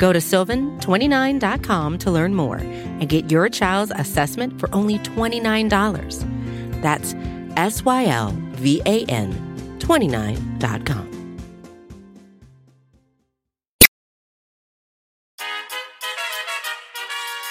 [0.00, 6.80] Go to sylvan29.com to learn more and get your child's assessment for only $29.
[6.80, 7.14] That's
[7.58, 11.06] S Y L V A N 29.com.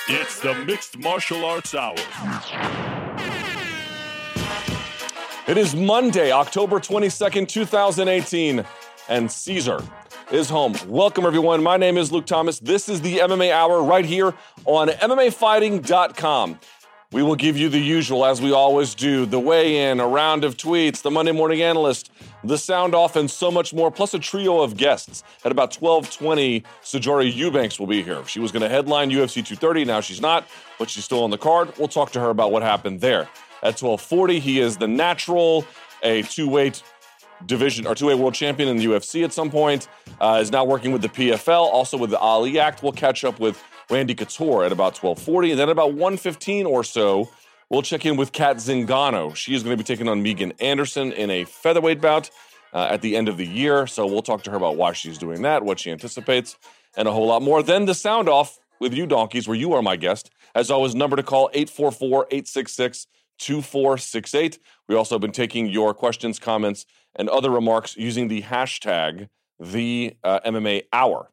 [0.07, 1.93] It's the Mixed Martial Arts Hour.
[5.47, 8.65] It is Monday, October 22nd, 2018,
[9.07, 9.83] and Caesar
[10.31, 10.75] is home.
[10.87, 11.63] Welcome, everyone.
[11.63, 12.59] My name is Luke Thomas.
[12.59, 16.59] This is the MMA Hour right here on MMAfighting.com.
[17.11, 20.43] We will give you the usual, as we always do the weigh in, a round
[20.43, 22.11] of tweets, the Monday Morning Analyst,
[22.43, 25.23] the sound off, and so much more, plus a trio of guests.
[25.43, 28.23] At about 1220, Sijara Eubanks will be here.
[28.27, 29.85] She was going to headline UFC 230.
[29.85, 31.75] Now she's not, but she's still on the card.
[31.79, 33.21] We'll talk to her about what happened there.
[33.63, 35.65] At 1240, he is the natural,
[36.03, 36.83] a two-weight
[37.45, 39.87] division or two-weight world champion in the UFC at some point.
[40.19, 42.83] Uh, is now working with the PFL, also with the Ali Act.
[42.83, 45.51] We'll catch up with Randy Couture at about 1240.
[45.51, 47.29] And then about 115 or so,
[47.69, 49.35] we'll check in with Kat Zingano.
[49.35, 52.29] She is going to be taking on Megan Anderson in a featherweight bout
[52.73, 53.87] uh, at the end of the year.
[53.87, 56.57] So we'll talk to her about why she's doing that, what she anticipates,
[56.95, 57.63] and a whole lot more.
[57.63, 60.29] Then the sound off with you donkeys, where you are my guest.
[60.55, 63.07] As always, number to call 844 866
[63.39, 64.59] 2468.
[64.87, 69.29] We also have been taking your questions, comments, and other remarks using the hashtag
[69.59, 71.31] the uh, MMA hour.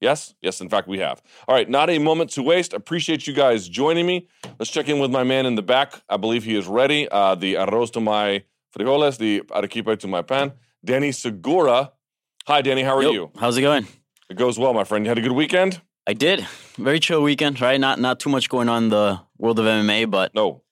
[0.00, 1.22] Yes, yes, in fact, we have.
[1.48, 2.72] All right, not a moment to waste.
[2.74, 4.28] Appreciate you guys joining me.
[4.58, 6.02] Let's check in with my man in the back.
[6.08, 7.08] I believe he is ready.
[7.08, 8.44] Uh, the arroz to my
[8.76, 10.52] frijoles, the arequipe to my pan.
[10.84, 11.92] Danny Segura.
[12.46, 12.82] Hi, Danny.
[12.82, 13.30] How are Yo, you?
[13.38, 13.86] How's it going?
[14.28, 15.04] It goes well, my friend.
[15.04, 15.80] You had a good weekend?
[16.06, 16.46] I did.
[16.76, 17.80] Very chill weekend, right?
[17.80, 20.62] Not not too much going on in the world of MMA, but No.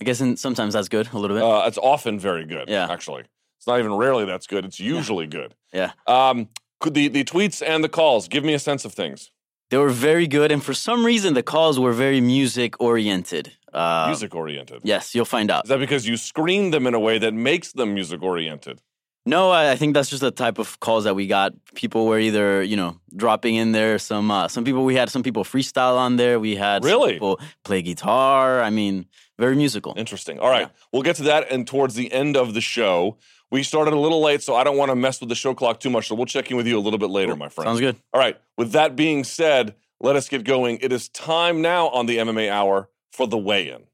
[0.00, 1.42] I guess in, sometimes that's good a little bit.
[1.44, 2.86] Uh, it's often very good, Yeah.
[2.90, 3.22] actually.
[3.58, 4.64] It's not even rarely that's good.
[4.64, 5.54] It's usually good.
[5.72, 5.92] yeah.
[6.06, 6.48] Um,
[6.80, 9.30] could the, the tweets and the calls give me a sense of things?
[9.70, 13.52] They were very good, and for some reason, the calls were very music oriented.
[13.72, 14.80] Uh, music oriented.
[14.84, 15.64] Yes, you'll find out.
[15.64, 18.80] Is that because you screen them in a way that makes them music oriented?
[19.24, 21.52] No, I, I think that's just the type of calls that we got.
[21.74, 25.22] People were either you know dropping in there some uh, some people we had some
[25.24, 26.38] people freestyle on there.
[26.38, 27.14] We had some Really?
[27.14, 28.62] people play guitar.
[28.62, 29.06] I mean,
[29.36, 29.94] very musical.
[29.96, 30.38] Interesting.
[30.38, 30.70] All right.
[30.92, 33.16] We'll get to that and towards the end of the show.
[33.50, 35.78] We started a little late, so I don't want to mess with the show clock
[35.78, 36.08] too much.
[36.08, 37.68] So we'll check in with you a little bit later, my friend.
[37.68, 37.96] Sounds good.
[38.12, 38.40] All right.
[38.58, 40.78] With that being said, let us get going.
[40.80, 43.84] It is time now on the MMA Hour for the weigh in.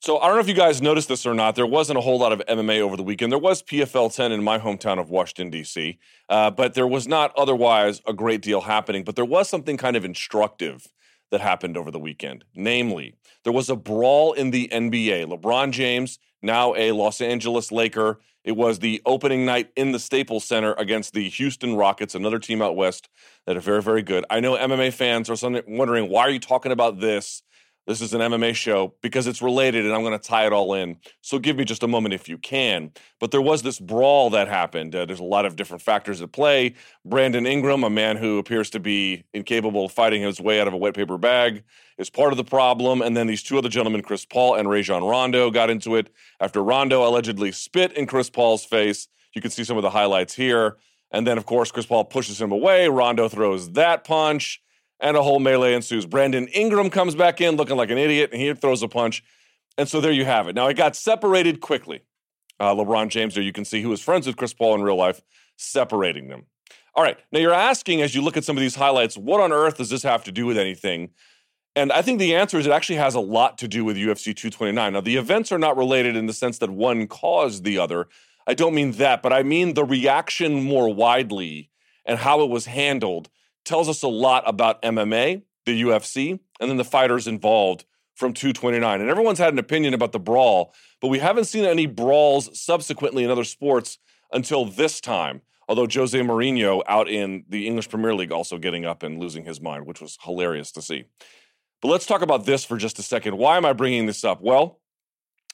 [0.00, 1.54] So I don't know if you guys noticed this or not.
[1.54, 3.30] There wasn't a whole lot of MMA over the weekend.
[3.30, 5.98] There was PFL 10 in my hometown of Washington, D.C.,
[6.30, 9.04] uh, but there was not otherwise a great deal happening.
[9.04, 10.88] But there was something kind of instructive
[11.30, 12.44] that happened over the weekend.
[12.54, 15.26] Namely, there was a brawl in the NBA.
[15.26, 20.44] LeBron James, now a Los Angeles Laker, it was the opening night in the Staples
[20.44, 23.08] Center against the Houston Rockets, another team out west
[23.46, 24.24] that are very, very good.
[24.30, 27.42] I know MMA fans are wondering why are you talking about this?
[27.88, 30.74] This is an MMA show because it's related and I'm going to tie it all
[30.74, 30.98] in.
[31.22, 32.92] So give me just a moment if you can.
[33.18, 34.94] But there was this brawl that happened.
[34.94, 36.74] Uh, there's a lot of different factors at play.
[37.06, 40.74] Brandon Ingram, a man who appears to be incapable of fighting his way out of
[40.74, 41.64] a wet paper bag,
[41.96, 43.00] is part of the problem.
[43.00, 46.10] And then these two other gentlemen, Chris Paul and Rajon Rondo, got into it
[46.40, 49.08] after Rondo allegedly spit in Chris Paul's face.
[49.32, 50.76] You can see some of the highlights here.
[51.10, 52.86] And then, of course, Chris Paul pushes him away.
[52.88, 54.60] Rondo throws that punch
[55.00, 56.06] and a whole melee ensues.
[56.06, 59.22] Brandon Ingram comes back in looking like an idiot, and he throws a punch.
[59.76, 60.56] And so there you have it.
[60.56, 62.02] Now, it got separated quickly.
[62.58, 64.96] Uh, LeBron James, there you can see who is friends with Chris Paul in real
[64.96, 65.22] life,
[65.56, 66.46] separating them.
[66.94, 67.16] All right.
[67.30, 69.90] Now, you're asking as you look at some of these highlights, what on earth does
[69.90, 71.10] this have to do with anything?
[71.76, 74.34] And I think the answer is it actually has a lot to do with UFC
[74.34, 74.92] 229.
[74.92, 78.08] Now, the events are not related in the sense that one caused the other.
[78.48, 81.70] I don't mean that, but I mean the reaction more widely
[82.04, 83.28] and how it was handled
[83.64, 87.84] tells us a lot about MMA, the UFC, and then the fighters involved
[88.14, 89.00] from 229.
[89.00, 93.24] And everyone's had an opinion about the brawl, but we haven't seen any brawls subsequently
[93.24, 93.98] in other sports
[94.32, 95.42] until this time.
[95.68, 99.60] Although Jose Mourinho out in the English Premier League also getting up and losing his
[99.60, 101.04] mind, which was hilarious to see.
[101.82, 103.36] But let's talk about this for just a second.
[103.36, 104.40] Why am I bringing this up?
[104.40, 104.80] Well,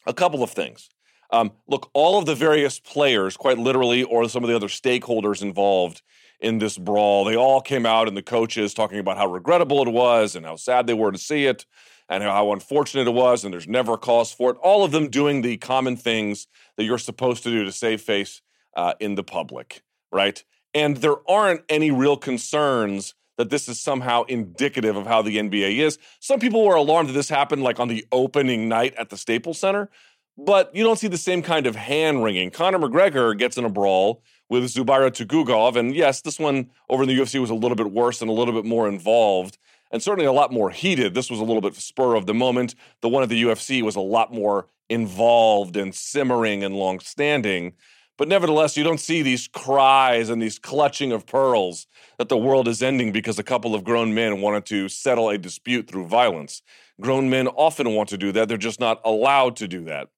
[0.06, 0.88] a couple of things.
[1.30, 5.42] Um, look, all of the various players, quite literally, or some of the other stakeholders
[5.42, 6.00] involved
[6.44, 7.24] in this brawl.
[7.24, 10.56] They all came out and the coaches talking about how regrettable it was and how
[10.56, 11.64] sad they were to see it
[12.10, 14.58] and how unfortunate it was and there's never a cause for it.
[14.58, 16.46] All of them doing the common things
[16.76, 18.42] that you're supposed to do to save face
[18.76, 19.82] uh, in the public,
[20.12, 20.44] right?
[20.74, 25.78] And there aren't any real concerns that this is somehow indicative of how the NBA
[25.78, 25.98] is.
[26.20, 29.58] Some people were alarmed that this happened like on the opening night at the Staples
[29.58, 29.88] Center,
[30.36, 32.50] but you don't see the same kind of hand wringing.
[32.50, 37.08] Conor McGregor gets in a brawl with Zubaira Tukhugov, and yes, this one over in
[37.08, 39.58] the UFC was a little bit worse and a little bit more involved,
[39.90, 41.14] and certainly a lot more heated.
[41.14, 42.74] This was a little bit spur of the moment.
[43.00, 47.72] The one at the UFC was a lot more involved and simmering and long standing.
[48.16, 51.86] But nevertheless, you don't see these cries and these clutching of pearls
[52.18, 55.38] that the world is ending because a couple of grown men wanted to settle a
[55.38, 56.62] dispute through violence.
[57.00, 60.10] Grown men often want to do that, they're just not allowed to do that.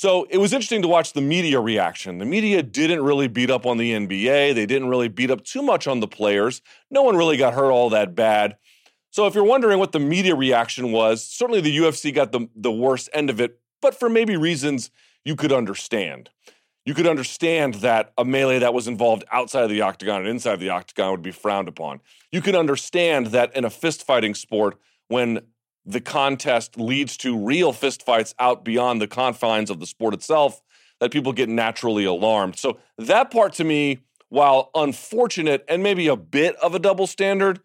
[0.00, 2.16] So it was interesting to watch the media reaction.
[2.16, 5.60] The media didn't really beat up on the NBA, they didn't really beat up too
[5.60, 6.62] much on the players.
[6.90, 8.56] No one really got hurt all that bad.
[9.10, 12.72] So if you're wondering what the media reaction was, certainly the UFC got the, the
[12.72, 14.90] worst end of it, but for maybe reasons
[15.22, 16.30] you could understand
[16.86, 20.60] you could understand that a melee that was involved outside of the octagon and inside
[20.60, 22.00] the octagon would be frowned upon.
[22.32, 25.40] You could understand that in a fist fighting sport, when
[25.84, 30.62] the contest leads to real fistfights out beyond the confines of the sport itself,
[31.00, 32.58] that people get naturally alarmed.
[32.58, 37.60] So that part to me, while unfortunate and maybe a bit of a double standard,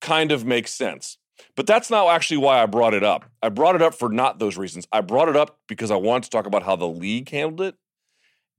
[0.00, 1.18] kind of makes sense.
[1.56, 3.24] But that's not actually why I brought it up.
[3.42, 4.86] I brought it up for not those reasons.
[4.92, 7.76] I brought it up because I wanted to talk about how the league handled it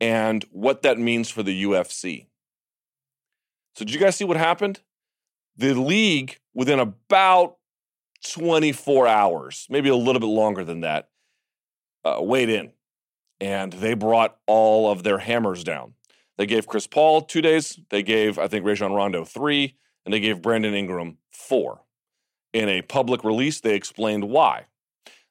[0.02, 2.28] and what that means for the UFC.
[3.76, 4.82] So, did you guys see what happened?
[5.58, 7.55] The league, within about
[8.34, 11.10] 24 hours, maybe a little bit longer than that,
[12.04, 12.72] uh, weighed in
[13.42, 15.94] and they brought all of their hammers down.
[16.38, 17.80] They gave Chris Paul two days.
[17.90, 19.76] They gave, I think, Rajon Rondo three,
[20.06, 21.82] and they gave Brandon Ingram four.
[22.54, 24.66] In a public release, they explained why.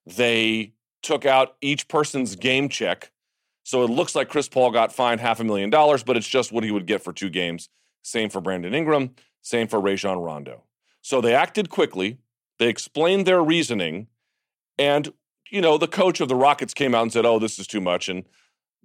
[0.06, 3.10] They took out each person's game check
[3.64, 6.52] so it looks like Chris Paul got fined half a million dollars, but it's just
[6.52, 7.70] what he would get for two games.
[8.02, 10.64] Same for Brandon Ingram, same for Rajon Rondo.
[11.00, 12.18] So they acted quickly,
[12.58, 14.08] they explained their reasoning,
[14.78, 15.12] and
[15.50, 17.80] you know, the coach of the Rockets came out and said, "Oh, this is too
[17.80, 18.24] much." And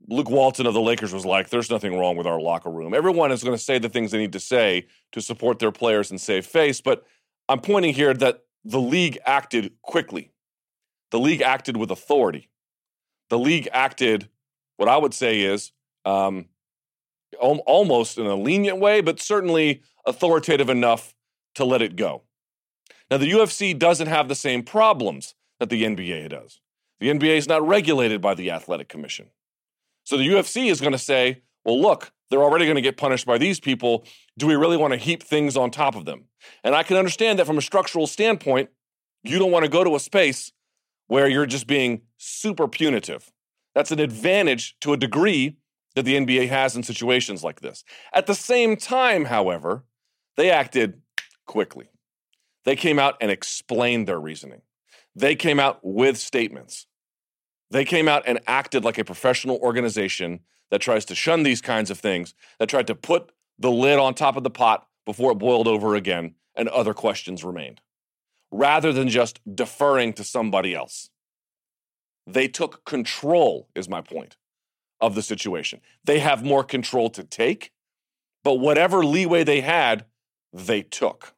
[0.07, 3.31] Luke Walton of the Lakers was like, "There's nothing wrong with our locker room." Everyone
[3.31, 6.19] is going to say the things they need to say to support their players and
[6.19, 7.05] save face, but
[7.47, 10.31] I'm pointing here that the league acted quickly.
[11.11, 12.49] The league acted with authority.
[13.29, 14.29] The league acted
[14.77, 15.71] what I would say is
[16.05, 16.45] um,
[17.39, 21.15] almost in a lenient way, but certainly authoritative enough
[21.55, 22.23] to let it go.
[23.09, 26.59] Now, the UFC doesn't have the same problems that the NBA does.
[26.99, 29.29] The NBA is not regulated by the Athletic Commission.
[30.03, 33.25] So the UFC is going to say, well, look, they're already going to get punished
[33.25, 34.05] by these people.
[34.37, 36.25] Do we really want to heap things on top of them?
[36.63, 38.69] And I can understand that from a structural standpoint,
[39.23, 40.51] you don't want to go to a space
[41.07, 43.31] where you're just being super punitive.
[43.75, 45.57] That's an advantage to a degree
[45.95, 47.83] that the NBA has in situations like this.
[48.13, 49.83] At the same time, however,
[50.37, 51.01] they acted
[51.45, 51.89] quickly.
[52.65, 54.61] They came out and explained their reasoning.
[55.15, 56.87] They came out with statements.
[57.71, 60.41] They came out and acted like a professional organization
[60.71, 64.13] that tries to shun these kinds of things, that tried to put the lid on
[64.13, 67.81] top of the pot before it boiled over again and other questions remained,
[68.51, 71.09] rather than just deferring to somebody else.
[72.27, 74.37] They took control, is my point,
[75.01, 75.81] of the situation.
[76.03, 77.71] They have more control to take,
[78.43, 80.05] but whatever leeway they had,
[80.53, 81.33] they took.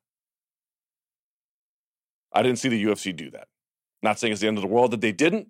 [2.34, 3.48] I didn't see the UFC do that.
[4.02, 5.50] Not saying it's the end of the world that they didn't,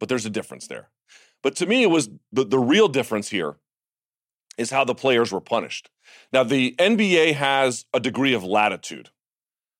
[0.00, 0.90] but there's a difference there.
[1.42, 3.56] But to me, it was the, the real difference here
[4.58, 5.90] is how the players were punished.
[6.32, 9.10] Now, the NBA has a degree of latitude.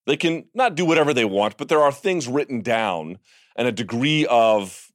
[0.05, 3.19] They can not do whatever they want, but there are things written down
[3.55, 4.91] and a degree of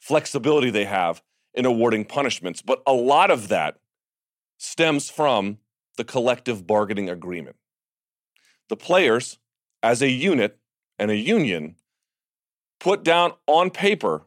[0.00, 2.62] flexibility they have in awarding punishments.
[2.62, 3.78] But a lot of that
[4.56, 5.58] stems from
[5.96, 7.56] the collective bargaining agreement.
[8.68, 9.38] The players,
[9.86, 10.58] as a unit
[10.98, 11.76] and a union,
[12.80, 14.24] put down on paper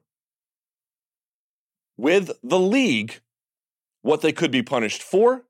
[1.98, 3.20] with the league
[4.02, 5.44] what they could be punished for,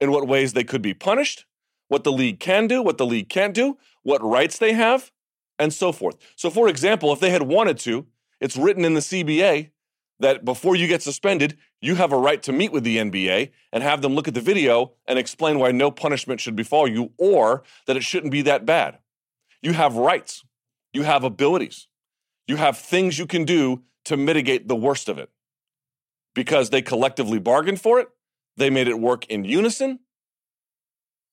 [0.00, 1.44] in what ways they could be punished,
[1.88, 5.12] what the league can do, what the league can't do, what rights they have,
[5.58, 6.16] and so forth.
[6.34, 8.06] So, for example, if they had wanted to,
[8.40, 9.70] it's written in the CBA
[10.18, 13.82] that before you get suspended, you have a right to meet with the NBA and
[13.82, 17.64] have them look at the video and explain why no punishment should befall you or
[17.86, 18.98] that it shouldn't be that bad.
[19.66, 20.44] You have rights,
[20.92, 21.88] you have abilities,
[22.46, 25.28] you have things you can do to mitigate the worst of it.
[26.36, 28.08] Because they collectively bargained for it,
[28.56, 29.98] they made it work in unison,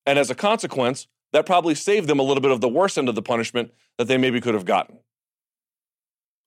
[0.08, 3.08] And as a consequence, that probably saved them a little bit of the worst end
[3.08, 4.98] of the punishment that they maybe could have gotten.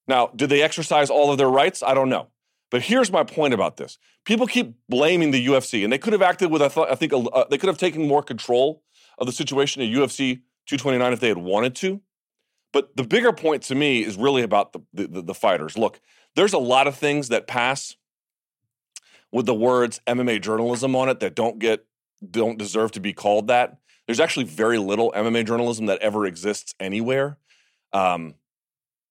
[0.08, 1.84] Now, did they exercise all of their rights?
[1.84, 2.30] I don't know.
[2.72, 6.28] But here's my point about this: people keep blaming the UFC, and they could have
[6.30, 8.82] acted with I, thought, I think uh, they could have taken more control
[9.18, 12.00] of the situation at UFC 229 if they had wanted to.
[12.72, 15.78] But the bigger point to me is really about the, the, the fighters.
[15.78, 16.00] Look,
[16.34, 17.96] there's a lot of things that pass
[19.32, 21.86] with the words MMA journalism on it that don't get
[22.30, 23.78] don't deserve to be called that.
[24.06, 27.38] There's actually very little MMA journalism that ever exists anywhere.
[27.92, 28.34] Um,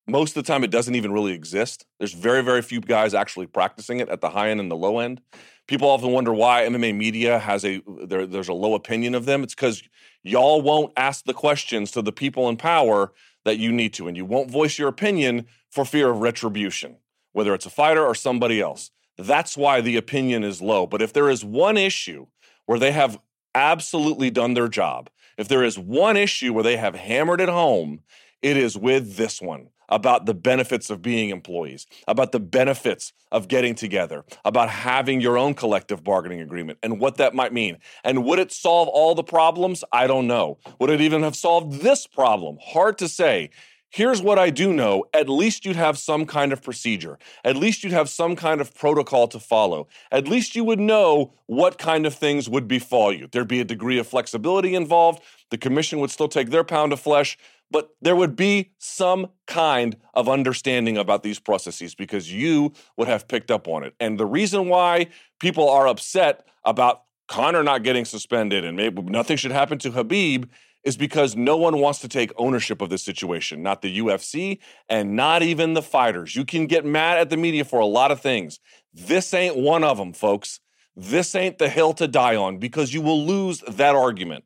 [0.07, 1.85] most of the time, it doesn't even really exist.
[1.97, 4.99] There's very, very few guys actually practicing it at the high end and the low
[4.99, 5.21] end.
[5.67, 9.41] People often wonder why MMA media has a there, there's a low opinion of them.
[9.41, 9.81] It's because
[10.21, 13.13] y'all won't ask the questions to the people in power
[13.45, 16.97] that you need to, and you won't voice your opinion for fear of retribution,
[17.33, 18.91] whether it's a fighter or somebody else.
[19.17, 20.85] That's why the opinion is low.
[20.85, 22.27] But if there is one issue
[22.65, 23.19] where they have
[23.55, 28.01] absolutely done their job, if there is one issue where they have hammered it home,
[28.41, 33.47] it is with this one about the benefits of being employees, about the benefits of
[33.47, 37.77] getting together, about having your own collective bargaining agreement and what that might mean.
[38.03, 39.83] And would it solve all the problems?
[39.91, 40.57] I don't know.
[40.79, 42.57] Would it even have solved this problem?
[42.61, 43.49] Hard to say.
[43.95, 47.17] Here's what I do know at least you'd have some kind of procedure.
[47.45, 49.87] At least you'd have some kind of protocol to follow.
[50.11, 53.29] At least you would know what kind of things would befall you.
[53.31, 55.23] There'd be a degree of flexibility involved.
[55.49, 57.37] The commission would still take their pound of flesh,
[57.75, 63.27] but there would be some kind of understanding about these processes because you would have
[63.27, 63.93] picked up on it.
[63.99, 65.07] And the reason why
[65.41, 70.47] people are upset about Conor not getting suspended and maybe nothing should happen to Khabib
[70.85, 75.17] is because no one wants to take ownership of this situation, not the UFC and
[75.17, 76.33] not even the fighters.
[76.33, 78.61] You can get mad at the media for a lot of things.
[78.93, 80.61] This ain't one of them, folks.
[80.95, 84.45] This ain't the hill to die on because you will lose that argument.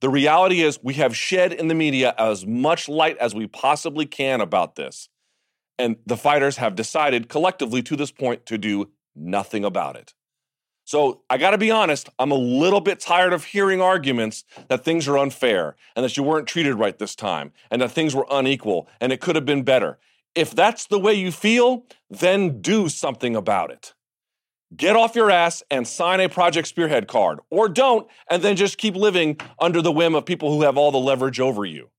[0.00, 4.06] The reality is, we have shed in the media as much light as we possibly
[4.06, 5.08] can about this.
[5.78, 10.14] And the fighters have decided collectively to this point to do nothing about it.
[10.84, 14.84] So I got to be honest, I'm a little bit tired of hearing arguments that
[14.84, 18.26] things are unfair and that you weren't treated right this time and that things were
[18.30, 19.98] unequal and it could have been better.
[20.34, 23.92] If that's the way you feel, then do something about it
[24.76, 28.78] get off your ass and sign a Project Spearhead card, or don't, and then just
[28.78, 31.90] keep living under the whim of people who have all the leverage over you.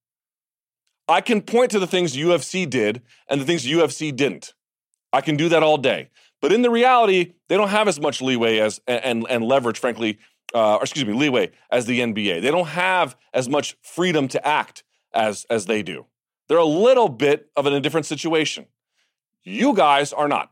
[1.07, 4.53] I can point to the things UFC did and the things UFC didn't.
[5.11, 6.09] I can do that all day.
[6.41, 10.19] But in the reality, they don't have as much leeway as and and leverage, frankly,
[10.53, 12.41] uh, or excuse me, leeway as the NBA.
[12.41, 14.83] They don't have as much freedom to act
[15.13, 16.05] as as they do.
[16.47, 18.67] They're a little bit of in a different situation.
[19.43, 20.51] You guys are not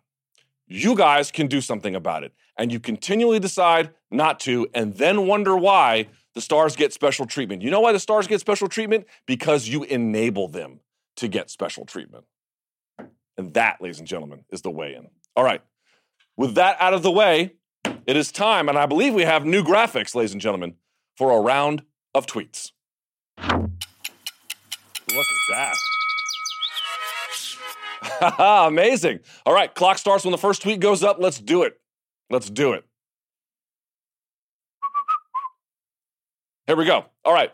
[0.67, 2.33] you guys can do something about it.
[2.57, 7.61] And you continually decide not to, and then wonder why the stars get special treatment.
[7.61, 9.05] You know why the stars get special treatment?
[9.25, 10.79] Because you enable them
[11.17, 12.25] to get special treatment.
[13.37, 15.07] And that, ladies and gentlemen, is the way in.
[15.35, 15.61] All right.
[16.35, 17.53] With that out of the way,
[18.05, 20.75] it is time, and I believe we have new graphics, ladies and gentlemen,
[21.15, 21.83] for a round
[22.13, 22.71] of tweets.
[23.37, 23.49] Look
[25.09, 25.75] at that.
[28.39, 29.19] Amazing.
[29.45, 31.17] All right, clock starts when the first tweet goes up.
[31.19, 31.79] Let's do it.
[32.29, 32.85] Let's do it.
[36.65, 37.05] Here we go.
[37.23, 37.53] All right.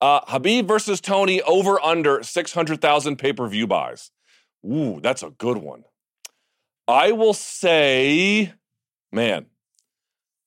[0.00, 4.10] Uh, Khabib versus Tony over under 600,000 pay per view buys.
[4.64, 5.84] Ooh, that's a good one.
[6.88, 8.54] I will say,
[9.12, 9.46] man,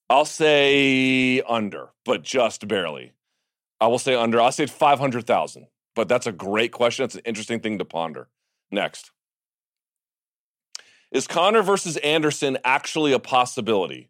[0.10, 3.14] I'll say under, but just barely.
[3.80, 4.42] I will say under.
[4.42, 7.04] I'll say 500,000, but that's a great question.
[7.04, 8.28] That's an interesting thing to ponder.
[8.72, 9.12] Next.
[11.12, 14.10] Is Conor versus Anderson actually a possibility?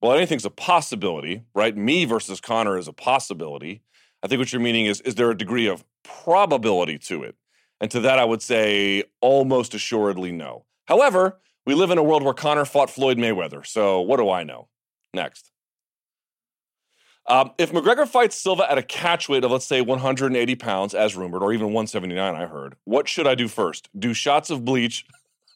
[0.00, 1.76] Well, anything's a possibility, right?
[1.76, 3.82] Me versus Conor is a possibility.
[4.22, 7.36] I think what you're meaning is is there a degree of probability to it?
[7.80, 10.64] And to that, I would say almost assuredly no.
[10.86, 13.64] However, we live in a world where Conor fought Floyd Mayweather.
[13.64, 14.68] So what do I know?
[15.14, 15.51] Next.
[17.26, 21.16] Um, if McGregor fights Silva at a catch weight of, let's say, 180 pounds, as
[21.16, 23.88] rumored, or even 179, I heard, what should I do first?
[23.96, 25.06] Do shots of bleach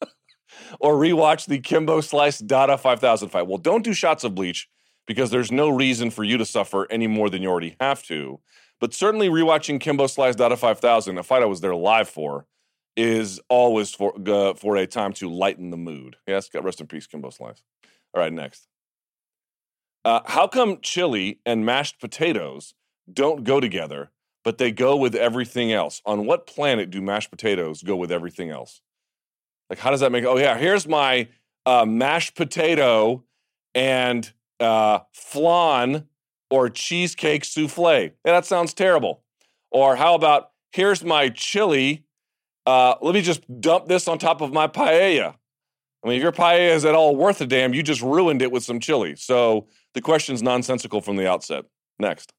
[0.80, 3.48] or rewatch the Kimbo Slice Dada 5000 fight?
[3.48, 4.68] Well, don't do shots of bleach
[5.06, 8.40] because there's no reason for you to suffer any more than you already have to.
[8.80, 12.46] But certainly rewatching Kimbo Slice Dada 5000, a fight I was there live for,
[12.96, 16.16] is always for, uh, for a time to lighten the mood.
[16.26, 17.62] Yes, God rest in peace, Kimbo Slice.
[18.14, 18.68] All right, next.
[20.06, 22.74] Uh, how come chili and mashed potatoes
[23.12, 24.12] don't go together,
[24.44, 26.00] but they go with everything else?
[26.06, 28.80] On what planet do mashed potatoes go with everything else?
[29.68, 30.24] Like, how does that make?
[30.24, 31.26] Oh yeah, here's my
[31.66, 33.24] uh, mashed potato
[33.74, 36.06] and uh, flan
[36.50, 38.12] or cheesecake souffle?
[38.24, 39.24] Yeah, that sounds terrible.
[39.72, 42.04] Or how about here's my chili.
[42.64, 45.34] Uh, let me just dump this on top of my paella.
[46.04, 48.52] I mean, if your paella is at all worth a damn, you just ruined it
[48.52, 49.16] with some chili.
[49.16, 51.64] So the question's nonsensical from the outset.
[51.98, 52.34] Next.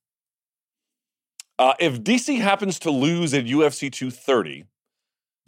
[1.58, 4.66] Uh, if DC happens to lose at UFC 230,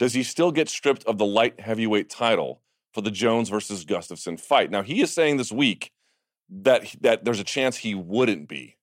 [0.00, 2.62] does he still get stripped of the light heavyweight title
[2.92, 4.72] for the Jones versus Gustafsson fight?
[4.72, 5.92] Now he is saying this week
[6.48, 8.76] that that there's a chance he wouldn't be,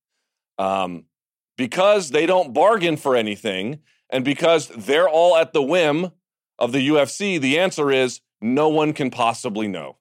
[0.58, 1.04] um,
[1.58, 3.80] because they don't bargain for anything,
[4.10, 6.12] and because they're all at the whim
[6.58, 7.42] of the UFC.
[7.42, 9.98] The answer is no one can possibly know.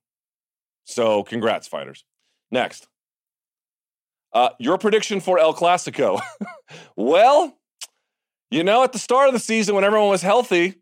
[0.84, 2.04] So congrats, fighters.
[2.52, 2.86] Next.
[4.32, 6.20] Uh, your prediction for El Clasico.
[6.96, 7.56] well,
[8.50, 10.74] you know, at the start of the season when everyone was healthy,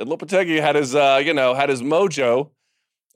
[0.00, 2.50] Lopetegui had his, uh, you know, had his mojo.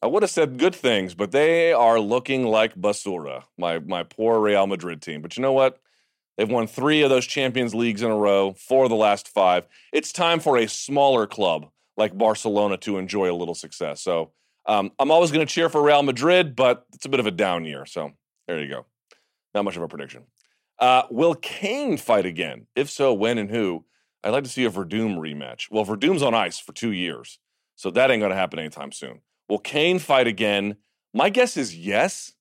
[0.02, 4.38] I would have said good things, but they are looking like basura, my my poor
[4.38, 5.22] Real Madrid team.
[5.22, 5.80] But you know what?
[6.36, 9.66] They've won three of those Champions Leagues in a row, four of the last five.
[9.92, 14.02] It's time for a smaller club like Barcelona to enjoy a little success.
[14.02, 14.32] So
[14.66, 17.30] um, I'm always going to cheer for Real Madrid, but it's a bit of a
[17.30, 17.86] down year.
[17.86, 18.12] So
[18.46, 18.86] there you go.
[19.56, 20.24] Not much of a prediction.
[20.78, 22.66] Uh, will Cain fight again?
[22.76, 23.86] If so, when and who?
[24.22, 25.70] I'd like to see a Werdum rematch.
[25.70, 27.38] Well, Werdum's on ice for two years,
[27.74, 29.22] so that ain't going to happen anytime soon.
[29.48, 30.76] Will Cain fight again?
[31.14, 32.34] My guess is yes,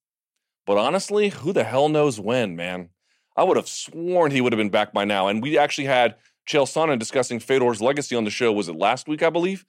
[0.65, 2.89] but honestly, who the hell knows when, man?
[3.37, 5.29] I would have sworn he would have been back by now.
[5.29, 8.51] And we actually had Chael Sonnen discussing Fedor's legacy on the show.
[8.51, 9.65] Was it last week, I believe?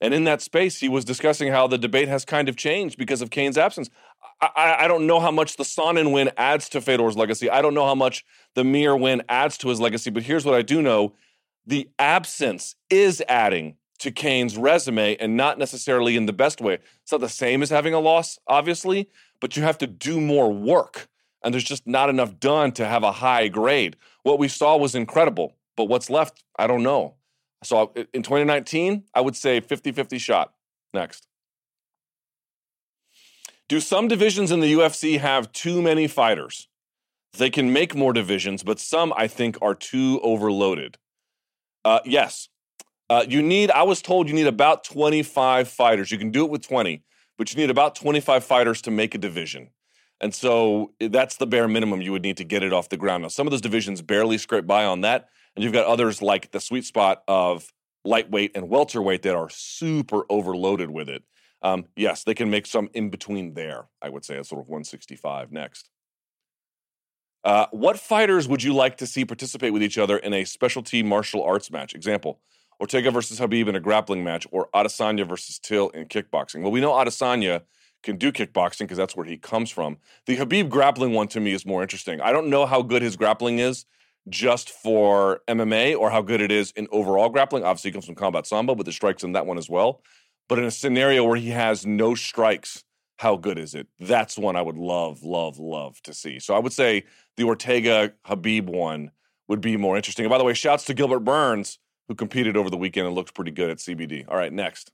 [0.00, 3.20] And in that space, he was discussing how the debate has kind of changed because
[3.20, 3.90] of Cain's absence.
[4.40, 7.50] I, I, don't know how much the Sonnen win adds to Fedor's legacy.
[7.50, 10.10] I don't know how much the Mir win adds to his legacy.
[10.10, 11.14] But here's what I do know
[11.66, 16.78] the absence is adding to Cain's resume and not necessarily in the best way.
[17.02, 20.52] It's not the same as having a loss, obviously, but you have to do more
[20.52, 21.08] work.
[21.42, 23.96] And there's just not enough done to have a high grade.
[24.22, 27.14] What we saw was incredible, but what's left, I don't know.
[27.62, 30.52] So in 2019, I would say 50 50 shot.
[30.94, 31.27] Next.
[33.68, 36.68] Do some divisions in the UFC have too many fighters?
[37.36, 40.96] They can make more divisions, but some I think are too overloaded.
[41.84, 42.48] Uh, yes.
[43.10, 46.10] Uh, you need, I was told you need about 25 fighters.
[46.10, 47.02] You can do it with 20,
[47.36, 49.68] but you need about 25 fighters to make a division.
[50.20, 53.22] And so that's the bare minimum you would need to get it off the ground.
[53.22, 55.28] Now, some of those divisions barely scrape by on that.
[55.54, 57.70] And you've got others like the sweet spot of
[58.04, 61.22] lightweight and welterweight that are super overloaded with it.
[61.62, 64.68] Um, yes, they can make some in between there, I would say, at sort of
[64.68, 65.90] 165 next.
[67.44, 71.02] Uh, what fighters would you like to see participate with each other in a specialty
[71.02, 71.94] martial arts match?
[71.94, 72.40] Example,
[72.80, 76.62] Ortega versus Khabib in a grappling match, or Adesanya versus Till in kickboxing.
[76.62, 77.62] Well, we know Adesanya
[78.02, 79.98] can do kickboxing because that's where he comes from.
[80.26, 82.20] The Khabib grappling one to me is more interesting.
[82.20, 83.86] I don't know how good his grappling is
[84.28, 87.64] just for MMA or how good it is in overall grappling.
[87.64, 90.02] Obviously, he comes from combat sambo, but the strikes in that one as well.
[90.48, 92.84] But in a scenario where he has no strikes,
[93.18, 93.86] how good is it?
[94.00, 96.38] That's one I would love, love, love to see.
[96.38, 97.04] So I would say
[97.36, 99.10] the Ortega Khabib one
[99.48, 100.24] would be more interesting.
[100.24, 103.34] And by the way, shouts to Gilbert Burns, who competed over the weekend and looked
[103.34, 104.24] pretty good at CBD.
[104.28, 104.92] All right, next.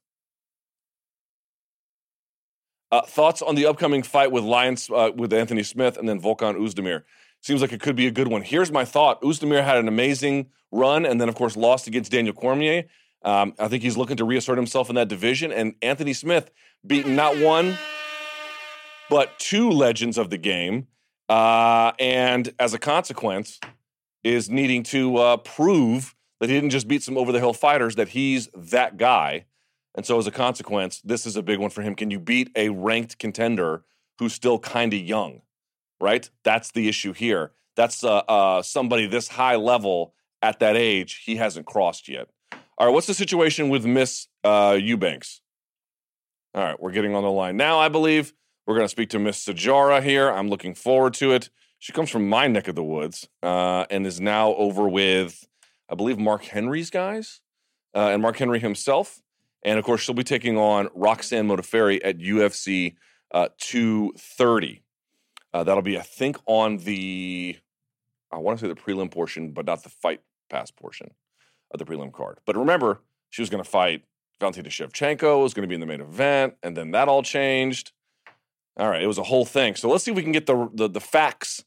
[2.90, 6.56] Uh, thoughts on the upcoming fight with Lions uh, with Anthony Smith and then Volkan
[6.56, 7.02] Oezdemir?
[7.42, 8.42] Seems like it could be a good one.
[8.42, 12.34] Here's my thought: Oezdemir had an amazing run, and then of course lost against Daniel
[12.34, 12.84] Cormier.
[13.24, 15.52] Um, I think he's looking to reassert himself in that division.
[15.52, 16.50] And Anthony Smith
[16.86, 17.78] beaten not one,
[19.08, 20.88] but two legends of the game,
[21.28, 23.60] uh, and as a consequence,
[24.22, 27.96] is needing to uh, prove that he didn't just beat some over the hill fighters;
[27.96, 29.46] that he's that guy.
[29.94, 31.94] And so, as a consequence, this is a big one for him.
[31.94, 33.84] Can you beat a ranked contender
[34.18, 35.42] who's still kind of young?
[36.04, 36.28] right?
[36.42, 37.52] That's the issue here.
[37.76, 42.28] That's uh, uh, somebody this high level at that age he hasn't crossed yet.
[42.76, 45.40] All right, what's the situation with Miss uh, Eubanks?
[46.56, 47.78] All right, we're getting on the line now.
[47.78, 48.32] I believe
[48.66, 50.28] we're going to speak to Miss Sijara here.
[50.28, 51.50] I'm looking forward to it.
[51.78, 55.46] She comes from my neck of the woods uh, and is now over with,
[55.88, 57.40] I believe, Mark Henry's guys
[57.94, 59.20] uh, and Mark Henry himself.
[59.62, 62.96] And of course, she'll be taking on Roxanne Modafferi at UFC
[63.30, 64.82] uh, 230.
[65.52, 67.56] Uh, that'll be, I think, on the,
[68.32, 71.12] I want to say the prelim portion, but not the fight pass portion
[71.74, 72.38] of the prelim card.
[72.46, 74.04] But remember, she was going to fight
[74.40, 77.92] Valentina Shevchenko, was going to be in the main event, and then that all changed.
[78.78, 79.76] All right, it was a whole thing.
[79.76, 81.64] So let's see if we can get the the, the facts,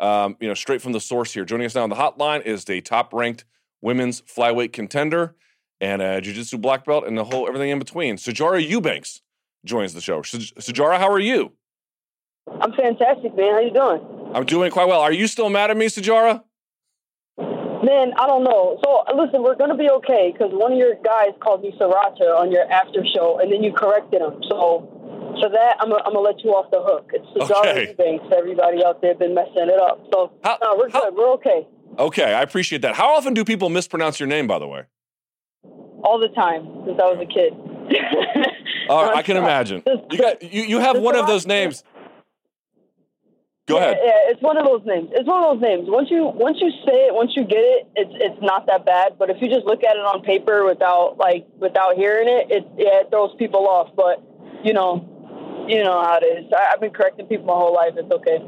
[0.00, 1.44] um, you know, straight from the source here.
[1.44, 3.44] Joining us now on the hotline is the top ranked
[3.82, 5.36] women's flyweight contender
[5.80, 8.16] and a jiu-jitsu black belt and the whole everything in between.
[8.16, 9.22] Sijara Eubanks
[9.64, 10.22] joins the show.
[10.22, 11.52] Sijara, how are you?
[12.60, 13.52] I'm fantastic, man.
[13.52, 14.32] How you doing?
[14.34, 15.00] I'm doing quite well.
[15.00, 16.42] Are you still mad at me, Sijara?
[17.84, 18.78] Man, I don't know.
[18.84, 22.50] So listen, we're gonna be okay because one of your guys called me Sriracha on
[22.50, 24.42] your after show, and then you corrected him.
[24.48, 24.86] So
[25.40, 27.10] for that, I'm gonna, let you off the hook.
[27.14, 27.88] It's Sijara Okay.
[27.90, 28.26] Eubanks.
[28.36, 30.00] Everybody out there been messing it up.
[30.12, 31.14] So How- no, we're how- good.
[31.14, 31.66] We're okay
[31.98, 32.94] Okay, I appreciate that.
[32.94, 34.84] How often do people mispronounce your name, by the way?
[36.04, 37.52] all the time since I was a kid.
[38.88, 39.82] Uh, I can imagine.
[40.10, 41.82] You got you, you have one of those names.
[43.68, 43.98] Go yeah, ahead.
[44.02, 45.10] Yeah, it's one of those names.
[45.12, 45.84] It's one of those names.
[45.88, 49.18] Once you once you say it, once you get it, it's it's not that bad.
[49.18, 52.66] But if you just look at it on paper without like without hearing it, it
[52.78, 53.94] yeah, it throws people off.
[53.94, 54.24] But
[54.64, 55.04] you know,
[55.68, 56.50] you know how it is.
[56.50, 57.92] I, I've been correcting people my whole life.
[57.94, 58.38] It's okay.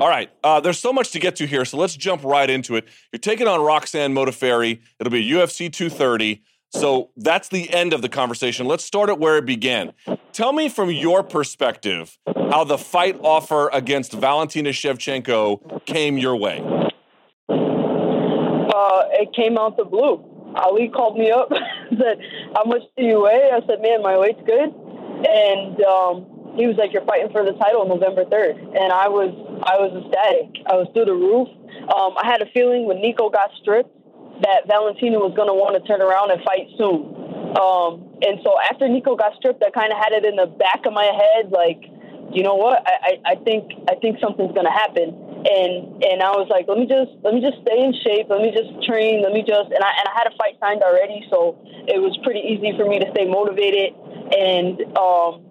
[0.00, 0.30] All right.
[0.42, 2.88] Uh, there's so much to get to here, so let's jump right into it.
[3.12, 4.80] You're taking on Roxanne Modafferi.
[4.98, 6.42] It'll be UFC 230.
[6.74, 8.66] So that's the end of the conversation.
[8.66, 9.92] Let's start it where it began.
[10.32, 16.60] Tell me from your perspective how the fight offer against Valentina Shevchenko came your way.
[17.48, 20.24] Uh, it came out the blue.
[20.56, 21.50] Ali called me up,
[21.90, 22.18] said,
[22.54, 24.74] "How much do you weigh?" I said, "Man, my weight's good."
[25.28, 29.32] And um, he was like, "You're fighting for the title November 3rd," and I was
[29.62, 30.64] I was ecstatic.
[30.66, 31.48] I was through the roof.
[31.94, 33.96] Um, I had a feeling when Nico got stripped
[34.42, 37.14] that Valentina was going to want to turn around and fight soon.
[37.54, 40.86] Um, and so after Nico got stripped, I kind of had it in the back
[40.86, 41.84] of my head, like,
[42.32, 42.80] you know what?
[42.88, 45.12] I, I, I think I think something's going to happen.
[45.42, 48.32] And and I was like, let me just let me just stay in shape.
[48.32, 49.20] Let me just train.
[49.20, 52.16] Let me just and I and I had a fight signed already, so it was
[52.24, 53.92] pretty easy for me to stay motivated.
[54.32, 55.44] And um,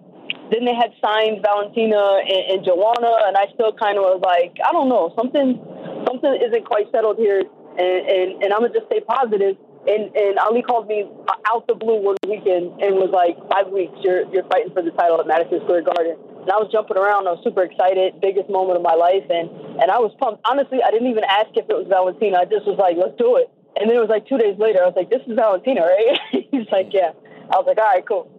[0.50, 4.58] then they had signed Valentina and, and Joanna, and I still kind of was like,
[4.58, 5.62] I don't know, something
[6.02, 7.46] something isn't quite settled here,
[7.78, 9.56] and and, and I'm gonna just stay positive.
[9.82, 11.10] And and Ali called me
[11.50, 14.94] out the blue one weekend and was like, five weeks, you're you're fighting for the
[14.94, 16.16] title at Madison Square Garden.
[16.42, 17.26] And I was jumping around.
[17.26, 19.50] I was super excited, biggest moment of my life, and
[19.82, 20.42] and I was pumped.
[20.46, 22.38] Honestly, I didn't even ask if it was Valentina.
[22.38, 23.50] I just was like, let's do it.
[23.76, 26.18] And then it was like two days later, I was like, this is Valentina, right?
[26.50, 27.12] He's like, yeah.
[27.50, 28.30] I was like, all right, cool.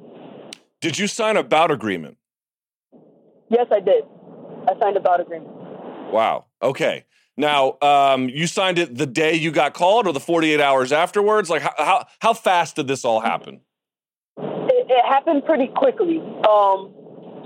[0.80, 2.18] Did you sign a bout agreement?
[3.50, 4.04] Yes, I did.
[4.68, 5.52] I signed a bout agreement.
[6.12, 6.46] Wow.
[6.62, 7.06] Okay.
[7.36, 11.50] Now, um, you signed it the day you got called, or the 48 hours afterwards.
[11.50, 13.62] Like, how how, how fast did this all happen?
[14.38, 16.20] It, it happened pretty quickly.
[16.20, 16.94] Um,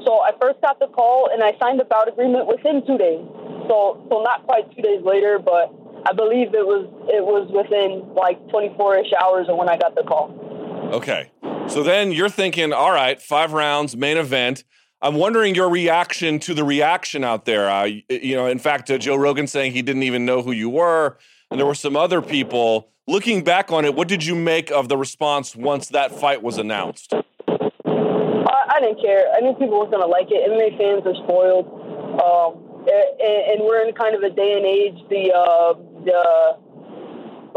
[0.05, 3.23] so I first got the call, and I signed the bout agreement within two days.
[3.67, 5.73] So, so not quite two days later, but
[6.05, 10.03] I believe it was it was within like 24ish hours of when I got the
[10.03, 10.33] call.
[10.93, 11.31] Okay.
[11.67, 14.63] So then you're thinking, all right, five rounds, main event.
[15.01, 17.69] I'm wondering your reaction to the reaction out there.
[17.69, 20.69] Uh, you know, in fact, uh, Joe Rogan saying he didn't even know who you
[20.69, 21.17] were,
[21.51, 22.89] and there were some other people.
[23.07, 26.57] Looking back on it, what did you make of the response once that fight was
[26.57, 27.13] announced?
[27.13, 27.23] I,
[27.87, 29.31] I didn't care.
[29.33, 30.49] I knew people weren't gonna like it.
[30.49, 31.67] MMA fans are spoiled,
[32.19, 34.97] um, and, and we're in kind of a day and age.
[35.09, 35.73] The uh,
[36.05, 36.57] the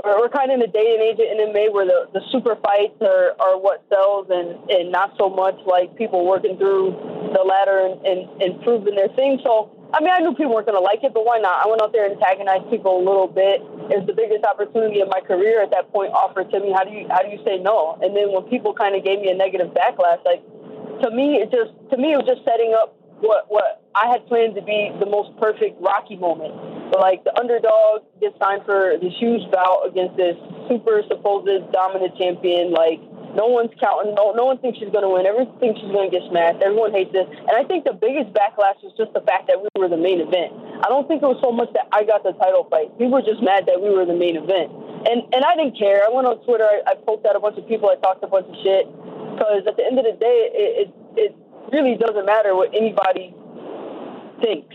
[0.04, 3.00] we're, kind of in a day and age of MMA where the, the super fights
[3.00, 6.94] are, are what sells, and, and not so much like people working through
[7.34, 9.40] the ladder and, and, and proving their thing.
[9.42, 11.66] So I mean, I knew people weren't gonna like it, but why not?
[11.66, 13.58] I went out there and antagonized people a little bit.
[13.90, 16.70] It was the biggest opportunity of my career at that point offered to me.
[16.70, 17.98] How do you how do you say no?
[17.98, 20.46] And then when people kind of gave me a negative backlash, like
[21.02, 24.26] to me, it just to me it was just setting up what what I had
[24.30, 26.54] planned to be the most perfect Rocky moment.
[26.90, 30.34] But like the underdog gets signed for this huge bout against this
[30.66, 32.74] super supposed dominant champion.
[32.74, 32.98] Like
[33.38, 34.14] no one's counting.
[34.18, 35.22] No no one thinks she's gonna win.
[35.22, 36.62] Everyone thinks she's gonna get smashed.
[36.66, 37.30] Everyone hates this.
[37.30, 40.18] And I think the biggest backlash was just the fact that we were the main
[40.18, 40.50] event.
[40.82, 42.90] I don't think it was so much that I got the title fight.
[42.98, 44.74] People were just mad that we were the main event.
[45.06, 46.02] And and I didn't care.
[46.02, 46.66] I went on Twitter.
[46.66, 47.86] I, I poked at a bunch of people.
[47.86, 48.90] I talked a bunch of shit.
[49.38, 51.32] Because at the end of the day, it, it it
[51.70, 53.30] really doesn't matter what anybody
[54.42, 54.74] thinks.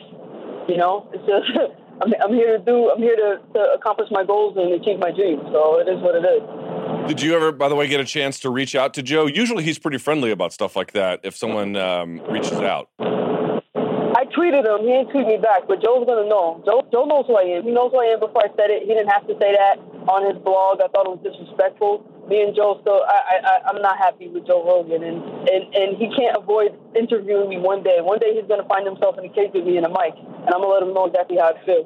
[0.72, 1.52] You know, it's just
[2.02, 2.92] I'm, I'm here to do.
[2.92, 5.44] I'm here to, to accomplish my goals and achieve my dreams.
[5.52, 7.08] So it is what it is.
[7.08, 9.28] Did you ever, by the way, get a chance to reach out to Joe?
[9.28, 12.90] Usually he's pretty friendly about stuff like that if someone um, reaches out.
[13.00, 14.88] I tweeted him.
[14.88, 16.64] He didn't tweet me back, but Joe's gonna know.
[16.66, 17.64] Joe, Joe knows who I am.
[17.64, 18.84] He knows who I am before I said it.
[18.84, 19.78] He didn't have to say that
[20.08, 20.82] on his blog.
[20.82, 22.00] I thought it was disrespectful.
[22.30, 23.06] Me and Joe still.
[23.06, 27.50] I, I, I'm not happy with Joe Rogan, and, and and he can't avoid interviewing
[27.50, 27.98] me one day.
[28.02, 30.50] One day he's gonna find himself in a cage with me and a mic, and
[30.50, 31.86] I'm gonna let him know exactly how I feel.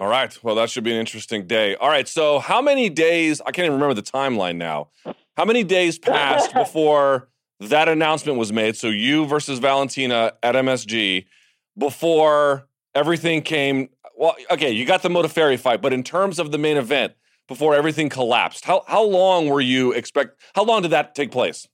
[0.00, 0.36] All right.
[0.44, 1.74] Well, that should be an interesting day.
[1.74, 2.06] All right.
[2.06, 3.40] So, how many days?
[3.40, 4.88] I can't even remember the timeline now.
[5.36, 8.76] How many days passed before that announcement was made?
[8.76, 11.24] So, you versus Valentina at MSG
[11.76, 13.88] before everything came.
[14.16, 17.14] Well, okay, you got the Modafferi fight, but in terms of the main event,
[17.48, 20.38] before everything collapsed, how how long were you expect?
[20.54, 21.66] How long did that take place?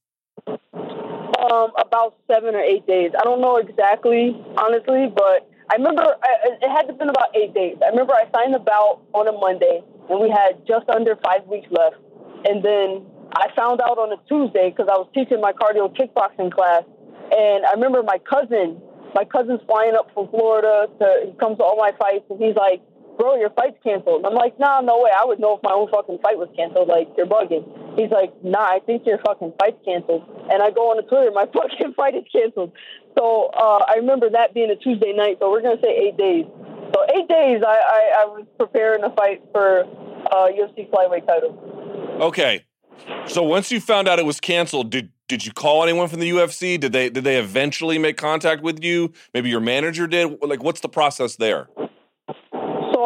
[0.47, 3.11] Um, about seven or eight days.
[3.19, 7.53] I don't know exactly, honestly, but I remember I, it had to been about eight
[7.53, 7.77] days.
[7.85, 11.47] I remember I signed the bout on a Monday, and we had just under five
[11.47, 11.97] weeks left.
[12.47, 16.53] And then I found out on a Tuesday because I was teaching my cardio kickboxing
[16.53, 16.85] class,
[17.33, 18.81] and I remember my cousin,
[19.15, 22.55] my cousin's flying up from Florida to he comes to all my fights, and he's
[22.55, 22.81] like,
[23.17, 25.11] "Bro, your fight's canceled." I'm like, "Nah, no way.
[25.11, 26.89] I would know if my own fucking fight was canceled.
[26.89, 27.65] Like, you're bugging."
[27.97, 31.31] He's like, "Nah, I think your fucking fight's canceled." And I go on the Twitter,
[31.31, 32.73] my fucking fight is canceled.
[33.17, 35.39] So uh, I remember that being a Tuesday night.
[35.41, 36.47] So we're gonna say eight days.
[36.95, 39.83] So eight days, I, I, I was preparing to fight for
[40.31, 41.59] uh, UFC flyweight title.
[42.21, 42.65] Okay,
[43.27, 46.31] so once you found out it was canceled, did did you call anyone from the
[46.31, 46.79] UFC?
[46.79, 49.13] Did they did they eventually make contact with you?
[49.33, 50.39] Maybe your manager did.
[50.43, 51.69] Like, what's the process there?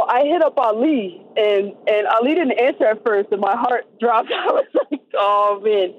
[0.09, 4.33] I hit up Ali, and and Ali didn't answer at first, and my heart dropped.
[4.33, 5.93] I was like, oh man,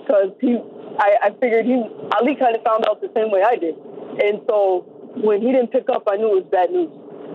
[0.00, 0.56] because he,
[0.98, 1.82] I, I figured he
[2.14, 3.74] Ali kind of found out the same way I did,
[4.22, 4.86] and so
[5.18, 6.94] when he didn't pick up, I knew it was bad news.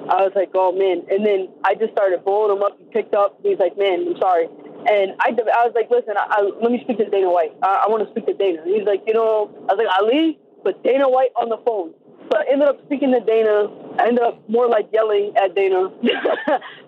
[0.10, 2.80] I was like, oh man, and then I just started blowing him up.
[2.80, 3.38] He picked up.
[3.44, 4.48] He's like, man, I'm sorry.
[4.82, 7.54] And I, I was like, listen, I, I, let me speak to Dana White.
[7.62, 8.63] I, I want to speak to Dana.
[8.65, 11.94] He's like, you know, I was like, Ali, but Dana White on the phone.
[12.32, 13.70] So I ended up speaking to Dana.
[14.02, 15.90] I ended up more like yelling at Dana.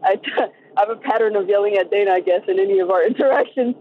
[0.04, 3.06] I, I have a pattern of yelling at Dana, I guess, in any of our
[3.08, 3.76] interactions.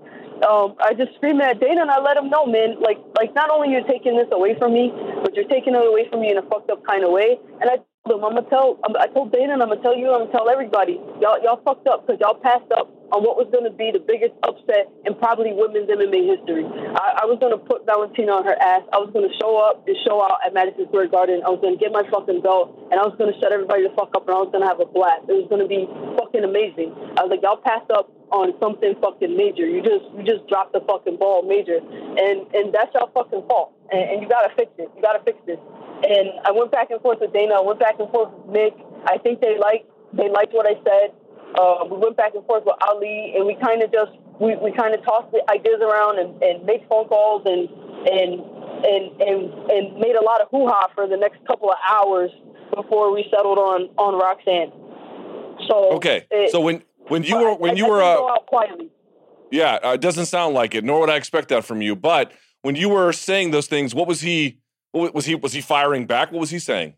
[0.45, 3.49] Um, I just scream at Dana and I let him know, man, like, like not
[3.49, 4.93] only you're taking this away from me,
[5.23, 7.39] but you're taking it away from me in a fucked up kind of way.
[7.61, 9.97] And I told him, I'm gonna tell, I'm, I told Dana and I'm gonna tell
[9.97, 13.37] you, I'm gonna tell everybody, y'all, y'all fucked up because y'all passed up on what
[13.37, 16.65] was going to be the biggest upset in probably women's MMA history.
[16.65, 18.89] I, I was going to put Valentina on her ass.
[18.89, 21.45] I was going to show up and show out at Madison Square Garden.
[21.45, 23.85] I was going to get my fucking belt, and I was going to shut everybody
[23.85, 25.29] the fuck up, and I was going to have a blast.
[25.29, 25.85] It was going to be
[26.17, 26.97] fucking amazing.
[27.21, 29.69] I was like, y'all passed up on something fucking major.
[29.69, 33.77] You just you just dropped the fucking ball major, and and that's y'all fucking fault.
[33.93, 34.89] And, and you gotta fix it.
[34.97, 35.61] You gotta fix this.
[36.01, 37.61] And I went back and forth with Dana.
[37.61, 38.73] I went back and forth with Nick.
[39.05, 39.85] I think they liked
[40.17, 41.13] they liked what I said.
[41.59, 44.73] Uh, we went back and forth with Ali, and we kind of just we, we
[44.73, 47.69] kind of tossed the ideas around and, and made phone calls and
[48.09, 48.41] and
[48.85, 52.31] and and and made a lot of hoo ha for the next couple of hours
[52.75, 54.73] before we settled on on Roxanne.
[55.69, 58.91] So okay, it, so when when you were when I, you were uh, quietly.
[59.51, 61.95] Yeah, uh, it doesn't sound like it, nor would I expect that from you.
[61.95, 64.61] But when you were saying those things, what was he?
[64.93, 65.35] What was he?
[65.35, 66.33] Was he firing back?
[66.33, 66.95] What was he saying?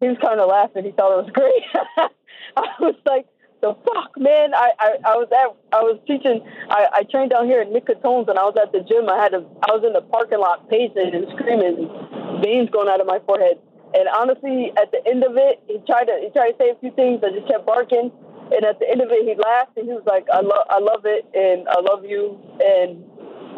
[0.00, 0.84] He was kind of laughing.
[0.84, 2.10] He thought it was great.
[2.78, 3.26] I was like,
[3.60, 4.54] the fuck, man.
[4.54, 8.28] I, I, I was at I was teaching I, I trained down here in Nicatones
[8.30, 9.10] and I was at the gym.
[9.10, 11.90] I had a I was in the parking lot pacing and screaming,
[12.38, 13.58] veins going out of my forehead.
[13.98, 16.78] And honestly, at the end of it, he tried to he tried to say a
[16.78, 17.18] few things.
[17.24, 18.14] I just kept barking.
[18.48, 20.78] And at the end of it, he laughed and he was like, "I love I
[20.78, 23.02] love it and I love you and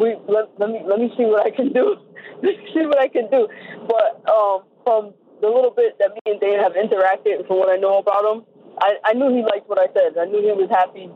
[0.01, 2.01] we let, let me let me see what I can do.
[2.43, 3.47] let me see what I can do."
[3.85, 5.13] But um, from
[5.45, 8.45] the little bit that me and Dana have interacted, from what I know about him,
[8.81, 10.17] I, I knew he liked what I said.
[10.19, 11.11] I knew he was happy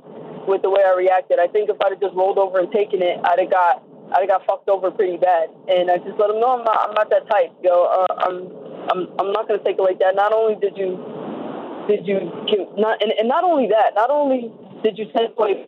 [0.47, 1.39] with the way I reacted.
[1.41, 4.29] I think if I'd have just rolled over and taken it, I'd have got I'd
[4.29, 5.49] have got fucked over pretty bad.
[5.69, 7.73] And I just let him know I'm not I'm not that type, yo.
[7.73, 8.37] Uh, I'm
[8.93, 10.15] I'm I'm not gonna take it like that.
[10.15, 11.01] Not only did you
[11.89, 12.21] did you
[12.77, 15.67] not and, and not only that, not only did you take away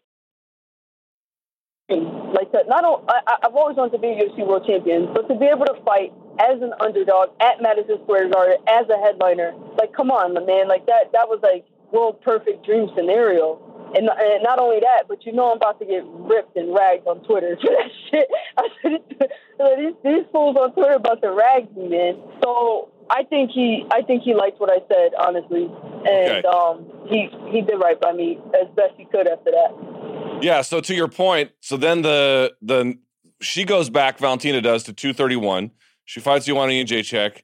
[1.88, 2.66] like that.
[2.68, 5.46] Not only, I, I've always wanted to be a UFC world champion, but to be
[5.46, 10.10] able to fight as an underdog at Madison Square Garden as a headliner, like come
[10.10, 13.62] on, man, like that that was like world perfect dream scenario.
[13.94, 17.06] And, and not only that, but you know I'm about to get ripped and ragged
[17.06, 18.28] on Twitter for that shit.
[18.56, 19.30] I said,
[19.78, 22.20] these, these fools on Twitter about to rag me, man.
[22.42, 25.70] So I think he, I think he liked what I said, honestly,
[26.08, 26.48] and okay.
[26.48, 30.38] um, he he did right by me as best he could after that.
[30.42, 30.62] Yeah.
[30.62, 32.98] So to your point, so then the the
[33.40, 34.18] she goes back.
[34.18, 35.70] Valentina does to two thirty one.
[36.04, 37.42] She fights Joanna Jędrzejczyk.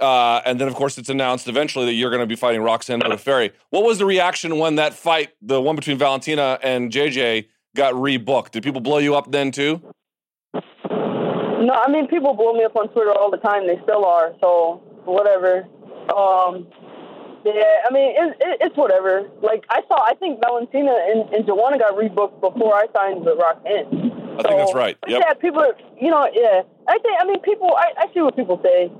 [0.00, 3.00] Uh, and then, of course, it's announced eventually that you're going to be fighting Roxanne
[3.00, 3.52] Modafferi.
[3.70, 8.52] What was the reaction when that fight, the one between Valentina and JJ, got rebooked?
[8.52, 9.82] Did people blow you up then too?
[10.54, 13.66] No, I mean people blow me up on Twitter all the time.
[13.66, 14.34] They still are.
[14.40, 15.66] So whatever.
[16.14, 16.68] Um,
[17.44, 19.28] yeah, I mean it, it, it's whatever.
[19.42, 23.38] Like I saw, I think Valentina and, and Joanna got rebooked before I signed with
[23.38, 24.12] Roxanne.
[24.38, 24.96] I so, think that's right.
[25.08, 25.22] Yep.
[25.26, 25.72] Yeah, people.
[26.00, 26.62] You know, yeah.
[26.86, 27.18] I think.
[27.20, 27.74] I mean, people.
[27.76, 28.90] I, I see what people say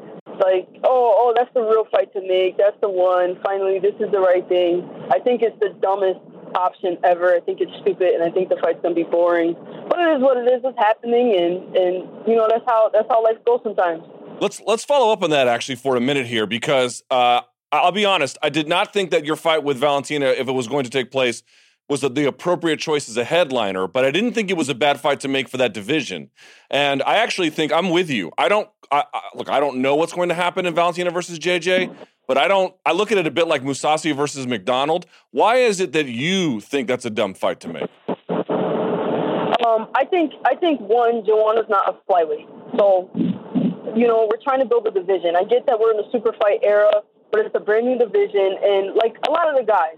[0.41, 2.57] like, oh, oh, that's the real fight to make.
[2.57, 3.38] That's the one.
[3.43, 4.88] Finally, this is the right thing.
[5.11, 6.21] I think it's the dumbest
[6.55, 7.35] option ever.
[7.35, 9.55] I think it's stupid, and I think the fight's gonna be boring.
[9.88, 10.61] But it is what it is.
[10.64, 11.95] It's happening, and and
[12.27, 14.03] you know that's how that's how life goes sometimes.
[14.41, 18.05] Let's let's follow up on that actually for a minute here because uh, I'll be
[18.05, 18.38] honest.
[18.43, 21.11] I did not think that your fight with Valentina, if it was going to take
[21.11, 21.43] place,
[21.88, 25.01] was the appropriate choice as a headliner, but I didn't think it was a bad
[25.01, 26.31] fight to make for that division.
[26.70, 28.31] And I actually think I'm with you.
[28.37, 29.48] I don't I, I, look.
[29.48, 31.94] I don't know what's going to happen in Valentina versus JJ,
[32.27, 32.74] but I don't.
[32.87, 35.07] I look at it a bit like Mousasi versus MacDonald.
[35.31, 37.88] Why is it that you think that's a dumb fight to make?
[39.66, 42.48] Um, I think I think one, Joanna's not a flyweight,
[42.79, 43.11] so
[43.94, 45.37] you know we're trying to build a division.
[45.37, 48.57] I get that we're in the super fight era, but it's a brand new division,
[48.62, 49.96] and like a lot of the guys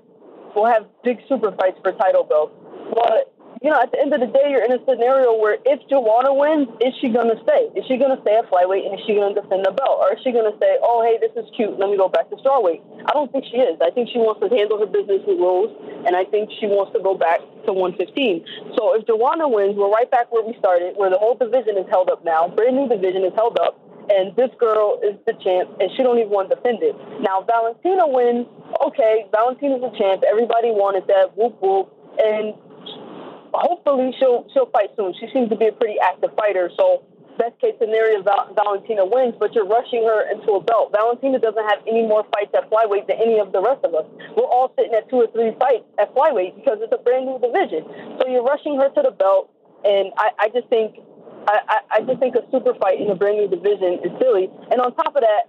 [0.54, 2.54] will have big super fights for title belts,
[2.94, 5.84] but you know, at the end of the day, you're in a scenario where if
[5.92, 7.68] Joanna wins, is she going to stay?
[7.76, 10.00] Is she going to stay at flyweight and is she going to defend the belt?
[10.00, 12.32] Or is she going to say, oh, hey, this is cute, let me go back
[12.32, 12.80] to strawweight?
[13.04, 13.76] I don't think she is.
[13.84, 15.68] I think she wants to handle her business with Rose,
[16.08, 18.80] and I think she wants to go back to 115.
[18.80, 21.84] So if Joanna wins, we're right back where we started, where the whole division is
[21.92, 22.48] held up now.
[22.48, 23.76] Brand new division is held up
[24.10, 26.94] and this girl is the champ, and she don't even want to defend it.
[27.22, 28.46] Now Valentina wins.
[28.90, 30.22] Okay, Valentina's the champ.
[30.26, 31.36] Everybody wanted that.
[31.38, 31.94] Whoop whoop.
[32.18, 32.54] And
[33.54, 35.14] hopefully she'll she'll fight soon.
[35.18, 36.70] She seems to be a pretty active fighter.
[36.76, 37.04] So
[37.38, 40.92] best case scenario, Val- Valentina wins, but you're rushing her into a belt.
[40.92, 44.04] Valentina doesn't have any more fights at flyweight than any of the rest of us.
[44.36, 47.38] We're all sitting at two or three fights at flyweight because it's a brand new
[47.40, 47.86] division.
[48.20, 49.48] So you're rushing her to the belt,
[49.84, 50.98] and I, I just think.
[51.46, 54.48] I, I just think a super fight in a brand new division is silly.
[54.70, 55.48] And on top of that,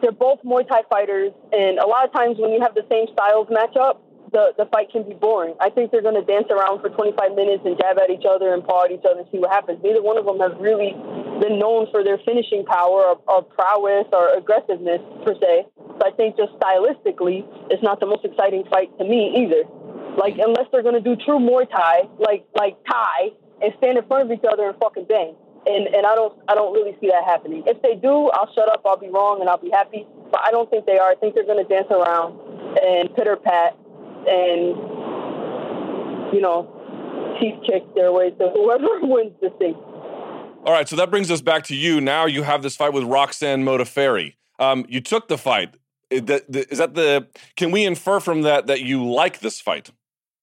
[0.00, 3.06] they're both Muay Thai fighters, and a lot of times when you have the same
[3.12, 4.00] styles match up,
[4.32, 5.54] the, the fight can be boring.
[5.60, 8.54] I think they're going to dance around for 25 minutes and jab at each other
[8.54, 9.82] and paw at each other and see what happens.
[9.82, 10.94] Neither one of them have really
[11.42, 15.66] been known for their finishing power or, or prowess or aggressiveness, per se.
[15.76, 19.66] So I think just stylistically, it's not the most exciting fight to me either.
[20.16, 24.04] Like, unless they're going to do true Muay Thai, like, like Thai, and stand in
[24.06, 25.34] front of each other and fucking bang.
[25.66, 27.62] And, and I don't I don't really see that happening.
[27.66, 28.80] If they do, I'll shut up.
[28.84, 30.06] I'll be wrong and I'll be happy.
[30.30, 31.10] But I don't think they are.
[31.10, 32.38] I think they're going to dance around
[32.82, 33.76] and pitter pat
[34.26, 34.76] and
[36.32, 39.74] you know teep kick their way to whoever wins the thing.
[40.62, 42.02] All right, so that brings us back to you.
[42.02, 44.34] Now you have this fight with Roxanne Modafferi.
[44.58, 45.74] Um, you took the fight.
[46.10, 47.28] Is that, is that the?
[47.56, 49.90] Can we infer from that that you like this fight?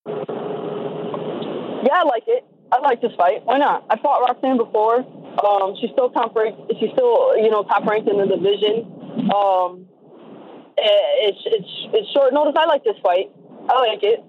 [0.08, 0.14] Yeah,
[1.94, 2.46] I like it.
[2.72, 3.46] I like this fight.
[3.46, 3.86] Why not?
[3.90, 5.00] I fought Roxanne before.
[5.44, 6.60] Um, she's still top ranked.
[6.80, 9.32] She's still you know top ranked in the division.
[9.32, 9.88] Um,
[10.78, 12.56] it's it's it's short notice.
[12.58, 13.32] I like this fight.
[13.70, 14.24] I like it.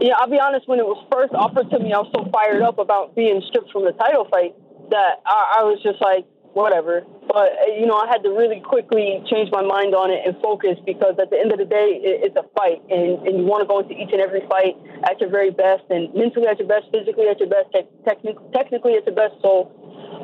[0.00, 0.66] Yeah, I'll be honest.
[0.66, 3.70] When it was first offered to me, I was so fired up about being stripped
[3.70, 4.54] from the title fight
[4.90, 7.02] that I, I was just like, whatever.
[7.28, 10.78] But you know, I had to really quickly change my mind on it and focus
[10.86, 13.62] because at the end of the day, it, it's a fight, and, and you want
[13.62, 16.68] to go into each and every fight at your very best, and mentally at your
[16.70, 19.34] best, physically at your best, te- technically technically at your best.
[19.42, 19.68] So,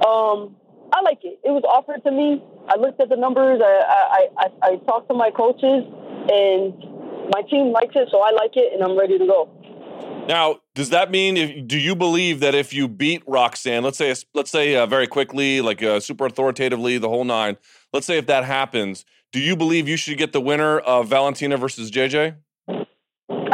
[0.07, 0.57] um,
[0.95, 1.39] I like it.
[1.45, 2.43] It was offered to me.
[2.71, 3.61] I looked at the numbers.
[3.63, 5.83] I I, I, I talked to my coaches,
[6.31, 6.73] and
[7.35, 9.51] my team likes it, so I like it, and I'm ready to go.
[10.29, 11.37] Now, does that mean?
[11.37, 15.07] If, do you believe that if you beat Roxanne, let's say, let's say uh, very
[15.07, 17.57] quickly, like uh, super authoritatively, the whole nine.
[17.93, 21.57] Let's say if that happens, do you believe you should get the winner of Valentina
[21.57, 22.37] versus JJ?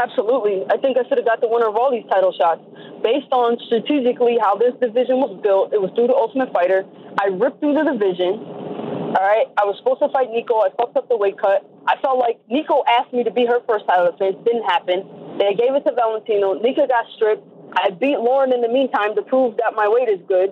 [0.02, 0.64] Absolutely.
[0.68, 2.60] I think I should have got the winner of all these title shots.
[3.02, 6.84] Based on strategically how this division was built, it was through the Ultimate Fighter.
[7.20, 8.65] I ripped through the division.
[9.06, 10.58] All right, I was supposed to fight Nico.
[10.58, 11.62] I fucked up the weight cut.
[11.86, 14.36] I felt like Nico asked me to be her first title defense.
[14.44, 15.06] Didn't happen.
[15.38, 16.58] They gave it to Valentina.
[16.58, 17.46] Nico got stripped.
[17.78, 20.50] I beat Lauren in the meantime to prove that my weight is good.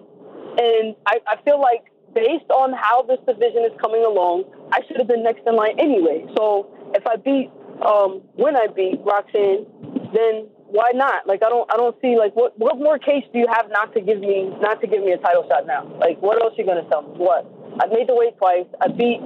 [0.55, 4.99] And I, I feel like based on how this division is coming along, I should
[4.99, 6.25] have been next in line anyway.
[6.37, 7.51] So if I beat,
[7.83, 9.67] um, when I beat Roxanne,
[10.15, 11.27] then why not?
[11.27, 13.93] Like I don't, I don't see like what, what more case do you have not
[13.95, 15.91] to give me, not to give me a title shot now?
[15.99, 17.19] Like what else are you gonna tell me?
[17.19, 17.51] What?
[17.81, 18.67] I made the weight twice.
[18.81, 19.21] I beat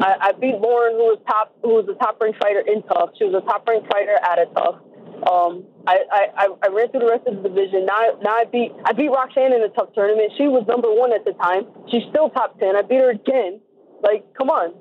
[0.00, 3.10] I, I beat Lauren, who was top, who was a top ranked fighter in TUF.
[3.18, 4.74] She was a top ranked fighter at a TUF.
[5.20, 7.84] Um, I, I, I ran through the rest of the division.
[7.84, 10.32] Now, now I beat I beat Roxanne in a TUF tournament.
[10.38, 11.68] She was number one at the time.
[11.92, 12.76] She's still top ten.
[12.76, 13.60] I beat her again.
[14.00, 14.72] Like, come on.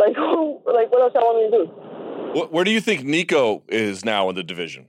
[0.00, 0.64] Like, who?
[0.64, 2.48] Like, what else I want me to do?
[2.48, 4.88] Where do you think Nico is now in the division?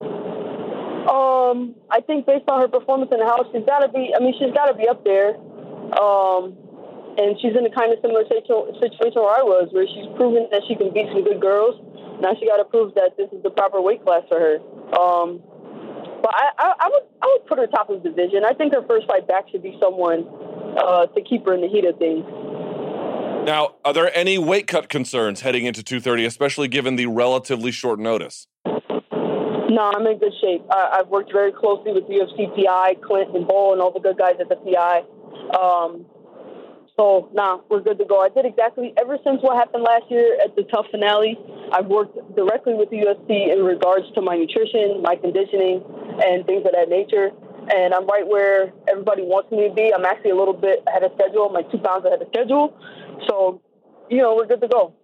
[0.00, 4.12] Um, I think based on her performance in the house, she's got to be.
[4.16, 5.36] I mean, she's got to be up there.
[6.00, 6.56] Um,
[7.18, 10.62] and she's in a kind of similar situation where I was, where she's proven that
[10.66, 11.78] she can beat some good girls.
[12.20, 14.56] Now she got to prove that this is the proper weight class for her.
[14.94, 15.42] Um,
[16.22, 18.44] but I, I, I, would I would put her top of the division.
[18.44, 20.26] I think her first fight back should be someone
[20.78, 22.24] uh, to keep her in the heat of things.
[23.44, 28.00] Now, are there any weight cut concerns heading into 230, especially given the relatively short
[28.00, 28.46] notice?
[28.64, 30.64] No, I'm in good shape.
[30.70, 34.16] I, have worked very closely with UFC PI, Clint and Bull, and all the good
[34.16, 35.02] guys at the PI.
[35.58, 36.06] Um,
[36.96, 38.20] so, nah, we're good to go.
[38.20, 41.36] I did exactly ever since what happened last year at the TUF finale.
[41.72, 45.82] I've worked directly with the UFC in regards to my nutrition, my conditioning,
[46.22, 47.30] and things of that nature.
[47.74, 49.92] And I'm right where everybody wants me to be.
[49.92, 51.52] I'm actually a little bit ahead of schedule.
[51.52, 52.76] Like two pounds ahead of schedule.
[53.26, 53.60] So,
[54.08, 54.94] you know, we're good to go.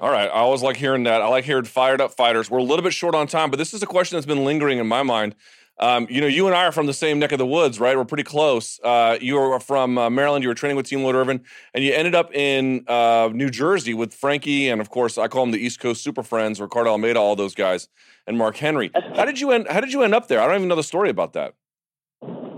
[0.00, 0.28] All right.
[0.28, 1.22] I always like hearing that.
[1.22, 2.50] I like hearing fired up fighters.
[2.50, 4.78] We're a little bit short on time, but this is a question that's been lingering
[4.78, 5.34] in my mind.
[5.82, 7.96] Um, you know, you and I are from the same neck of the woods, right?
[7.96, 8.78] We're pretty close.
[8.84, 10.44] Uh, you were from uh, Maryland.
[10.44, 11.42] You were training with Team Lloyd Irvin,
[11.74, 15.42] and you ended up in uh, New Jersey with Frankie, and of course, I call
[15.42, 17.88] them the East Coast Super Friends, Ricardo Almeida, all those guys,
[18.28, 18.92] and Mark Henry.
[19.16, 19.66] How did you end?
[19.68, 20.40] How did you end up there?
[20.40, 21.54] I don't even know the story about that.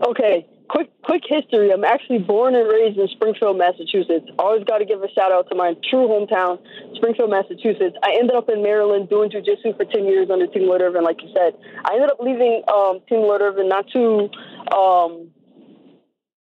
[0.06, 1.72] Okay, quick quick history.
[1.72, 4.26] I'm actually born and raised in Springfield, Massachusetts.
[4.38, 6.58] Always got to give a shout out to my true hometown,
[6.96, 7.96] Springfield, Massachusetts.
[8.02, 11.22] I ended up in Maryland doing jujitsu for 10 years under Team Lloyd Irvin, like
[11.22, 11.54] you said.
[11.84, 14.28] I ended up leaving um, Team Lloyd Irvin not too,
[14.76, 15.30] um,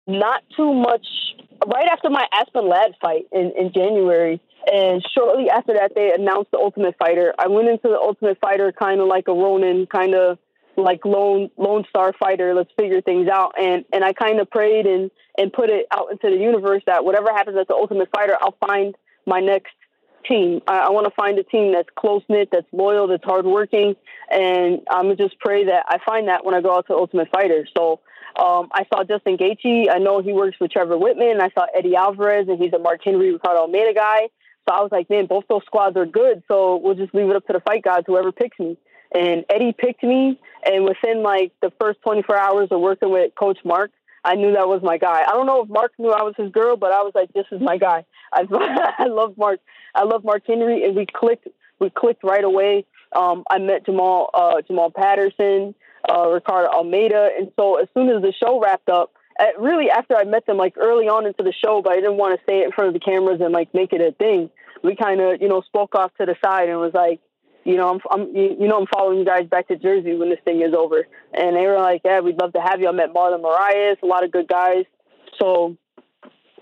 [0.06, 1.06] not too much,
[1.66, 4.40] right after my Aspen Ladd fight in, in January.
[4.72, 7.34] And shortly after that, they announced the Ultimate Fighter.
[7.38, 10.38] I went into the Ultimate Fighter kind of like a Ronin, kind of
[10.76, 14.86] like lone lone star fighter let's figure things out and and i kind of prayed
[14.86, 18.36] and and put it out into the universe that whatever happens at the ultimate fighter
[18.40, 18.94] i'll find
[19.26, 19.72] my next
[20.28, 23.96] team i, I want to find a team that's close knit that's loyal that's hardworking
[24.30, 27.66] and i'm just pray that i find that when i go out to ultimate fighter
[27.76, 28.00] so
[28.34, 29.90] um, I saw Justin Gaethje.
[29.90, 31.40] I know he works with Trevor Wittman.
[31.40, 34.28] I saw Eddie Alvarez, and he's a Mark Henry, Ricardo Almeida guy.
[34.66, 36.42] So I was like, man, both those squads are good.
[36.48, 38.78] So we'll just leave it up to the fight gods, whoever picks me.
[39.14, 43.58] And Eddie picked me, and within like the first 24 hours of working with Coach
[43.64, 43.90] Mark,
[44.24, 45.22] I knew that was my guy.
[45.26, 47.46] I don't know if Mark knew I was his girl, but I was like, this
[47.50, 48.04] is my guy.
[48.32, 48.46] I,
[48.98, 49.60] I love Mark.
[49.94, 51.48] I love Mark Henry, and we clicked.
[51.78, 52.86] We clicked right away.
[53.14, 55.74] Um, I met Jamal uh, Jamal Patterson,
[56.08, 60.16] uh, Ricardo Almeida, and so as soon as the show wrapped up, uh, really after
[60.16, 62.60] I met them, like early on into the show, but I didn't want to say
[62.60, 64.50] it in front of the cameras and like make it a thing.
[64.82, 67.20] We kind of, you know, spoke off to the side and was like,
[67.64, 70.40] you know, I'm, I'm, you know, I'm following you guys back to Jersey when this
[70.44, 71.06] thing is over.
[71.32, 72.88] And they were like, yeah, we'd love to have you.
[72.88, 74.84] I met Marlon Moraes, a lot of good guys.
[75.40, 75.76] So,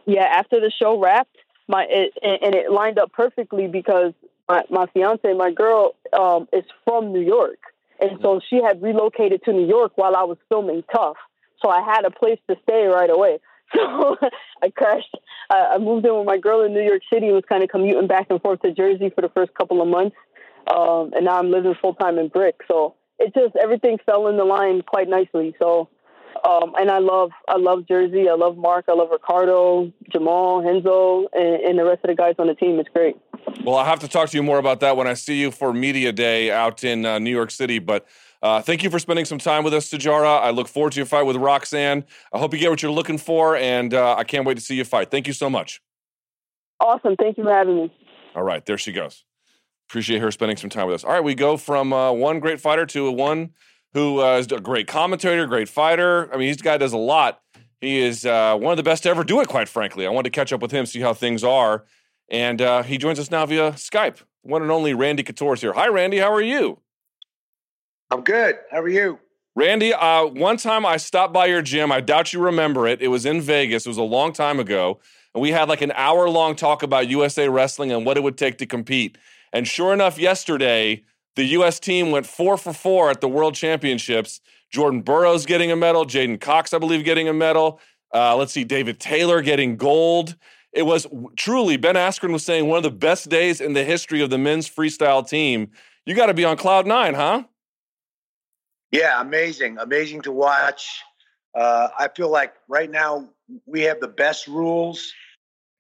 [0.06, 1.36] yeah, after the show wrapped,
[1.68, 4.12] my it, and it lined up perfectly because
[4.48, 7.58] my my fiance, my girl, um, is from New York,
[8.00, 11.16] and so she had relocated to New York while I was filming TUF.
[11.62, 13.38] So I had a place to stay right away.
[13.72, 14.16] So
[14.64, 15.16] I crashed.
[15.48, 17.30] I moved in with my girl in New York City.
[17.30, 20.16] Was kind of commuting back and forth to Jersey for the first couple of months
[20.66, 22.56] um, and now I'm living full time in Brick.
[22.68, 25.54] So it just everything fell in the line quite nicely.
[25.58, 25.88] So,
[26.44, 28.28] um, and I love I love Jersey.
[28.28, 28.86] I love Mark.
[28.88, 32.78] I love Ricardo, Jamal, Renzo, and, and the rest of the guys on the team.
[32.78, 33.16] It's great.
[33.64, 35.72] Well, I'll have to talk to you more about that when I see you for
[35.72, 37.78] Media Day out in uh, New York City.
[37.78, 38.06] But
[38.42, 40.40] uh, thank you for spending some time with us, Sijara.
[40.40, 42.04] I look forward to your fight with Roxanne.
[42.32, 44.76] I hope you get what you're looking for, and uh, I can't wait to see
[44.76, 45.10] you fight.
[45.10, 45.82] Thank you so much.
[46.80, 47.16] Awesome.
[47.16, 47.94] Thank you for having me.
[48.34, 49.24] All right, there she goes.
[49.90, 51.04] Appreciate her spending some time with us.
[51.04, 53.50] All right, we go from uh, one great fighter to one
[53.92, 56.32] who uh, is a great commentator, great fighter.
[56.32, 57.40] I mean, this guy does a lot.
[57.80, 60.06] He is uh, one of the best to ever do it, quite frankly.
[60.06, 61.86] I wanted to catch up with him, see how things are.
[62.28, 64.22] And uh, he joins us now via Skype.
[64.42, 65.72] One and only Randy Couture is here.
[65.72, 66.18] Hi, Randy.
[66.18, 66.78] How are you?
[68.12, 68.58] I'm good.
[68.70, 69.18] How are you?
[69.56, 71.90] Randy, uh, one time I stopped by your gym.
[71.90, 73.02] I doubt you remember it.
[73.02, 73.86] It was in Vegas.
[73.86, 75.00] It was a long time ago.
[75.34, 78.38] And we had like an hour long talk about USA Wrestling and what it would
[78.38, 79.18] take to compete.
[79.52, 81.04] And sure enough, yesterday,
[81.36, 81.80] the U.S.
[81.80, 84.40] team went four for four at the World Championships.
[84.70, 87.80] Jordan Burroughs getting a medal, J'den Cox, I believe, getting a medal.
[88.14, 90.36] Uh, let's see, David Taylor getting gold.
[90.72, 94.20] It was truly, Ben Askren was saying, one of the best days in the history
[94.20, 95.70] of the men's freestyle team.
[96.06, 97.44] You got to be on cloud nine, huh?
[98.92, 99.78] Yeah, amazing.
[99.78, 101.00] Amazing to watch.
[101.54, 103.28] Uh, I feel like right now
[103.66, 105.12] we have the best rules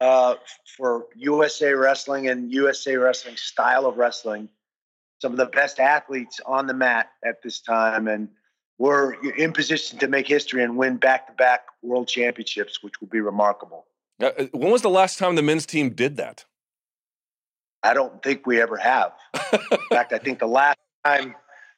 [0.00, 0.34] uh,
[0.76, 4.48] for USA Wrestling and USA Wrestling style of wrestling.
[5.20, 8.28] Some of the best athletes on the mat at this time, and
[8.78, 13.84] we're in position to make history and win back-to-back world championships, which will be remarkable.
[14.18, 16.46] Uh, when was the last time the men's team did that?
[17.82, 19.12] I don't think we ever have.
[19.52, 21.34] in fact, I think the last time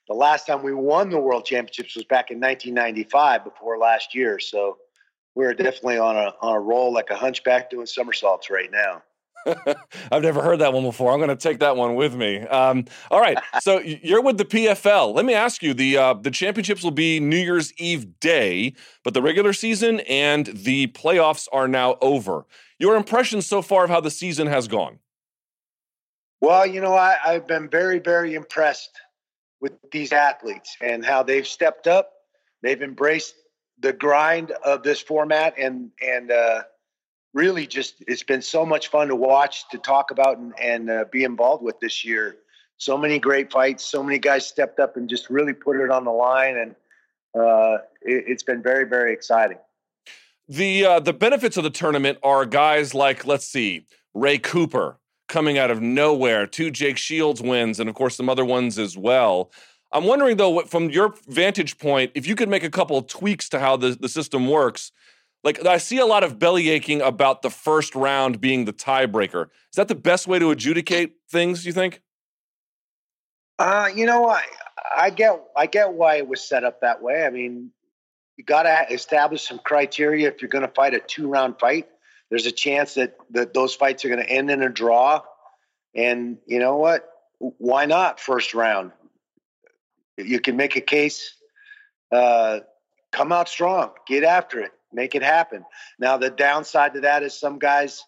[0.09, 4.39] the last time we won the world championships was back in 1995 before last year.
[4.39, 4.79] So
[5.35, 9.03] we're definitely on a on a roll like a hunchback doing somersaults right now.
[10.12, 11.12] I've never heard that one before.
[11.12, 12.41] I'm going to take that one with me.
[12.43, 15.14] Um, all right, so you're with the PFL.
[15.14, 18.74] Let me ask you: the uh, the championships will be New Year's Eve day,
[19.05, 22.47] but the regular season and the playoffs are now over.
[22.78, 24.99] Your impressions so far of how the season has gone?
[26.41, 28.91] Well, you know, I, I've been very, very impressed
[29.61, 32.11] with these athletes and how they've stepped up.
[32.62, 33.35] They've embraced
[33.83, 36.62] the grind of this format and and uh,
[37.35, 41.05] really just it's been so much fun to watch to talk about and, and uh,
[41.11, 42.37] be involved with this year
[42.78, 46.05] so many great fights so many guys stepped up and just really put it on
[46.05, 46.74] the line and
[47.35, 49.59] uh, it, has been very very exciting
[50.49, 54.99] the uh, the benefits of the tournament are guys like let's see ray cooper
[55.33, 56.47] coming out of nowhere.
[56.47, 59.51] Two Jake Shields wins, and of course some other ones as well.
[59.93, 63.49] I'm wondering though, from your vantage point, if you could make a couple of tweaks
[63.51, 64.93] to how the, the system works.
[65.45, 69.45] Like I see a lot of belly aching about the first round being the tiebreaker.
[69.45, 71.66] Is that the best way to adjudicate things?
[71.66, 72.01] You think?
[73.59, 74.43] Uh, you know, I
[74.97, 77.24] I get I get why it was set up that way.
[77.24, 77.70] I mean,
[78.36, 81.88] you got to establish some criteria if you're going to fight a two round fight.
[82.30, 85.22] There's a chance that that those fights are going to end in a draw,
[85.95, 87.09] and you know what?
[87.38, 88.93] Why not first round?
[90.17, 91.35] You can make a case.
[92.11, 92.61] Uh,
[93.13, 95.65] come out strong, get after it, make it happen.
[95.99, 98.05] Now, the downside to that is some guys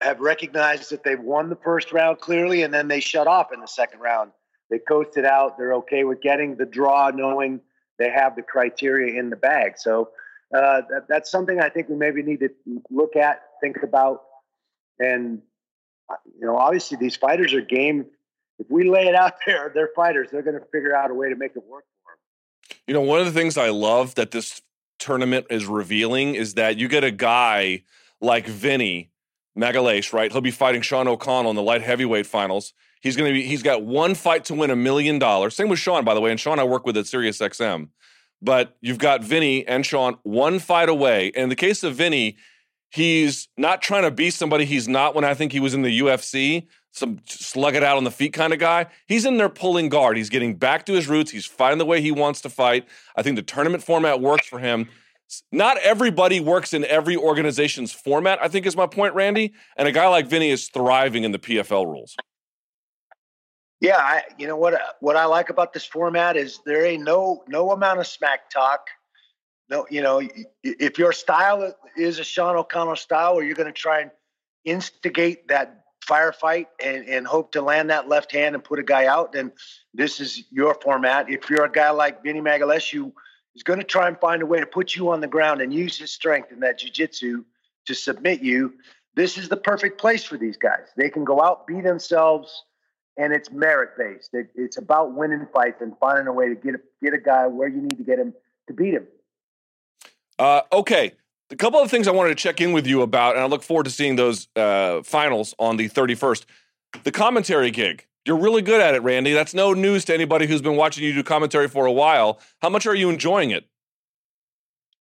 [0.00, 3.60] have recognized that they've won the first round clearly, and then they shut off in
[3.60, 4.32] the second round.
[4.70, 5.58] They coasted out.
[5.58, 7.60] They're okay with getting the draw, knowing
[7.98, 9.72] they have the criteria in the bag.
[9.76, 10.10] So
[10.54, 12.50] uh, that, that's something I think we maybe need to
[12.90, 14.22] look at, think about,
[14.98, 15.42] and
[16.08, 18.06] uh, you know, obviously these fighters are game
[18.60, 20.28] if we lay it out there, they're fighters.
[20.30, 22.78] They're going to figure out a way to make it work for them.
[22.86, 24.60] You know, one of the things I love that this
[24.98, 27.82] tournament is revealing is that you get a guy
[28.20, 29.10] like Vinny
[29.58, 30.30] Magalhaes, right?
[30.30, 32.74] He'll be fighting Sean O'Connell in the light heavyweight finals.
[33.00, 33.46] He's going to be.
[33.46, 35.56] He's got one fight to win a million dollars.
[35.56, 36.30] Same with Sean, by the way.
[36.30, 37.88] And Sean, I work with at SiriusXM.
[38.42, 41.32] But you've got Vinny and Sean one fight away.
[41.34, 42.36] And in the case of Vinny,
[42.90, 46.00] he's not trying to be somebody he's not when I think he was in the
[46.00, 48.86] UFC some slug it out on the feet kind of guy.
[49.06, 50.16] He's in there pulling guard.
[50.16, 51.30] He's getting back to his roots.
[51.30, 52.86] He's fighting the way he wants to fight.
[53.16, 54.88] I think the tournament format works for him.
[55.52, 59.52] Not everybody works in every organization's format, I think is my point, Randy.
[59.76, 62.16] And a guy like Vinny is thriving in the PFL rules.
[63.80, 67.02] Yeah, I, you know what uh, what I like about this format is there ain't
[67.02, 68.88] no no amount of smack talk.
[69.70, 70.20] No, you know,
[70.62, 74.10] if your style is a Sean O'Connell style, where you're going to try and
[74.64, 79.06] instigate that firefight and, and hope to land that left hand and put a guy
[79.06, 79.52] out, then
[79.94, 81.30] this is your format.
[81.30, 83.12] If you're a guy like Vinny Magalhaes,
[83.54, 85.72] is going to try and find a way to put you on the ground and
[85.74, 87.44] use his strength in that jiu-jitsu
[87.86, 88.74] to submit you,
[89.14, 90.86] this is the perfect place for these guys.
[90.96, 92.64] They can go out, be themselves,
[93.16, 94.30] and it's merit based.
[94.32, 97.46] It, it's about winning fights and finding a way to get a, get a guy
[97.48, 98.32] where you need to get him
[98.68, 99.06] to beat him.
[100.38, 101.12] Uh, okay,
[101.50, 103.62] a couple of things I wanted to check in with you about, and I look
[103.62, 106.44] forward to seeing those uh, finals on the 31st.
[107.04, 108.06] The commentary gig.
[108.24, 109.32] You're really good at it, Randy.
[109.32, 112.38] That's no news to anybody who's been watching you do commentary for a while.
[112.60, 113.66] How much are you enjoying it?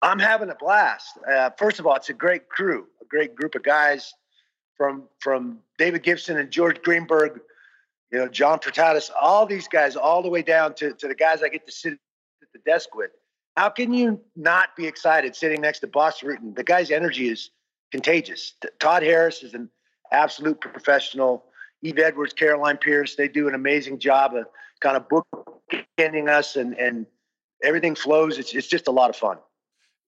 [0.02, 1.18] I'm having a blast.
[1.28, 4.12] Uh, first of all, it's a great crew, a great group of guys
[4.76, 7.40] from from David Gibson and George Greenberg,
[8.12, 11.42] you know, John Furtatis, all these guys, all the way down to, to the guys
[11.42, 13.10] I get to sit at the desk with
[13.56, 16.54] how can you not be excited sitting next to Bas Rutten?
[16.54, 17.50] The guy's energy is
[17.90, 18.54] contagious.
[18.78, 19.70] Todd Harris is an
[20.12, 21.44] absolute professional.
[21.82, 24.46] Yves Edwards, Caroline Pearce, they do an amazing job of
[24.80, 27.06] kind of bookending us and, and
[27.62, 28.38] everything flows.
[28.38, 29.38] It's, it's just a lot of fun.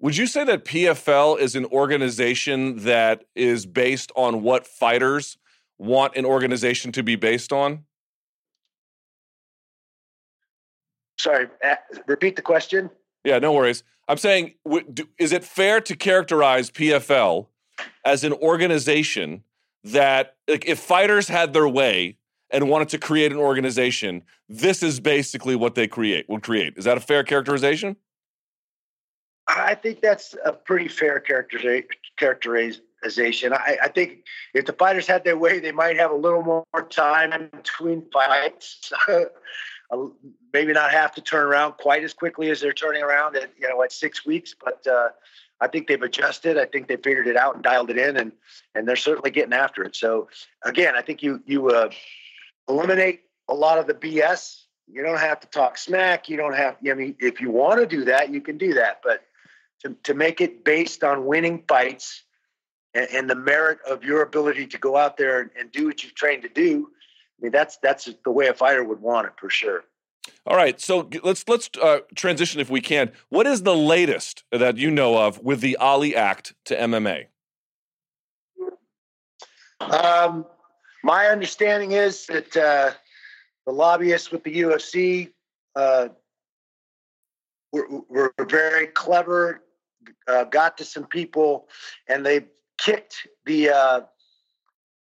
[0.01, 5.39] Would you say that PFL is an organization that is based on what fighters
[5.79, 7.85] want an organization to be based on?
[11.19, 11.49] Sorry,
[12.07, 12.91] repeat the question.
[13.25, 13.83] Yeah, no worries.
[14.09, 14.55] I'm saying,
[15.19, 17.47] is it fair to characterize PFL
[18.05, 19.45] as an organization
[19.85, 22.17] that, like, if fighters had their way
[22.51, 26.75] and wanted to create an organization, this is basically what they create would create.
[26.77, 27.97] Is that a fair characterization?
[29.47, 31.23] I think that's a pretty fair
[32.19, 33.53] characterization.
[33.53, 36.65] I, I, think if the fighters had their way, they might have a little more
[36.91, 38.93] time between fights.
[40.53, 43.69] maybe not have to turn around quite as quickly as they're turning around at you
[43.69, 45.09] know at six weeks, but uh,
[45.61, 46.59] I think they've adjusted.
[46.59, 48.33] I think they figured it out and dialed it in, and
[48.75, 49.97] and they're certainly getting after it.
[49.97, 50.29] So
[50.65, 51.91] again, I think you you uh,
[52.69, 54.63] eliminate a lot of the BS.
[54.87, 56.29] You don't have to talk smack.
[56.29, 56.77] You don't have.
[56.89, 59.25] I mean, if you want to do that, you can do that, but
[59.85, 62.25] to to make it based on winning fights
[62.95, 66.03] and, and the merit of your ability to go out there and, and do what
[66.03, 66.91] you've trained to do
[67.43, 69.85] mean, that's that's the way a fighter would want it for sure.
[70.47, 73.13] All right, so let's let's uh, transition if we can.
[73.29, 77.27] What is the latest that you know of with the Ali Act to MMA?
[79.81, 80.47] Um,
[81.03, 82.91] my understanding is that uh,
[83.67, 85.33] the lobbyists with the UFC
[85.77, 86.09] uh,
[87.73, 89.63] were, were, very clever,
[90.27, 91.69] uh, got to some people,
[92.09, 92.47] and they
[92.79, 94.01] kicked the uh,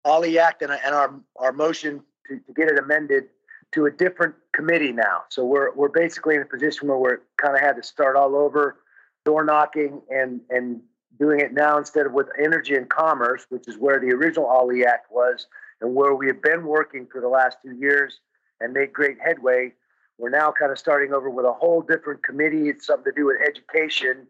[0.05, 3.25] Ali Act and, and our our motion to, to get it amended
[3.73, 5.23] to a different committee now.
[5.29, 8.35] So we're we're basically in a position where we're kind of had to start all
[8.35, 8.77] over,
[9.25, 10.81] door knocking and and
[11.19, 14.85] doing it now instead of with energy and commerce, which is where the original Ali
[14.85, 15.47] Act was.
[15.81, 18.19] and where we have been working for the last two years
[18.59, 19.71] and made great headway,
[20.17, 22.69] we're now kind of starting over with a whole different committee.
[22.69, 24.27] It's something to do with education,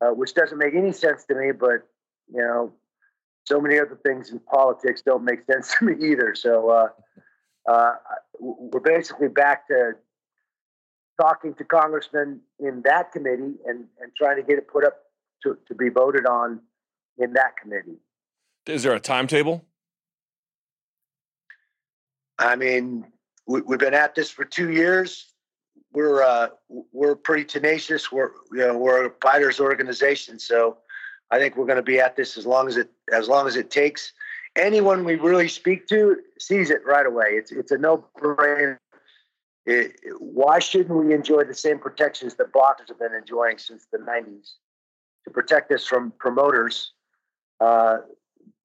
[0.00, 1.88] uh, which doesn't make any sense to me, but
[2.32, 2.72] you know,
[3.44, 6.34] so many other things in politics don't make sense to me either.
[6.34, 6.88] So uh,
[7.70, 7.92] uh,
[8.40, 9.92] we're basically back to
[11.20, 14.94] talking to congressmen in that committee and, and trying to get it put up
[15.42, 16.60] to, to be voted on
[17.18, 17.98] in that committee.
[18.66, 19.64] Is there a timetable?
[22.38, 23.06] I mean,
[23.46, 25.32] we, have been at this for two years.
[25.92, 28.10] We're uh, we're pretty tenacious.
[28.10, 30.78] We're you know we're a fighters organization, so
[31.34, 33.56] I think we're going to be at this as long as it as long as
[33.56, 34.12] it takes.
[34.54, 37.30] Anyone we really speak to sees it right away.
[37.30, 38.78] It's it's a no brainer.
[40.20, 44.52] why shouldn't we enjoy the same protections that boxers have been enjoying since the 90s
[45.24, 46.92] to protect us from promoters
[47.60, 47.96] uh,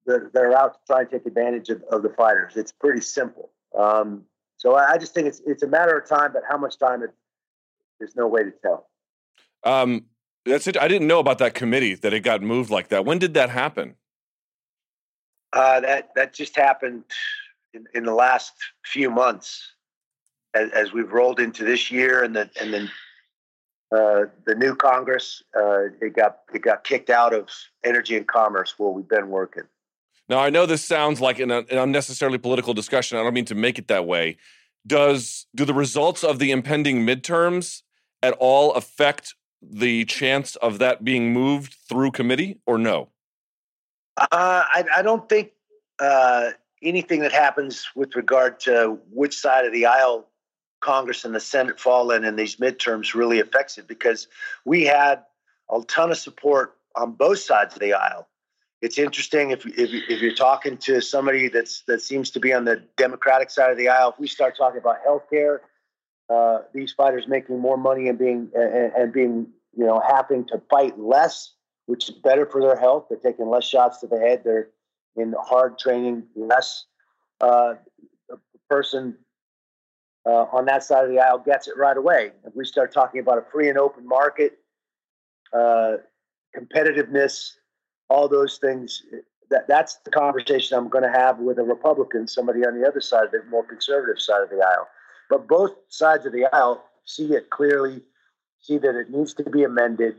[0.06, 2.52] that, that, are out to try and take advantage of, of the fighters?
[2.56, 3.50] It's pretty simple.
[3.76, 4.26] Um,
[4.58, 7.02] so I, I, just think it's it's a matter of time, but how much time
[7.02, 7.10] it,
[7.98, 8.88] there's no way to tell.
[9.64, 10.04] Um,
[10.44, 10.76] that's it.
[10.76, 13.04] I didn't know about that committee that it got moved like that.
[13.04, 13.96] When did that happen?
[15.52, 17.04] Uh, that that just happened
[17.74, 18.52] in, in the last
[18.84, 19.72] few months,
[20.54, 22.90] as, as, we've rolled into this year, and then and then
[23.92, 25.42] uh, the new Congress.
[25.56, 27.48] Uh, it got it got kicked out of
[27.84, 29.64] Energy and Commerce, where we've been working.
[30.28, 33.18] Now I know this sounds like an, an unnecessarily political discussion.
[33.18, 34.36] I don't mean to make it that way.
[34.86, 37.82] Does do the results of the impending midterms
[38.22, 43.08] at all affect the chance of that being moved through committee or no?
[44.16, 45.52] Uh, I, I, don't think
[45.98, 46.50] uh,
[46.82, 50.26] anything that happens with regard to which side of the aisle
[50.80, 54.28] Congress and the Senate fall in in these midterms really affects it because
[54.64, 55.22] we had
[55.70, 58.26] a ton of support on both sides of the aisle.
[58.82, 62.64] It's interesting if, if, if you're talking to somebody that's that seems to be on
[62.64, 64.12] the Democratic side of the aisle.
[64.12, 65.60] If we start talking about health care
[66.30, 70.62] uh, these fighters making more money and being and, and, being you know having to
[70.70, 71.54] fight less,
[71.86, 73.06] which is better for their health.
[73.08, 74.42] They're taking less shots to the head.
[74.44, 74.68] They're
[75.16, 76.84] in hard training less.
[77.40, 77.74] Uh,
[78.28, 79.16] the person
[80.26, 82.30] uh, on that side of the aisle gets it right away.
[82.44, 84.58] If we start talking about a free and open market,
[85.52, 85.94] uh,
[86.56, 87.52] competitiveness,
[88.08, 89.02] all those things,
[89.50, 93.00] that, that's the conversation I'm going to have with a Republican, somebody on the other
[93.00, 94.88] side, the more conservative side of the aisle.
[95.30, 98.02] But both sides of the aisle see it clearly,
[98.60, 100.16] see that it needs to be amended.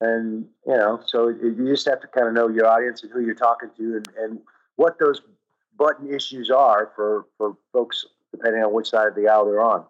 [0.00, 3.20] And, you know, so you just have to kind of know your audience and who
[3.20, 4.40] you're talking to and, and
[4.76, 5.22] what those
[5.78, 9.84] button issues are for, for folks, depending on which side of the aisle they're on.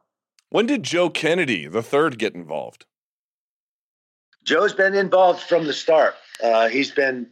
[0.51, 2.87] When did Joe Kennedy, the third, get involved?
[4.45, 6.15] Joe's been involved from the start.
[6.43, 7.27] Uh, he's been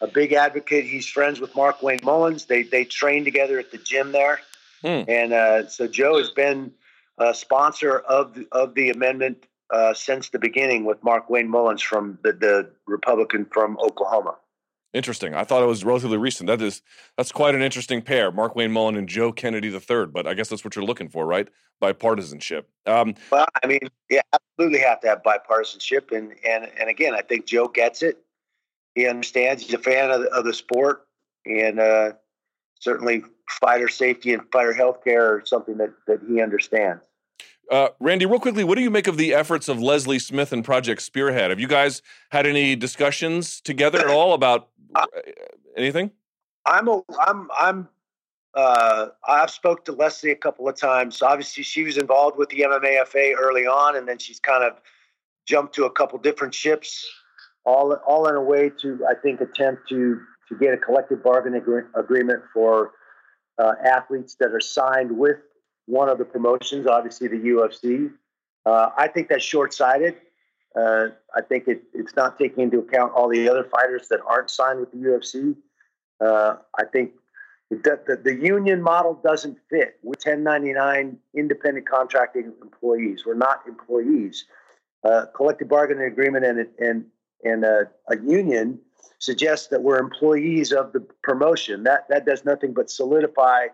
[0.00, 0.84] a big advocate.
[0.84, 2.44] He's friends with Mark Wayne Mullins.
[2.44, 4.40] They they train together at the gym there,
[4.82, 5.02] hmm.
[5.08, 6.72] and uh, so Joe has been
[7.18, 11.82] a sponsor of the, of the amendment uh, since the beginning with Mark Wayne Mullins
[11.82, 14.36] from the, the Republican from Oklahoma.
[14.94, 15.34] Interesting.
[15.34, 16.46] I thought it was relatively recent.
[16.46, 16.80] That is
[17.18, 20.06] that's quite an interesting pair, Markwayne Mullin and Joe Kennedy III.
[20.06, 21.46] But I guess that's what you're looking for, right?
[21.82, 22.64] Bipartisanship.
[22.86, 27.20] Um, well, I mean, yeah, absolutely have to have bipartisanship, and and and again, I
[27.20, 28.18] think Joe gets it.
[28.94, 29.62] He understands.
[29.62, 31.06] He's a fan of the, of the sport,
[31.44, 32.12] and uh,
[32.80, 37.02] certainly fighter safety and fighter health care are something that that he understands.
[37.70, 40.64] Uh, Randy, real quickly, what do you make of the efforts of Leslie Smith and
[40.64, 41.50] Project Spearhead?
[41.50, 45.06] Have you guys had any discussions together at all about uh,
[45.76, 46.10] anything?
[46.64, 47.88] I'm a, I'm I'm
[48.54, 51.20] uh, I've spoke to Leslie a couple of times.
[51.20, 54.80] Obviously, she was involved with the MMAFA early on, and then she's kind of
[55.46, 57.06] jumped to a couple different ships,
[57.66, 61.62] all all in a way to I think attempt to to get a collective bargaining
[61.94, 62.92] agreement for
[63.58, 65.36] uh, athletes that are signed with
[65.88, 68.12] one of the promotions, obviously the UFC.
[68.66, 70.16] Uh, I think that's short sighted.
[70.76, 74.50] Uh, I think it, it's not taking into account all the other fighters that aren't
[74.50, 75.56] signed with the UFC.
[76.20, 77.12] Uh, I think
[77.70, 79.98] the, the, the, union model doesn't fit.
[80.02, 83.24] We're 1099 independent contracting employees.
[83.24, 84.44] We're not employees.
[85.04, 87.04] Uh, collective bargaining agreement and, and,
[87.44, 88.78] and a, a union
[89.20, 91.84] suggests that we're employees of the promotion.
[91.84, 93.68] That, that does nothing but solidify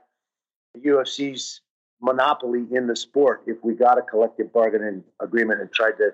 [0.74, 1.60] the UFC's
[2.05, 6.12] monopoly in the sport if we got a collective bargaining agreement and tried to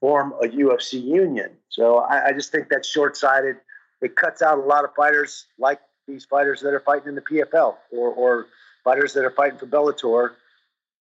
[0.00, 1.50] form a UFC union.
[1.68, 3.56] So I, I just think that's short sighted.
[4.02, 7.22] It cuts out a lot of fighters like these fighters that are fighting in the
[7.22, 8.46] PFL or, or
[8.84, 10.32] fighters that are fighting for Bellator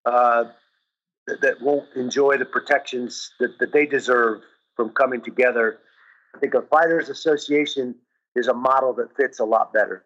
[0.05, 0.45] uh,
[1.27, 4.41] that, that, won't enjoy the protections that, that they deserve
[4.75, 5.79] from coming together.
[6.35, 7.95] I think a fighters association
[8.35, 10.05] is a model that fits a lot better.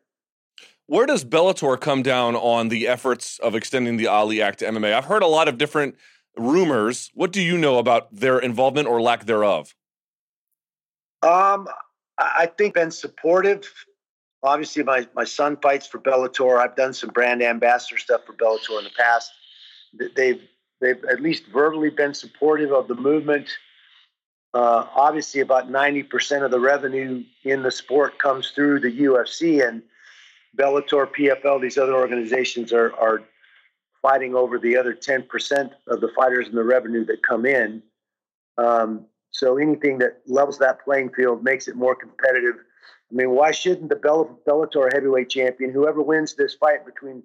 [0.90, 4.92] Where does Bellator come down on the efforts of extending the Ali Act to MMA?
[4.92, 5.96] I've heard a lot of different
[6.36, 7.12] rumors.
[7.14, 9.76] What do you know about their involvement or lack thereof?
[11.22, 11.68] Um,
[12.18, 13.72] I think been supportive.
[14.42, 16.58] Obviously, my, my son fights for Bellator.
[16.58, 19.32] I've done some brand ambassador stuff for Bellator in the past.
[20.16, 20.42] They've
[20.82, 23.48] they've at least verbally been supportive of the movement.
[24.56, 29.68] Uh, obviously, about ninety percent of the revenue in the sport comes through the UFC,
[29.68, 29.84] and
[30.60, 33.24] Bellator, PFL, these other organizations are are
[34.02, 37.82] fighting over the other ten percent of the fighters and the revenue that come in.
[38.58, 42.56] Um, so anything that levels that playing field makes it more competitive.
[43.12, 47.24] I mean, why shouldn't the Bellator heavyweight champion, whoever wins this fight between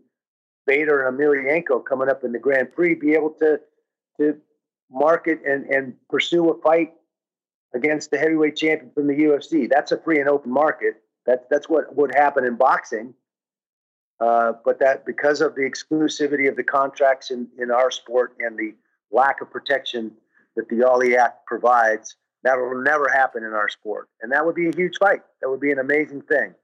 [0.66, 3.60] Bader and Emelianenko coming up in the Grand Prix, be able to
[4.18, 4.36] to
[4.90, 6.92] market and, and pursue a fight
[7.74, 9.68] against the heavyweight champion from the UFC?
[9.68, 11.02] That's a free and open market.
[11.26, 13.14] That, that's what would happen in boxing.
[14.20, 18.56] Uh, but that because of the exclusivity of the contracts in, in our sport and
[18.56, 18.74] the
[19.10, 20.12] lack of protection
[20.56, 24.08] that the Ali Act provides, that will never happen in our sport.
[24.22, 25.22] And that would be a huge fight.
[25.40, 26.54] That would be an amazing thing.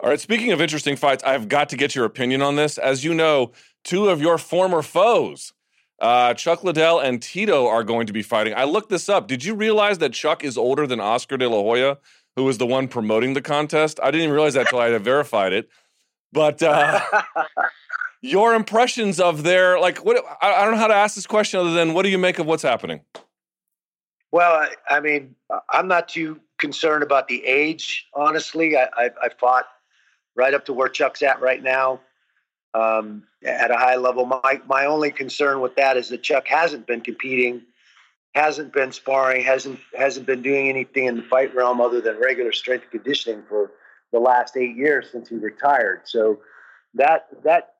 [0.00, 0.20] All right.
[0.20, 2.78] Speaking of interesting fights, I've got to get your opinion on this.
[2.78, 5.52] As you know, two of your former foes,
[6.00, 8.54] uh, Chuck Liddell and Tito, are going to be fighting.
[8.56, 9.26] I looked this up.
[9.26, 11.98] Did you realize that Chuck is older than Oscar De La Hoya,
[12.36, 13.98] who was the one promoting the contest?
[14.00, 15.68] I didn't even realize that until I had verified it.
[16.32, 17.00] But uh,
[18.20, 21.72] your impressions of their like what I, don't know how to ask this question other
[21.72, 23.00] than what do you make of what's happening?
[24.30, 25.34] Well, I, I mean,
[25.70, 28.06] I'm not too concerned about the age.
[28.14, 29.64] Honestly, I, I, I fought
[30.36, 32.00] right up to where Chuck's at right now
[32.74, 34.26] um, at a high level.
[34.26, 37.62] My my only concern with that is that Chuck hasn't been competing,
[38.34, 42.52] hasn't been sparring, hasn't hasn't been doing anything in the fight realm other than regular
[42.52, 43.70] strength conditioning for
[44.12, 46.02] the last eight years since he retired.
[46.04, 46.40] So
[46.94, 47.74] that that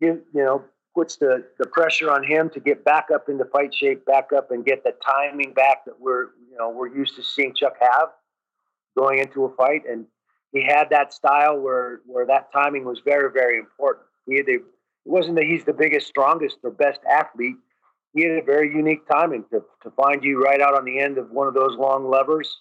[0.00, 4.04] you know puts the the pressure on him to get back up into fight shape,
[4.04, 7.54] back up and get the timing back that we're you know we're used to seeing
[7.54, 8.08] Chuck have
[8.96, 10.06] going into a fight and
[10.52, 14.06] he had that style where where that timing was very very important.
[14.26, 14.62] He had a, it
[15.04, 17.56] wasn't that he's the biggest, strongest, or best athlete.
[18.12, 21.18] He had a very unique timing to to find you right out on the end
[21.18, 22.60] of one of those long levers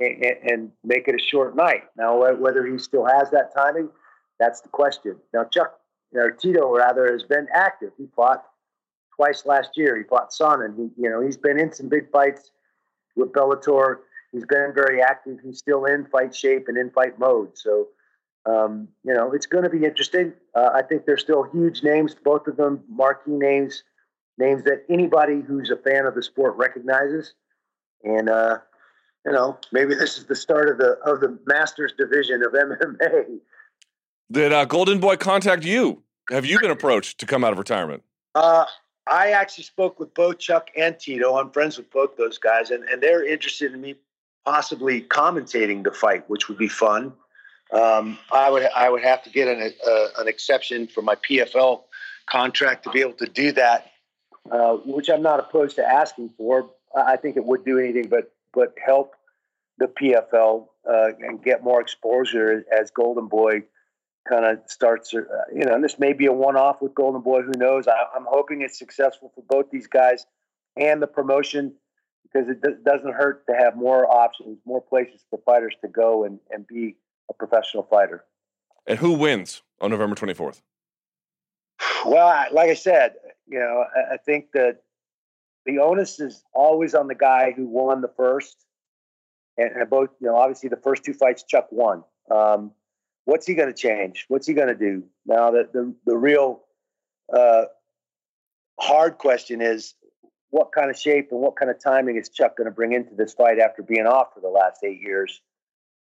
[0.00, 1.84] and, and make it a short night.
[1.96, 3.88] Now, whether he still has that timing,
[4.38, 5.16] that's the question.
[5.32, 5.78] Now, Chuck
[6.14, 7.92] or Tito rather has been active.
[7.98, 8.44] He fought
[9.14, 9.96] twice last year.
[9.96, 12.50] He fought Son, and he you know he's been in some big fights
[13.16, 13.98] with Bellator
[14.32, 15.38] he's been very active.
[15.42, 17.56] He's still in fight shape and in fight mode.
[17.56, 17.88] So,
[18.46, 20.32] um, you know, it's going to be interesting.
[20.54, 23.82] Uh, I think they're still huge names, both of them marquee names,
[24.38, 27.34] names that anybody who's a fan of the sport recognizes.
[28.02, 28.58] And, uh,
[29.26, 33.38] you know, maybe this is the start of the of the Masters division of MMA.
[34.32, 36.02] Did uh, Golden Boy contact you?
[36.30, 38.02] Have you been approached to come out of retirement?
[38.34, 38.64] Uh,
[39.06, 41.36] I actually spoke with both Chuck and Tito.
[41.36, 43.96] I'm friends with both those guys, and, and they're interested in me
[44.44, 47.12] possibly commentating the fight, which would be fun.
[47.72, 51.82] Um, I would I would have to get an uh, an exception for my PFL
[52.26, 53.90] contract to be able to do that,
[54.50, 56.70] uh, which I'm not opposed to asking for.
[56.96, 59.14] I think it would do anything but but help
[59.78, 63.62] the PFL uh, and get more exposure as Golden Boy
[64.28, 65.12] kind of starts.
[65.14, 65.20] Uh,
[65.54, 67.42] you know, and this may be a one off with Golden Boy.
[67.42, 67.88] Who knows?
[67.88, 70.26] I, I'm hoping it's successful for both these guys
[70.76, 71.74] and the promotion
[72.22, 76.24] because it d- doesn't hurt to have more options, more places for fighters to go
[76.24, 76.96] and, and be
[77.28, 78.24] a professional fighter.
[78.86, 80.62] And who wins on November 24th?
[82.04, 83.14] Well, like I said,
[83.46, 84.82] you know, I, I think that
[85.66, 88.56] the onus is always on the guy who won the first.
[89.56, 92.02] And, and both, you know, obviously the first two fights, Chuck won.
[92.30, 92.72] Um,
[93.24, 94.24] what's he going to change?
[94.28, 95.04] What's he going to do?
[95.26, 96.62] Now, the, the, the real
[97.36, 97.64] uh,
[98.78, 99.94] hard question is
[100.50, 103.14] what kind of shape and what kind of timing is Chuck going to bring into
[103.14, 105.40] this fight after being off for the last eight years?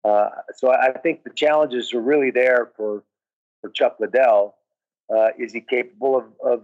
[0.04, 3.04] Uh, so I think the challenges are really there for
[3.62, 4.56] for Chuck Liddell.
[5.14, 6.64] Uh, is he capable of, of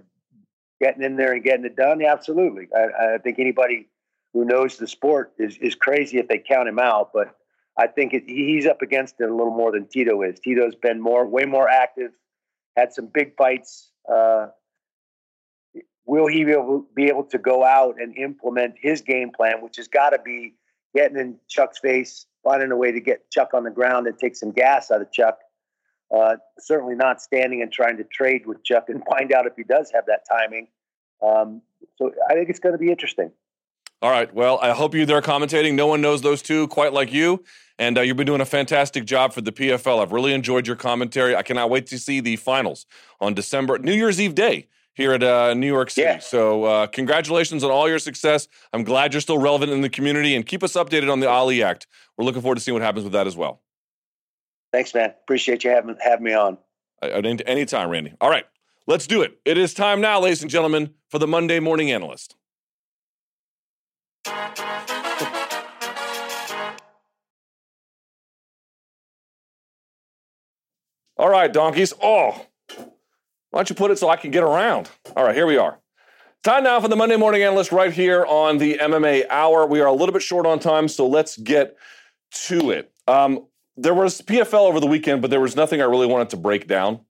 [0.82, 2.03] getting in there and getting it done?
[2.03, 2.67] Absolutely.
[2.76, 3.88] I, I, think anybody
[4.34, 7.11] who knows the sport is is crazy if they count him out.
[7.13, 7.36] But
[7.78, 10.39] I think it, he's up against it a little more than Tito is.
[10.39, 12.11] Tito's been more, way more active,
[12.76, 13.91] had some big fights.
[14.11, 14.47] Uh,
[16.05, 19.78] will he be able, be able to go out and implement his game plan, which
[19.78, 20.53] has got to be
[20.95, 24.36] getting in Chuck's face, finding a way to get Chuck on the ground and take
[24.36, 25.39] some gas out of Chuck.
[26.16, 29.63] Uh, certainly not standing and trying to trade with Chuck and find out if he
[29.63, 30.68] does have that timing.
[31.22, 31.61] Um,
[31.97, 33.32] so I think it's going to be interesting.
[34.01, 34.34] All right.
[34.34, 35.74] Well, I hope you're there commentating.
[35.74, 37.43] No one knows those two quite like you.
[37.78, 40.01] And uh, you've been doing a fantastic job for the PFL.
[40.01, 41.36] I've really enjoyed your commentary.
[41.36, 42.86] I cannot wait to see the finals
[43.20, 46.05] on December, New Year's Eve day here at uh, New York City.
[46.05, 46.20] Yeah.
[46.20, 48.47] So, uh, congratulations on all your success.
[48.72, 51.61] I'm glad you're still relevant in the community and keep us updated on the Ali
[51.61, 51.88] Act.
[52.18, 53.61] We're looking forward to seeing what happens with that as well.
[54.76, 55.13] Thanks, man.
[55.23, 56.57] Appreciate you having, having me on.
[57.01, 58.13] Any time, Randy.
[58.19, 58.43] All right,
[58.88, 59.39] let's do it.
[59.45, 62.36] It is time now, ladies and gentlemen, for the Monday Morning Analyst.
[71.17, 71.93] All right, donkeys.
[72.03, 72.45] Oh,
[73.51, 74.89] why don't you put it so I can get around?
[75.15, 75.80] All right, here we are.
[76.43, 79.67] Time now for the Monday Morning Analyst right here on the MMA Hour.
[79.67, 81.78] We are a little bit short on time, so let's get
[82.47, 82.91] to it.
[83.07, 83.45] Um,
[83.78, 86.67] there was PFL over the weekend, but there was nothing I really wanted to break
[86.67, 87.01] down.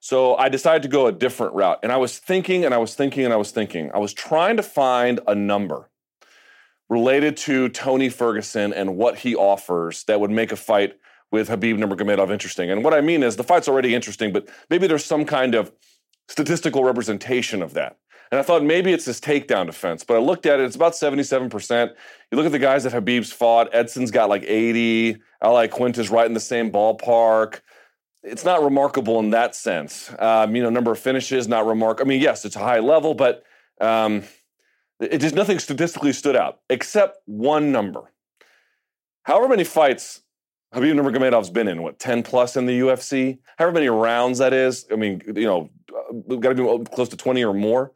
[0.00, 1.78] So I decided to go a different route.
[1.82, 3.90] And I was thinking and I was thinking and I was thinking.
[3.94, 5.88] I was trying to find a number
[6.90, 10.98] related to Tony Ferguson and what he offers that would make a fight
[11.30, 12.70] with Khabib Nurmagomedov interesting.
[12.70, 15.72] And what I mean is the fight's already interesting, but maybe there's some kind of
[16.28, 17.96] statistical representation of that.
[18.32, 20.94] And I thought maybe it's his takedown defense, but I looked at it, it's about
[20.94, 21.90] 77%.
[22.30, 26.24] You look at the guys that Khabib's fought, Edson's got like 80, Al Iaquinta's right
[26.24, 27.60] in the same ballpark.
[28.22, 30.10] It's not remarkable in that sense.
[30.18, 32.08] Um, you know, number of finishes, not remarkable.
[32.08, 33.44] I mean, yes, it's a high level, but
[33.82, 34.22] um,
[34.98, 38.10] it just nothing statistically stood out except one number.
[39.24, 40.22] However many fights
[40.72, 43.40] Khabib Nurmagomedov's been in what ten plus in the UFC.
[43.58, 44.86] However many rounds that is.
[44.90, 47.92] I mean, you know, uh, got to be close to twenty or more.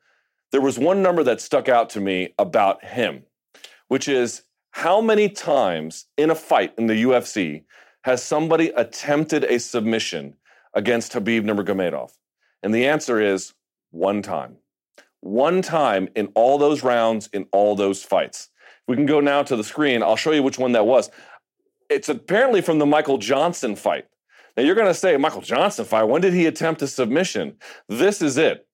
[0.52, 3.24] There was one number that stuck out to me about him,
[3.88, 7.64] which is how many times in a fight in the UFC
[8.04, 10.36] has somebody attempted a submission
[10.74, 12.12] against Khabib Nurmagomedov?
[12.62, 13.54] And the answer is
[13.90, 14.56] one time.
[15.20, 18.50] One time in all those rounds, in all those fights.
[18.86, 20.02] We can go now to the screen.
[20.02, 21.10] I'll show you which one that was
[21.88, 24.06] it's apparently from the Michael Johnson fight.
[24.56, 27.56] Now you're going to say, Michael Johnson fight, when did he attempt a submission?
[27.88, 28.65] This is it.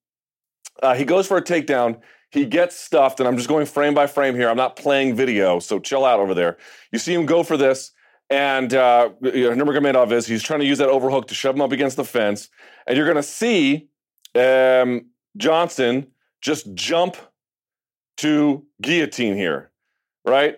[0.82, 2.00] Uh, he goes for a takedown.
[2.30, 4.48] He gets stuffed, and I'm just going frame by frame here.
[4.48, 6.56] I'm not playing video, so chill out over there.
[6.90, 7.92] You see him go for this,
[8.30, 11.60] and uh, you know, Nurmagomedov is he's trying to use that overhook to shove him
[11.60, 12.48] up against the fence,
[12.86, 13.88] and you're going to see
[14.34, 15.06] um,
[15.36, 16.06] Johnson
[16.40, 17.16] just jump
[18.18, 19.70] to guillotine here,
[20.24, 20.56] right?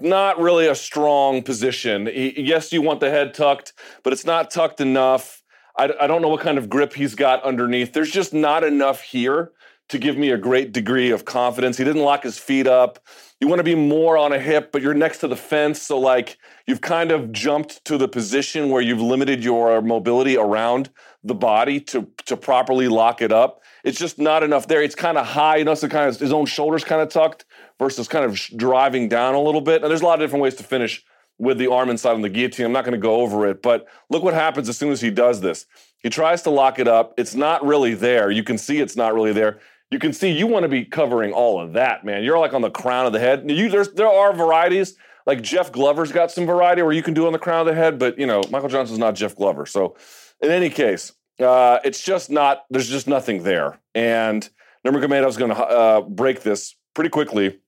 [0.00, 2.06] not really a strong position.
[2.06, 3.72] He, yes, you want the head tucked,
[4.02, 5.37] but it's not tucked enough.
[5.78, 7.92] I, I don't know what kind of grip he's got underneath.
[7.92, 9.52] There's just not enough here
[9.88, 11.78] to give me a great degree of confidence.
[11.78, 12.98] He didn't lock his feet up.
[13.40, 15.80] You want to be more on a hip, but you're next to the fence.
[15.80, 20.90] So, like, you've kind of jumped to the position where you've limited your mobility around
[21.24, 23.62] the body to, to properly lock it up.
[23.84, 24.82] It's just not enough there.
[24.82, 25.56] It's kind of high.
[25.56, 27.46] You know, so kind of his own shoulders kind of tucked
[27.78, 29.82] versus kind of driving down a little bit.
[29.82, 31.04] And there's a lot of different ways to finish
[31.38, 32.66] with the arm inside on the guillotine.
[32.66, 35.10] I'm not going to go over it, but look what happens as soon as he
[35.10, 35.66] does this.
[36.00, 37.14] He tries to lock it up.
[37.16, 38.30] It's not really there.
[38.30, 39.60] You can see it's not really there.
[39.90, 42.22] You can see you want to be covering all of that, man.
[42.22, 43.50] You're like on the crown of the head.
[43.50, 44.96] You, there's, there are varieties.
[45.26, 47.74] Like Jeff Glover's got some variety where you can do on the crown of the
[47.74, 49.66] head, but you know Michael Johnson's not Jeff Glover.
[49.66, 49.94] So,
[50.40, 52.64] in any case, uh, it's just not.
[52.70, 53.78] There's just nothing there.
[53.94, 54.48] And
[54.86, 57.58] Nurmagomedov's going to uh, break this pretty quickly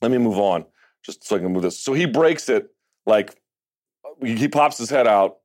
[0.00, 0.64] let me move on
[1.02, 1.78] just so I can move this.
[1.78, 2.70] So he breaks it
[3.08, 3.34] like
[4.22, 5.38] he pops his head out.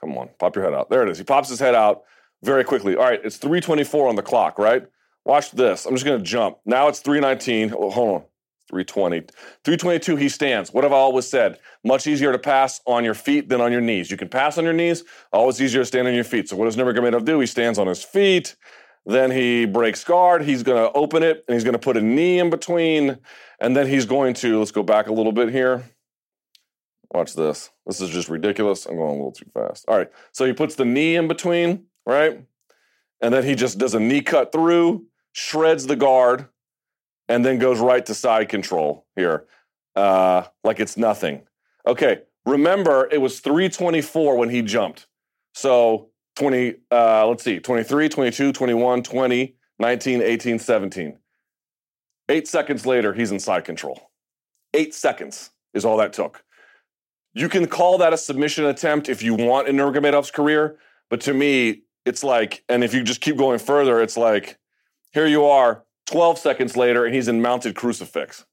[0.00, 0.90] Come on, pop your head out.
[0.90, 1.18] There it is.
[1.18, 2.02] He pops his head out
[2.42, 2.96] very quickly.
[2.96, 4.84] All right, it's 324 on the clock, right?
[5.24, 5.86] Watch this.
[5.86, 6.58] I'm just going to jump.
[6.66, 7.74] Now it's 319.
[7.76, 8.24] Oh, hold on.
[8.70, 9.20] 320.
[9.64, 10.72] 322, he stands.
[10.72, 11.58] What have I always said?
[11.84, 14.10] Much easier to pass on your feet than on your knees.
[14.10, 16.48] You can pass on your knees, always easier to stand on your feet.
[16.48, 17.40] So what does Nurmagomedov do?
[17.40, 18.56] He stands on his feet.
[19.06, 20.42] Then he breaks guard.
[20.42, 23.18] He's going to open it and he's going to put a knee in between.
[23.60, 25.84] And then he's going to, let's go back a little bit here.
[27.14, 27.70] Watch this.
[27.86, 28.86] This is just ridiculous.
[28.86, 29.84] I'm going a little too fast.
[29.86, 30.10] All right.
[30.32, 32.44] So he puts the knee in between, right?
[33.20, 36.48] And then he just does a knee cut through, shreds the guard,
[37.28, 39.46] and then goes right to side control here,
[39.94, 41.42] uh, like it's nothing.
[41.86, 42.22] Okay.
[42.46, 45.06] Remember, it was 324 when he jumped.
[45.54, 51.18] So 20, uh, let's see, 23, 22, 21, 20, 19, 18, 17.
[52.28, 54.10] Eight seconds later, he's in side control.
[54.74, 56.42] Eight seconds is all that took.
[57.34, 60.78] You can call that a submission attempt if you want in Nurmagomedov's career,
[61.10, 64.58] but to me, it's like, and if you just keep going further, it's like,
[65.12, 68.44] here you are, 12 seconds later, and he's in mounted crucifix.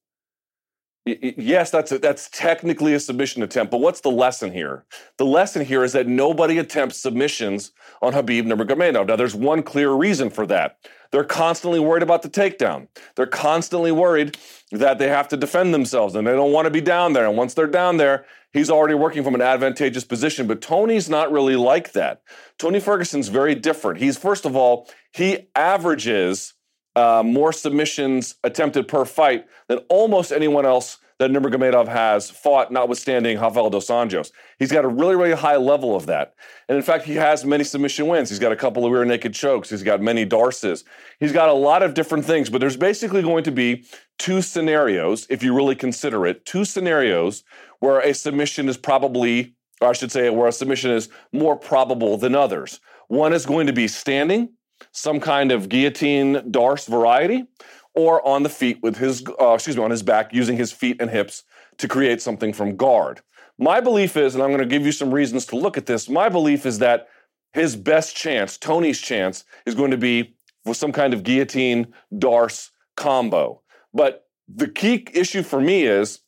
[1.03, 4.85] Yes, that's a, that's technically a submission attempt, but what's the lesson here?
[5.17, 7.71] The lesson here is that nobody attempts submissions
[8.03, 9.07] on Khabib Nurmagomedov.
[9.07, 10.77] Now, there's one clear reason for that.
[11.11, 12.87] They're constantly worried about the takedown.
[13.15, 14.37] They're constantly worried
[14.71, 17.27] that they have to defend themselves and they don't want to be down there.
[17.27, 20.45] And once they're down there, he's already working from an advantageous position.
[20.45, 22.21] But Tony's not really like that.
[22.59, 23.99] Tony Ferguson's very different.
[23.99, 26.53] He's first of all, he averages
[26.95, 33.39] uh, more submissions attempted per fight than almost anyone else that Nurmagomedov has fought, notwithstanding
[33.39, 34.31] Rafael dos Anjos.
[34.57, 36.33] He's got a really, really high level of that.
[36.67, 38.29] And in fact, he has many submission wins.
[38.29, 39.69] He's got a couple of rear naked chokes.
[39.69, 40.83] He's got many D'Arces.
[41.19, 43.85] He's got a lot of different things, but there's basically going to be
[44.17, 47.43] two scenarios, if you really consider it, two scenarios
[47.81, 52.17] where a submission is probably, or I should say, where a submission is more probable
[52.17, 52.79] than others.
[53.09, 54.53] One is going to be standing,
[54.91, 57.45] some kind of guillotine D'Arce variety,
[57.93, 61.01] or on the feet with his, uh, excuse me, on his back using his feet
[61.01, 61.43] and hips
[61.77, 63.21] to create something from guard.
[63.57, 66.09] My belief is, and I'm going to give you some reasons to look at this,
[66.09, 67.07] my belief is that
[67.53, 72.71] his best chance, Tony's chance, is going to be with some kind of guillotine D'Arce
[72.95, 73.61] combo.
[73.93, 76.19] But the key issue for me is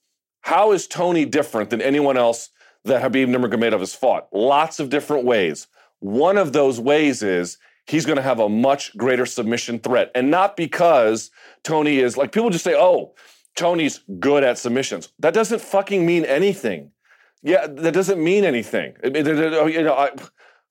[0.41, 2.49] how is Tony different than anyone else
[2.84, 4.28] that Khabib Nurmagomedov has fought?
[4.34, 5.68] Lots of different ways.
[5.99, 7.58] One of those ways is
[7.88, 10.12] he's going to have a much greater submission threat.
[10.16, 11.32] And not because
[11.64, 13.14] Tony is like people just say, oh,
[13.56, 15.10] Tony's good at submissions.
[15.20, 16.92] That doesn't fucking mean anything.
[17.42, 18.96] Yeah, that doesn't mean anything.
[19.04, 20.12] You know, I,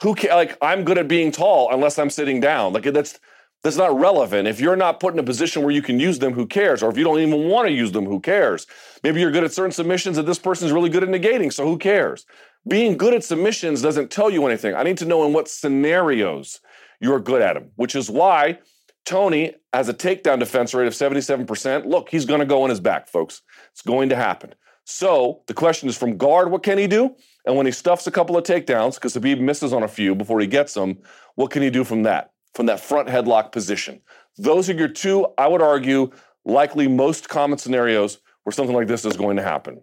[0.03, 2.73] who can, like I'm good at being tall unless I'm sitting down.
[2.73, 3.21] Like that's
[3.63, 4.49] that's not relevant.
[4.49, 6.83] If you're not put in a position where you can use them, who cares?
[6.83, 8.67] Or if you don't even want to use them, who cares?
[9.05, 11.79] Maybe you're good at certain submissions and this person's really good at negating, so who
[11.79, 12.27] cares?
[12.67, 14.75] Being good at submissions doesn't tell you anything.
[14.75, 16.61] I need to know in what scenarios
[17.03, 18.59] you're good at him, which is why
[19.05, 21.85] Tony has a takedown defense rate of 77%.
[21.87, 23.43] Look, he's going to go on his back, folks.
[23.73, 24.55] It's going to happen.
[24.85, 27.15] So the question is from guard, what can he do?
[27.45, 30.41] And when he stuffs a couple of takedowns, because Khabib misses on a few before
[30.41, 30.99] he gets them,
[31.35, 32.33] what can he do from that?
[32.55, 34.01] From that front headlock position.
[34.39, 36.11] Those are your two, I would argue,
[36.45, 39.83] likely most common scenarios where something like this is going to happen.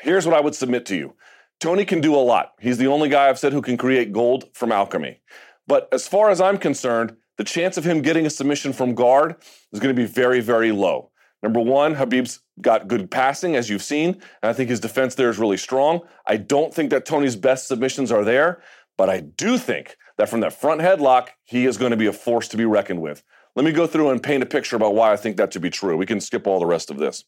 [0.00, 1.14] Here's what I would submit to you
[1.60, 2.54] Tony can do a lot.
[2.58, 5.20] He's the only guy I've said who can create gold from alchemy.
[5.66, 9.36] But as far as I'm concerned, the chance of him getting a submission from guard
[9.72, 11.10] is going to be very, very low.
[11.42, 15.28] Number one, Khabib's got good passing, as you've seen, and I think his defense there
[15.28, 16.02] is really strong.
[16.26, 18.62] I don't think that Tony's best submissions are there,
[18.96, 22.12] but I do think that from that front headlock, he is going to be a
[22.12, 23.24] force to be reckoned with.
[23.56, 25.68] Let me go through and paint a picture about why I think that to be
[25.68, 25.96] true.
[25.96, 27.24] We can skip all the rest of this.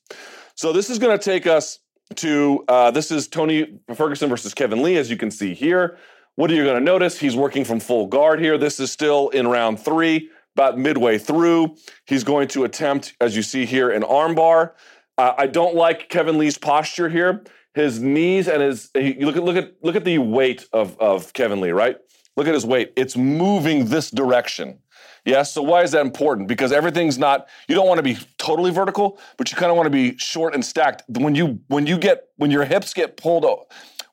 [0.55, 1.81] So this is going to take us
[2.17, 5.99] to uh, this is Tony Ferguson versus Kevin Lee, as you can see here.
[6.37, 7.19] What are you going to notice?
[7.19, 8.59] He's working from full guard here.
[8.59, 11.77] This is still in round three, about midway through.
[12.07, 14.73] He's going to attempt, as you see here, an armbar.
[15.17, 17.45] Uh, I don't like Kevin Lee's posture here.
[17.75, 21.33] His knees and his he, look at look at look at the weight of of
[21.33, 21.99] Kevin Lee, right?
[22.37, 22.93] Look at his weight.
[22.97, 24.81] It's moving this direction.
[25.25, 25.53] Yes.
[25.53, 26.49] So why is that important?
[26.49, 27.49] Because everything's not.
[27.69, 30.55] You don't want to be totally vertical, but you kind of want to be short
[30.55, 31.05] and stacked.
[31.09, 33.45] When you when you get when your hips get pulled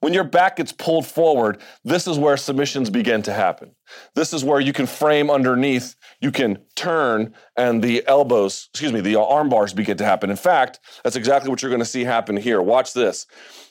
[0.02, 3.76] when your back gets pulled forward, this is where submissions begin to happen.
[4.16, 9.00] This is where you can frame underneath, you can turn, and the elbows, excuse me,
[9.00, 10.30] the arm bars begin to happen.
[10.30, 12.62] In fact, that's exactly what you're going to see happen here.
[12.62, 13.28] Watch this.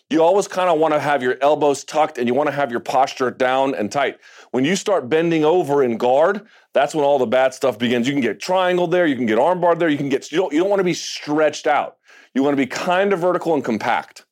[0.09, 2.71] You always kind of want to have your elbows tucked and you want to have
[2.71, 4.19] your posture down and tight.
[4.51, 8.07] When you start bending over in guard, that's when all the bad stuff begins.
[8.07, 10.53] You can get triangle there, you can get armbar there, you can get you don't,
[10.53, 11.97] you don't want to be stretched out.
[12.35, 14.27] You want to be kind of vertical and compact.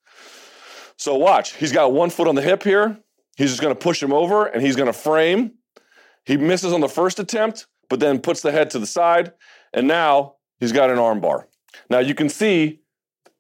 [0.99, 2.99] So watch, he's got one foot on the hip here.
[3.37, 5.53] He's just going to push him over and he's going to frame.
[6.25, 9.33] He misses on the first attempt, but then puts the head to the side.
[9.73, 11.45] And now he's got an armbar.
[11.89, 12.81] Now you can see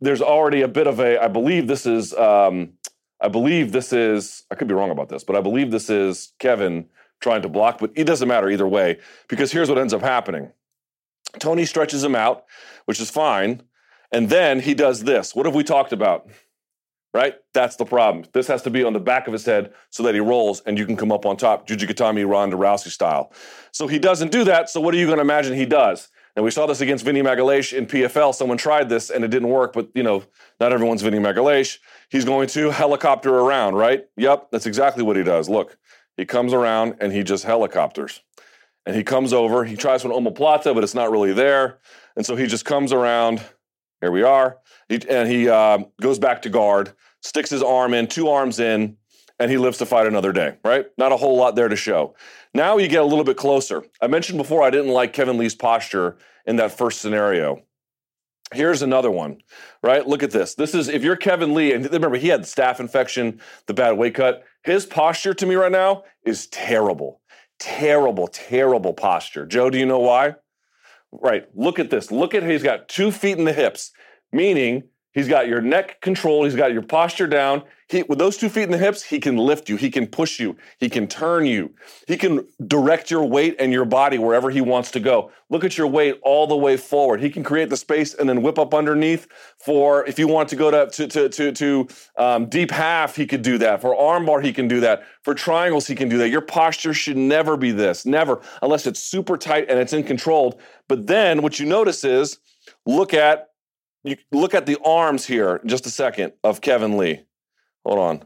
[0.00, 2.74] there's already a bit of a, I believe this is, um,
[3.20, 6.32] I believe this is, I could be wrong about this, but I believe this is
[6.38, 6.86] Kevin
[7.20, 10.52] trying to block, but it doesn't matter either way because here's what ends up happening.
[11.40, 12.44] Tony stretches him out,
[12.84, 13.62] which is fine.
[14.12, 15.34] And then he does this.
[15.34, 16.28] What have we talked about?
[17.14, 17.34] Right?
[17.54, 18.26] That's the problem.
[18.32, 20.78] This has to be on the back of his head so that he rolls and
[20.78, 23.32] you can come up on top, Jujigatami Ronda Rousey style.
[23.72, 24.68] So he doesn't do that.
[24.68, 26.08] So what are you going to imagine he does?
[26.36, 28.34] And we saw this against Vinny Magalhaes in PFL.
[28.34, 30.22] Someone tried this and it didn't work, but you know,
[30.60, 31.78] not everyone's Vinny Magalhaes.
[32.10, 34.04] He's going to helicopter around, right?
[34.16, 35.48] Yep, that's exactly what he does.
[35.48, 35.76] Look,
[36.16, 38.20] he comes around and he just helicopters.
[38.86, 41.78] And he comes over, he tries for an omoplata, but it's not really there.
[42.16, 43.42] And so he just comes around.
[44.00, 46.92] Here we are he, and he uh, goes back to guard,
[47.22, 48.96] sticks his arm in, two arms in,
[49.38, 50.86] and he lives to fight another day, right?
[50.96, 52.14] Not a whole lot there to show.
[52.54, 53.84] Now you get a little bit closer.
[54.00, 57.62] I mentioned before I didn't like Kevin Lee's posture in that first scenario.
[58.52, 59.42] Here's another one,
[59.82, 60.06] right?
[60.06, 60.54] Look at this.
[60.54, 63.98] This is if you're Kevin Lee, and remember he had the staph infection, the bad
[63.98, 64.42] weight cut.
[64.62, 67.20] His posture to me right now is terrible,
[67.58, 69.44] terrible, terrible posture.
[69.44, 70.36] Joe, do you know why?
[71.12, 71.44] Right.
[71.54, 72.10] Look at this.
[72.10, 73.92] Look at he's got two feet in the hips,
[74.32, 74.84] meaning
[75.18, 76.44] He's got your neck controlled.
[76.44, 77.64] He's got your posture down.
[77.88, 79.76] He, with those two feet in the hips, he can lift you.
[79.76, 80.56] He can push you.
[80.78, 81.74] He can turn you.
[82.06, 85.32] He can direct your weight and your body wherever he wants to go.
[85.50, 87.20] Look at your weight all the way forward.
[87.20, 90.56] He can create the space and then whip up underneath for if you want to
[90.56, 93.16] go to to to to, to um, deep half.
[93.16, 93.80] He could do that.
[93.80, 95.02] For armbar, he can do that.
[95.22, 96.28] For triangles, he can do that.
[96.28, 100.60] Your posture should never be this, never, unless it's super tight and it's in controlled.
[100.86, 102.38] But then what you notice is,
[102.86, 103.47] look at
[104.10, 107.22] you look at the arms here just a second of Kevin Lee.
[107.84, 108.24] Hold on.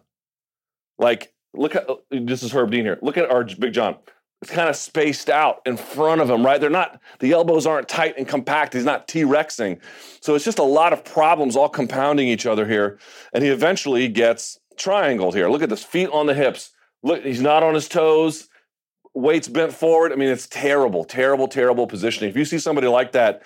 [0.98, 2.98] Like, look at this is Herb Dean here.
[3.02, 3.96] Look at our Big John.
[4.40, 6.60] It's kind of spaced out in front of him, right?
[6.60, 8.74] They're not, the elbows aren't tight and compact.
[8.74, 9.80] He's not T Rexing.
[10.20, 12.98] So it's just a lot of problems all compounding each other here.
[13.32, 15.48] And he eventually gets triangled here.
[15.48, 16.70] Look at this feet on the hips.
[17.04, 18.48] Look, he's not on his toes,
[19.14, 20.12] weights bent forward.
[20.12, 22.30] I mean, it's terrible, terrible, terrible positioning.
[22.30, 23.42] If you see somebody like that,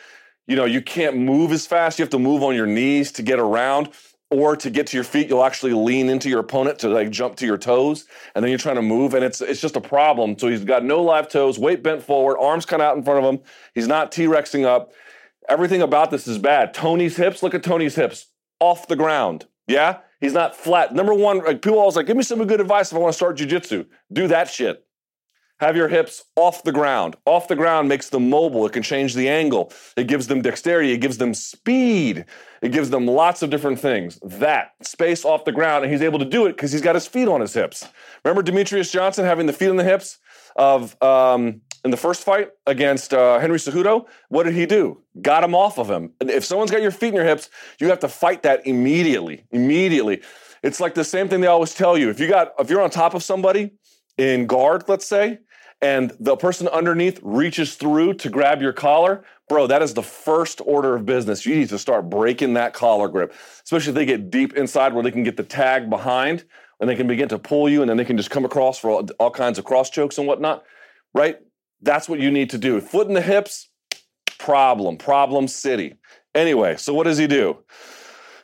[0.47, 1.99] you know, you can't move as fast.
[1.99, 3.91] You have to move on your knees to get around
[4.31, 7.37] or to get to your feet, you'll actually lean into your opponent to like jump
[7.37, 10.37] to your toes, and then you're trying to move, and it's it's just a problem.
[10.39, 13.25] So he's got no live toes, weight bent forward, arms kind of out in front
[13.25, 13.41] of him.
[13.75, 14.93] He's not T-rexing up.
[15.49, 16.75] Everything about this is bad.
[16.75, 18.27] Tony's hips, look at Tony's hips
[18.59, 19.47] off the ground.
[19.69, 20.93] Yeah, he's not flat.
[20.93, 23.17] Number one, like people always like, give me some good advice if I want to
[23.17, 23.87] start jujitsu.
[24.13, 24.85] Do that shit.
[25.59, 27.17] Have your hips off the ground.
[27.25, 28.67] Off the ground makes them mobile.
[28.67, 29.73] It can change the angle.
[29.97, 30.93] It gives them dexterity.
[30.93, 32.27] It gives them speed.
[32.61, 34.19] It gives them lots of different things.
[34.23, 37.07] That space off the ground, and he's able to do it because he's got his
[37.07, 37.89] feet on his hips.
[38.23, 40.19] Remember Demetrious Johnson having the feet on the hips
[40.57, 44.07] of um, in the first fight against uh, Henry Cejudo?
[44.29, 45.03] What did he do?
[45.23, 46.13] Got him off of him.
[46.21, 47.49] If someone's got your feet in your hips,
[47.79, 49.45] you have to fight that immediately.
[49.53, 50.21] Immediately.
[50.63, 52.11] It's like the same thing they always tell you.
[52.11, 53.73] If you got if you're on top of somebody
[54.19, 55.39] in guard, let's say,
[55.83, 60.61] and the person underneath reaches through to grab your collar, bro, that is the first
[60.64, 61.45] order of business.
[61.45, 65.03] You need to start breaking that collar grip, especially if they get deep inside where
[65.03, 66.45] they can get the tag behind
[66.81, 68.91] and they can begin to pull you and then they can just come across for
[68.91, 70.64] all, all kinds of cross chokes and whatnot,
[71.14, 71.39] right?
[71.83, 72.81] That's what you need to do.
[72.81, 73.68] Foot in the hips,
[74.39, 75.97] problem, problem city.
[76.35, 77.59] Anyway, so what does he do?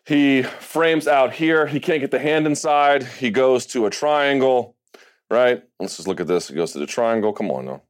[0.05, 1.67] He frames out here.
[1.67, 3.05] He can't get the hand inside.
[3.05, 4.77] He goes to a triangle
[5.33, 5.63] right?
[5.81, 6.51] Let's just look at this.
[6.51, 7.33] It goes to the triangle.
[7.33, 7.83] Come on now.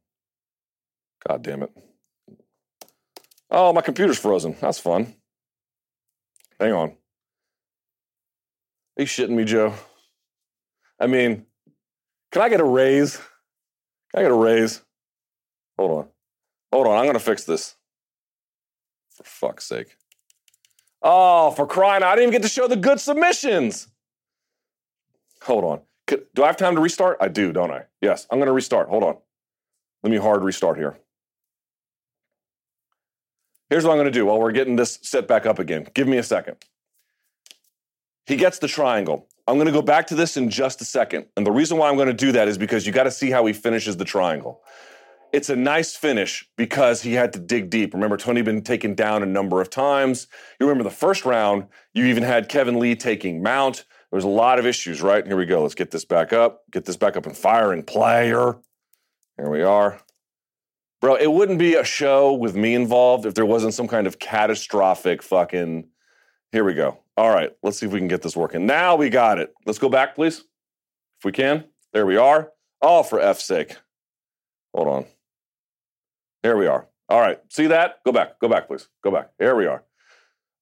[1.27, 1.71] God damn it.
[3.51, 4.55] Oh, my computer's frozen.
[4.59, 5.13] That's fun.
[6.59, 6.89] Hang on.
[8.97, 9.73] Are you shitting me, Joe?
[10.99, 11.45] I mean,
[12.31, 13.17] can I get a raise?
[13.17, 14.81] Can I get a raise?
[15.77, 16.07] Hold on.
[16.71, 16.97] Hold on.
[16.97, 17.75] I'm going to fix this.
[19.15, 19.97] For fuck's sake.
[21.01, 22.03] Oh, for crying.
[22.03, 23.87] I didn't even get to show the good submissions.
[25.43, 25.81] Hold on.
[26.07, 27.17] Do I have time to restart?
[27.21, 27.83] I do, don't I?
[28.01, 28.89] Yes, I'm going to restart.
[28.89, 29.17] Hold on.
[30.03, 30.97] Let me hard restart here.
[33.69, 35.87] Here's what I'm going to do while we're getting this set back up again.
[35.93, 36.57] Give me a second.
[38.25, 39.27] He gets the triangle.
[39.47, 41.25] I'm going to go back to this in just a second.
[41.35, 43.31] And the reason why I'm going to do that is because you got to see
[43.31, 44.61] how he finishes the triangle.
[45.33, 47.93] It's a nice finish because he had to dig deep.
[47.93, 50.27] Remember, Tony been taken down a number of times.
[50.59, 53.85] You remember the first round, you even had Kevin Lee taking mount.
[54.13, 55.25] There's a lot of issues, right?
[55.25, 55.63] Here we go.
[55.63, 56.61] Let's get this back up.
[56.69, 58.55] Get this back up and firing player.
[59.37, 59.99] Here we are.
[61.01, 64.19] Bro, it wouldn't be a show with me involved if there wasn't some kind of
[64.19, 65.87] catastrophic fucking.
[66.51, 66.99] Here we go.
[67.17, 68.67] All right, let's see if we can get this working.
[68.67, 69.51] Now we got it.
[69.65, 70.41] Let's go back, please.
[71.17, 71.63] If we can.
[71.91, 72.51] There we are.
[72.83, 73.77] Oh, for F's sake.
[74.75, 75.05] Hold on.
[76.43, 76.87] Here we are.
[77.09, 77.39] All right.
[77.49, 77.95] See that?
[78.05, 78.39] Go back.
[78.39, 78.87] Go back, please.
[79.03, 79.31] Go back.
[79.39, 79.83] Here we are.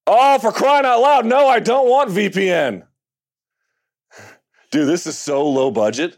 [0.07, 1.25] Oh, for crying out loud.
[1.25, 2.85] No, I don't want VPN.
[4.71, 6.17] Dude, this is so low budget.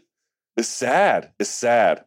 [0.56, 1.32] It's sad.
[1.38, 2.04] It's sad.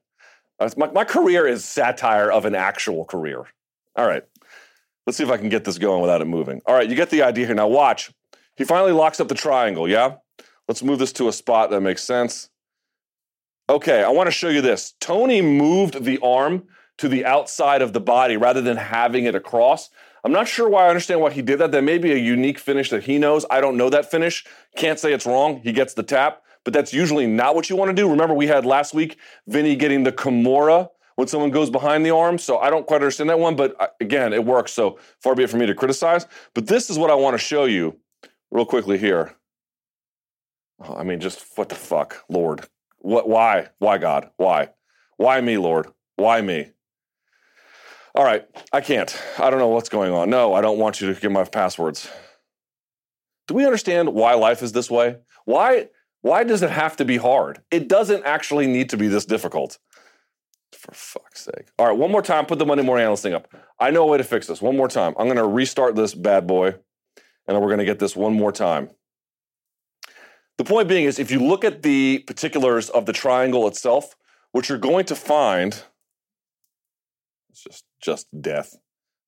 [0.60, 3.46] Uh, my, my career is satire of an actual career.
[3.96, 4.24] All right.
[5.06, 6.62] Let's see if I can get this going without it moving.
[6.66, 7.56] All right, you get the idea here.
[7.56, 8.12] Now, watch.
[8.56, 10.16] He finally locks up the triangle, yeah?
[10.68, 12.50] Let's move this to a spot that makes sense.
[13.70, 14.94] Okay, I want to show you this.
[15.00, 16.68] Tony moved the arm
[16.98, 19.90] to the outside of the body rather than having it across.
[20.28, 21.72] I'm not sure why I understand why he did that.
[21.72, 23.46] That may be a unique finish that he knows.
[23.50, 24.44] I don't know that finish.
[24.76, 25.62] Can't say it's wrong.
[25.64, 28.10] He gets the tap, but that's usually not what you want to do.
[28.10, 29.18] Remember, we had last week
[29.48, 32.38] Vinny getting the Kimura when someone goes behind the arm.
[32.40, 34.74] So I don't quite understand that one, but uh, again, it works.
[34.74, 36.28] So far be it for me to criticize.
[36.54, 37.96] But this is what I want to show you
[38.52, 39.34] real quickly here.
[40.82, 42.68] Oh, I mean, just what the fuck, Lord?
[42.98, 43.30] What?
[43.30, 43.70] Why?
[43.80, 44.30] Why God?
[44.36, 44.72] Why?
[45.16, 45.88] Why me, Lord?
[46.18, 46.72] Why me?
[48.18, 49.16] All right, I can't.
[49.38, 50.32] I don't know what's going on.
[50.32, 52.10] No, I don't want you to give my passwords.
[53.48, 55.18] Do we understand why life is this way?
[55.46, 55.90] Why
[56.22, 57.62] why does it have to be hard?
[57.70, 59.78] It doesn't actually need to be this difficult.
[60.72, 61.68] For fuck's sake.
[61.78, 63.54] All right, one more time, put the Monday morning analyst thing up.
[63.80, 64.64] I know a way to fix this.
[64.64, 65.14] One more time.
[65.20, 66.80] I'm going to restart this bad boy, and
[67.46, 68.90] then we're going to get this one more time.
[70.58, 74.16] The point being is if you look at the particulars of the triangle itself,
[74.54, 75.84] what you're going to find
[77.58, 78.76] it's just just death.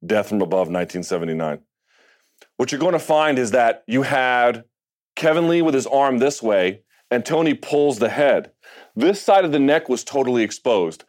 [0.06, 1.60] Death from above 1979.
[2.58, 4.64] What you're going to find is that you had
[5.16, 6.82] Kevin Lee with his arm this way
[7.12, 8.52] and Tony pulls the head.
[8.96, 11.04] This side of the neck was totally exposed.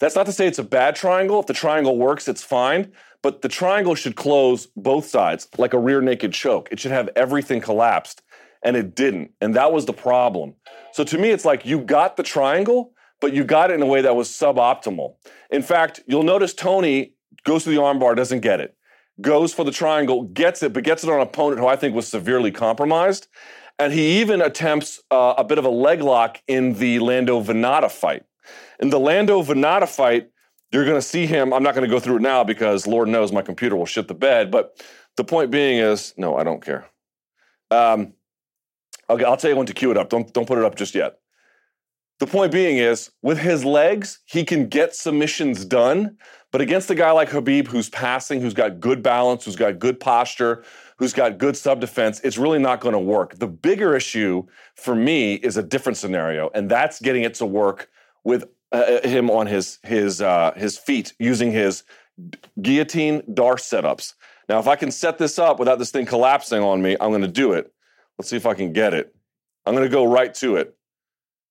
[0.00, 1.40] That's not to say it's a bad triangle.
[1.40, 2.92] If the triangle works, it's fine.
[3.22, 6.68] But the triangle should close both sides like a rear naked choke.
[6.72, 8.20] It should have everything collapsed,
[8.64, 9.30] and it didn't.
[9.40, 10.54] And that was the problem.
[10.92, 12.92] So to me, it's like you got the triangle,
[13.22, 15.14] but you got it in a way that was suboptimal.
[15.50, 18.76] In fact, you'll notice Tony goes to the armbar, doesn't get it,
[19.20, 21.94] goes for the triangle, gets it, but gets it on an opponent who I think
[21.94, 23.28] was severely compromised.
[23.78, 27.90] And he even attempts uh, a bit of a leg lock in the Lando Vannata
[27.90, 28.24] fight.
[28.80, 30.28] In the Lando Vannata fight,
[30.72, 31.52] you're going to see him.
[31.52, 34.08] I'm not going to go through it now because Lord knows my computer will shit
[34.08, 34.50] the bed.
[34.50, 34.82] But
[35.16, 36.86] the point being is, no, I don't care.
[37.70, 38.14] Um,
[39.08, 40.10] okay, I'll tell you when to cue it up.
[40.10, 41.21] Don't don't put it up just yet.
[42.22, 46.18] The point being is, with his legs, he can get submissions done.
[46.52, 49.98] But against a guy like Khabib, who's passing, who's got good balance, who's got good
[49.98, 50.62] posture,
[50.98, 53.40] who's got good sub defense, it's really not going to work.
[53.40, 54.44] The bigger issue
[54.76, 57.90] for me is a different scenario, and that's getting it to work
[58.22, 61.82] with uh, uh him on his his uh, his feet using his
[62.60, 64.14] guillotine D'Arce setups.
[64.48, 67.22] Now, if I can set this up without this thing collapsing on me, I'm going
[67.22, 67.72] to do it.
[68.16, 69.12] Let's see if I can get it.
[69.66, 70.76] I'm going to go right to it.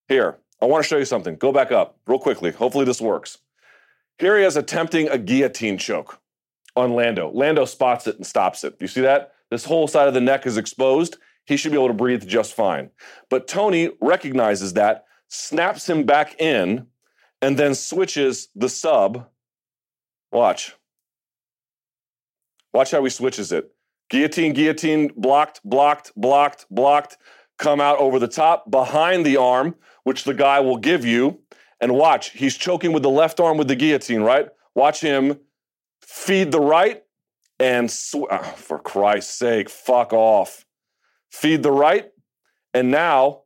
[0.08, 1.36] Here, I want to show you something.
[1.36, 2.52] Go back up real quickly.
[2.52, 3.40] Hopefully, this works.
[4.20, 6.20] Here he is attempting a guillotine choke
[6.76, 7.32] on Lando.
[7.32, 8.76] Lando spots it and stops it.
[8.80, 9.34] You see that?
[9.50, 11.18] This whole side of the neck is exposed.
[11.46, 12.92] He should be able to breathe just fine.
[13.30, 16.86] But Tony recognizes that, snaps him back in,
[17.42, 19.28] and then switches the sub.
[20.32, 20.76] Watch.
[22.74, 23.72] Watch how he switches it.
[24.10, 27.18] Guillotine, guillotine, blocked, blocked, blocked, blocked.
[27.62, 31.42] Come out over the top, behind the arm, which the guy will give you.
[31.80, 34.48] And watch, he's choking with the left arm with the guillotine, right?
[34.74, 35.40] Watch him
[36.02, 37.04] feed the right
[37.60, 40.66] and, sw- oh, for Christ's sake, fuck off.
[41.30, 42.10] Feed the right
[42.74, 43.44] and now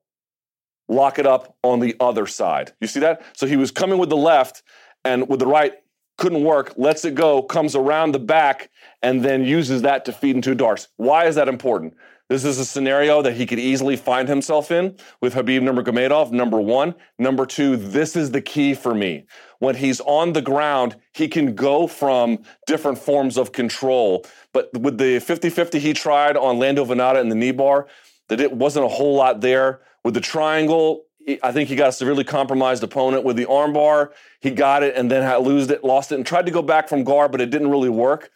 [0.88, 2.72] lock it up on the other side.
[2.80, 3.22] You see that?
[3.34, 4.64] So he was coming with the left
[5.04, 5.74] and with the right,
[6.18, 8.70] couldn't work, lets it go, comes around the back,
[9.02, 10.88] and then uses that to feed into D'Arce.
[10.96, 11.96] Why is that important?
[12.28, 16.60] This is a scenario that he could easily find himself in with Khabib Nurmagomedov, number
[16.60, 16.96] one.
[17.20, 19.28] Number two, this is the key for me.
[19.60, 24.26] When he's on the ground, he can go from different forms of control.
[24.54, 27.86] But with the 50-50 he tried on Lando Vannata in the knee bar,
[28.30, 29.82] that it wasn't a whole lot there.
[30.04, 31.04] With the triangle,
[31.44, 34.10] I think he got a severely compromised opponent with the armbar.
[34.40, 37.04] He got it and then lost it, lost it, and tried to go back from
[37.04, 38.32] guard, but it didn't really work.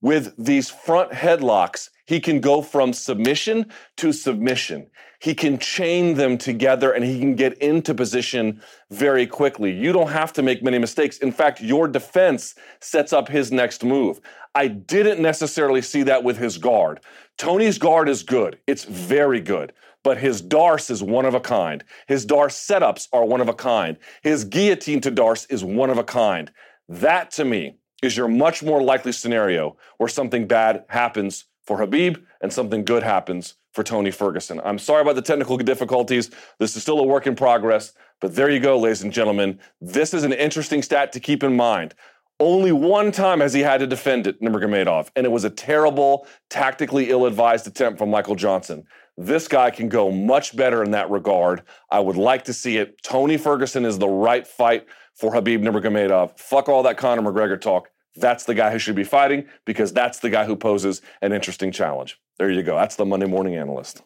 [0.00, 3.66] With these front headlocks, he can go from submission
[3.96, 4.86] to submission.
[5.18, 9.72] He can chain them together and he can get into position very quickly.
[9.72, 11.18] You don't have to make many mistakes.
[11.18, 14.20] In fact, your defense sets up his next move.
[14.54, 17.00] I didn't necessarily see that with his guard.
[17.38, 21.84] Tony's guard is good, it's very good, but his D'Arce is one of a kind.
[22.06, 23.98] His D'Arce setups are one of a kind.
[24.22, 26.50] His guillotine to D'Arce is one of a kind.
[26.88, 32.22] That to me is your much more likely scenario where something bad happens for Khabib,
[32.40, 34.60] and something good happens for Tony Ferguson.
[34.64, 36.30] I'm sorry about the technical difficulties.
[36.58, 39.58] This is still a work in progress, but there you go, ladies and gentlemen.
[39.80, 41.94] This is an interesting stat to keep in mind.
[42.38, 46.26] Only one time has he had to defend it, Nurmagomedov, and it was a terrible,
[46.50, 48.84] tactically ill-advised attempt from Michael Johnson.
[49.16, 51.62] This guy can go much better in that regard.
[51.90, 53.02] I would like to see it.
[53.02, 56.38] Tony Ferguson is the right fight for Khabib Nurmagomedov.
[56.38, 57.90] Fuck all that Conor McGregor talk.
[58.16, 61.70] That's the guy who should be fighting because that's the guy who poses an interesting
[61.70, 62.18] challenge.
[62.38, 62.76] There you go.
[62.76, 64.02] That's the Monday morning analyst.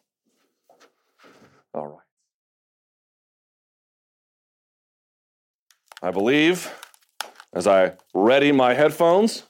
[1.73, 1.97] All right.
[6.03, 6.73] I believe
[7.53, 9.45] as I ready my headphones.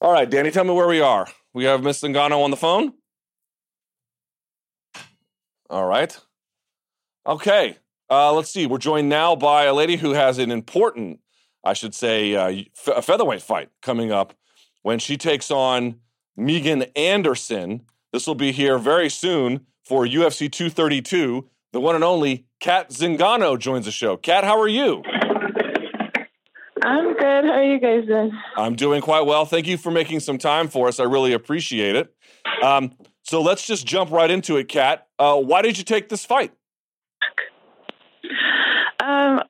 [0.00, 1.26] All right, Danny, tell me where we are.
[1.52, 2.92] We have Miss Zingano on the phone.
[5.68, 6.16] All right.
[7.26, 7.76] Okay.
[8.08, 8.66] Uh, let's see.
[8.66, 11.20] We're joined now by a lady who has an important
[11.64, 12.64] I should say, uh,
[12.94, 14.34] a featherweight fight coming up
[14.82, 15.96] when she takes on
[16.36, 17.82] Megan Anderson.
[18.12, 21.48] This will be here very soon for UFC 232.
[21.72, 24.16] The one and only Cat Zingano joins the show.
[24.16, 25.02] Cat, how are you?
[26.82, 27.44] I'm good.
[27.44, 28.32] How are you guys doing?
[28.56, 29.44] I'm doing quite well.
[29.44, 31.00] Thank you for making some time for us.
[31.00, 32.14] I really appreciate it.
[32.62, 35.06] Um, so let's just jump right into it, Cat.
[35.18, 36.52] Uh, why did you take this fight?
[39.00, 39.42] Um,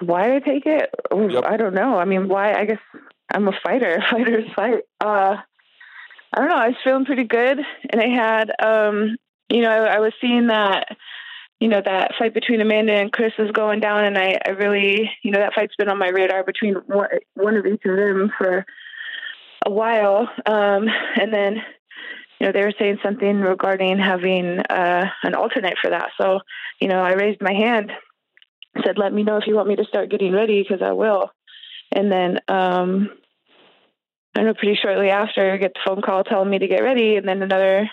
[0.00, 0.90] why did I take it?
[1.10, 1.44] Yep.
[1.46, 1.98] I don't know.
[1.98, 2.52] I mean, why?
[2.52, 2.80] I guess
[3.32, 4.02] I'm a fighter.
[4.10, 4.82] Fighters fight.
[5.00, 5.36] Uh,
[6.32, 6.56] I don't know.
[6.56, 7.58] I was feeling pretty good,
[7.90, 9.16] and I had, um,
[9.48, 10.96] you know, I, I was seeing that
[11.60, 14.04] you know, that fight between Amanda and Chris is going down.
[14.04, 17.56] And I, I really, you know, that fight's been on my radar between one, one
[17.56, 18.66] of each of them for
[19.64, 20.28] a while.
[20.44, 20.86] Um,
[21.18, 21.56] and then,
[22.38, 26.10] you know, they were saying something regarding having uh, an alternate for that.
[26.20, 26.40] So,
[26.80, 27.90] you know, I raised my hand,
[28.84, 31.30] said, let me know if you want me to start getting ready because I will.
[31.92, 33.10] And then, um,
[34.36, 37.16] I know pretty shortly after, I get the phone call telling me to get ready.
[37.16, 37.90] And then another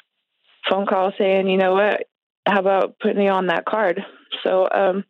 [0.69, 2.03] phone call saying, you know what,
[2.45, 4.01] how about putting me on that card?
[4.43, 5.05] So, um,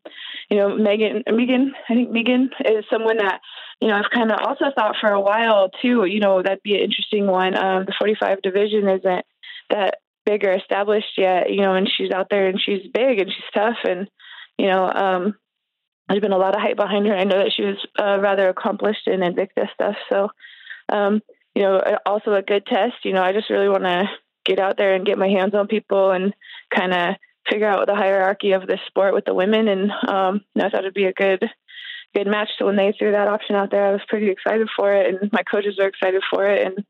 [0.50, 3.40] you know, Megan, Megan, I think Megan is someone that,
[3.82, 6.76] you know, I've kind of also thought for a while too, you know, that'd be
[6.76, 7.58] an interesting one.
[7.58, 9.26] Um, the 45 division isn't
[9.70, 9.95] that
[10.26, 13.52] big or established yet, you know, and she's out there and she's big and she's
[13.54, 13.78] tough.
[13.84, 14.08] And,
[14.58, 15.36] you know, um,
[16.07, 17.15] there's been a lot of hype behind her.
[17.15, 19.95] I know that she was uh, rather accomplished in Invicta stuff.
[20.11, 20.30] So,
[20.89, 21.21] um,
[21.55, 22.95] you know, also a good test.
[23.03, 24.05] You know, I just really want to
[24.45, 26.34] get out there and get my hands on people and
[26.75, 27.15] kind of
[27.49, 29.67] figure out the hierarchy of this sport with the women.
[29.67, 31.45] And um, I thought it'd be a good
[32.13, 32.49] good match.
[32.57, 35.31] So when they threw that option out there, I was pretty excited for it, and
[35.31, 36.85] my coaches were excited for it, and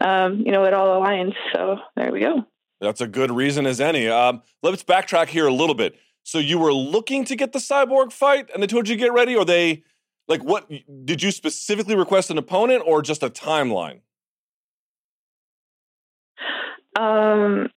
[0.00, 1.34] um, you know it all aligns.
[1.52, 2.46] So there we go.
[2.80, 4.08] That's a good reason as any.
[4.08, 5.94] Um, let's backtrack here a little bit.
[6.24, 9.12] So you were looking to get the cyborg fight, and they told you to get
[9.12, 9.82] ready, or they
[10.28, 10.70] like what?
[11.04, 14.00] Did you specifically request an opponent, or just a timeline?
[16.98, 17.70] Um,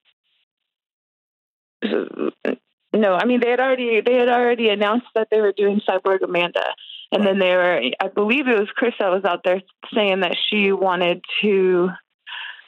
[2.92, 6.22] no, I mean they had already they had already announced that they were doing Cyborg
[6.22, 6.64] Amanda,
[7.12, 7.30] and right.
[7.30, 9.62] then they were I believe it was Chris that was out there
[9.94, 11.90] saying that she wanted to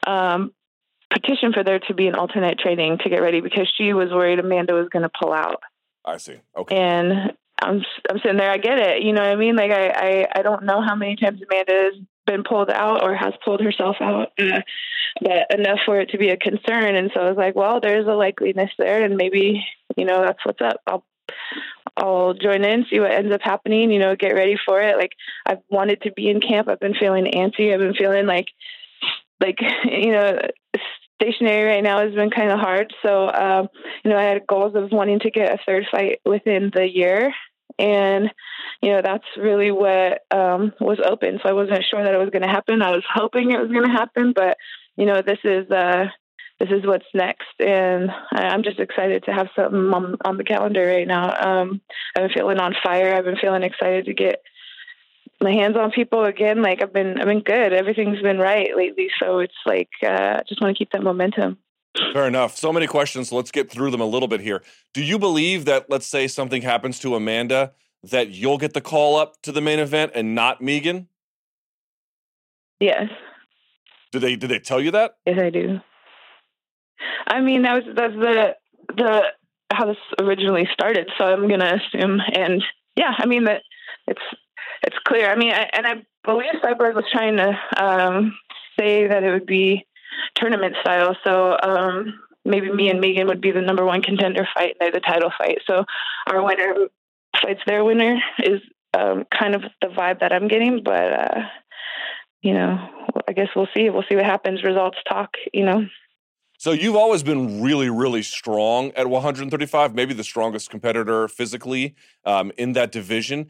[0.06, 0.52] um,
[1.10, 4.38] petition for there to be an alternate training to get ready because she was worried
[4.38, 5.62] Amanda was going to pull out.
[6.04, 6.40] I see.
[6.56, 6.76] Okay.
[6.76, 8.50] And I'm I'm sitting there.
[8.50, 9.02] I get it.
[9.02, 9.56] You know what I mean?
[9.56, 11.94] Like I I, I don't know how many times Amanda has
[12.26, 14.60] been pulled out or has pulled herself out, uh,
[15.20, 16.94] but enough for it to be a concern.
[16.94, 19.64] And so I was like, well, there's a likeliness there, and maybe
[19.96, 20.80] you know that's what's up.
[20.86, 21.04] I'll
[21.96, 23.90] I'll join in, see what ends up happening.
[23.90, 24.96] You know, get ready for it.
[24.96, 25.12] Like
[25.44, 26.68] I've wanted to be in camp.
[26.68, 27.72] I've been feeling antsy.
[27.72, 28.46] I've been feeling like
[29.40, 30.38] like you know
[31.20, 32.94] stationary right now has been kind of hard.
[33.02, 33.68] So, um,
[34.04, 37.32] you know, I had goals of wanting to get a third fight within the year.
[37.78, 38.30] And,
[38.82, 41.38] you know, that's really what um, was open.
[41.42, 42.82] So I wasn't sure that it was going to happen.
[42.82, 44.56] I was hoping it was going to happen, but,
[44.96, 46.06] you know, this is, uh,
[46.58, 47.46] this is what's next.
[47.60, 51.32] And I'm just excited to have something on, on the calendar right now.
[51.38, 51.80] Um,
[52.16, 53.14] I've been feeling on fire.
[53.14, 54.42] I've been feeling excited to get
[55.40, 56.62] my hands on people again.
[56.62, 57.72] Like I've been, I've been good.
[57.72, 59.08] Everything's been right lately.
[59.20, 61.58] So it's like, uh, just want to keep that momentum.
[62.12, 62.56] Fair enough.
[62.56, 63.32] So many questions.
[63.32, 64.62] Let's get through them a little bit here.
[64.94, 67.72] Do you believe that, let's say something happens to Amanda,
[68.04, 71.08] that you'll get the call up to the main event and not Megan?
[72.80, 73.08] Yes.
[74.12, 75.16] Did they did they tell you that?
[75.26, 75.80] Yes, I do.
[77.26, 78.56] I mean, that was that's the
[78.96, 79.22] the
[79.70, 81.10] how this originally started.
[81.18, 82.62] So I'm gonna assume, and
[82.96, 83.62] yeah, I mean that
[84.06, 84.22] it's
[84.82, 85.30] it's clear.
[85.30, 85.94] I mean, I, and I
[86.24, 88.38] believe Cyborg was trying to um,
[88.78, 89.86] say that it would be
[90.34, 91.16] tournament style.
[91.24, 94.92] So um, maybe me and Megan would be the number one contender fight, and they're
[94.92, 95.58] the title fight.
[95.66, 95.84] So
[96.26, 96.74] our winner
[97.40, 98.60] fights their winner is
[98.94, 100.82] um, kind of the vibe that I'm getting.
[100.82, 101.40] But uh,
[102.42, 102.78] you know,
[103.26, 103.90] I guess we'll see.
[103.90, 104.62] We'll see what happens.
[104.62, 105.30] Results talk.
[105.52, 105.86] You know.
[106.60, 111.94] So you've always been really, really strong at 135, maybe the strongest competitor physically
[112.24, 113.48] um, in that division.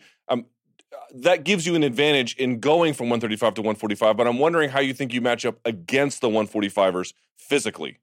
[1.14, 4.16] That gives you an advantage in going from 135 to 145.
[4.16, 7.98] But I'm wondering how you think you match up against the 145ers physically.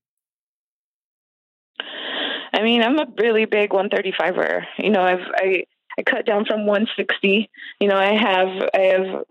[2.54, 4.64] I mean, I'm a really big 135er.
[4.78, 5.66] You know, I've I
[5.98, 7.50] I cut down from 160.
[7.80, 9.24] You know, I have I have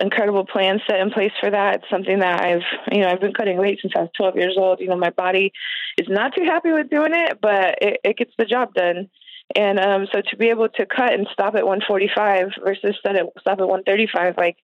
[0.00, 1.76] incredible plans set in place for that.
[1.76, 4.54] It's something that I've you know I've been cutting weight since I was 12 years
[4.56, 4.80] old.
[4.80, 5.52] You know, my body
[5.98, 9.10] is not too happy with doing it, but it, it gets the job done.
[9.56, 13.26] And um, so to be able to cut and stop at 145 versus stop at,
[13.40, 14.56] stop at 135, like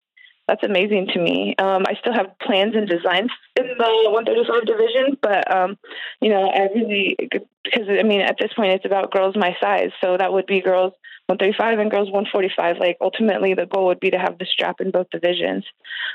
[0.49, 1.55] that's amazing to me.
[1.59, 5.77] Um, I still have plans and designs in the 135 division, but um,
[6.21, 7.17] you know, I really
[7.65, 10.61] because I mean, at this point, it's about girls my size, so that would be
[10.61, 10.93] girls
[11.27, 12.79] 135 and girls 145.
[12.79, 15.65] Like ultimately, the goal would be to have the strap in both divisions.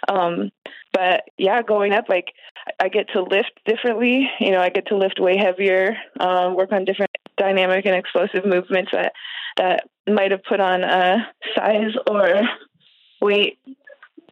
[0.07, 0.51] Um,
[0.93, 2.33] but yeah, going up, like
[2.79, 4.29] I get to lift differently.
[4.39, 8.45] You know, I get to lift way heavier, um, work on different dynamic and explosive
[8.45, 9.13] movements that
[9.57, 12.41] that might have put on a size or
[13.21, 13.59] weight.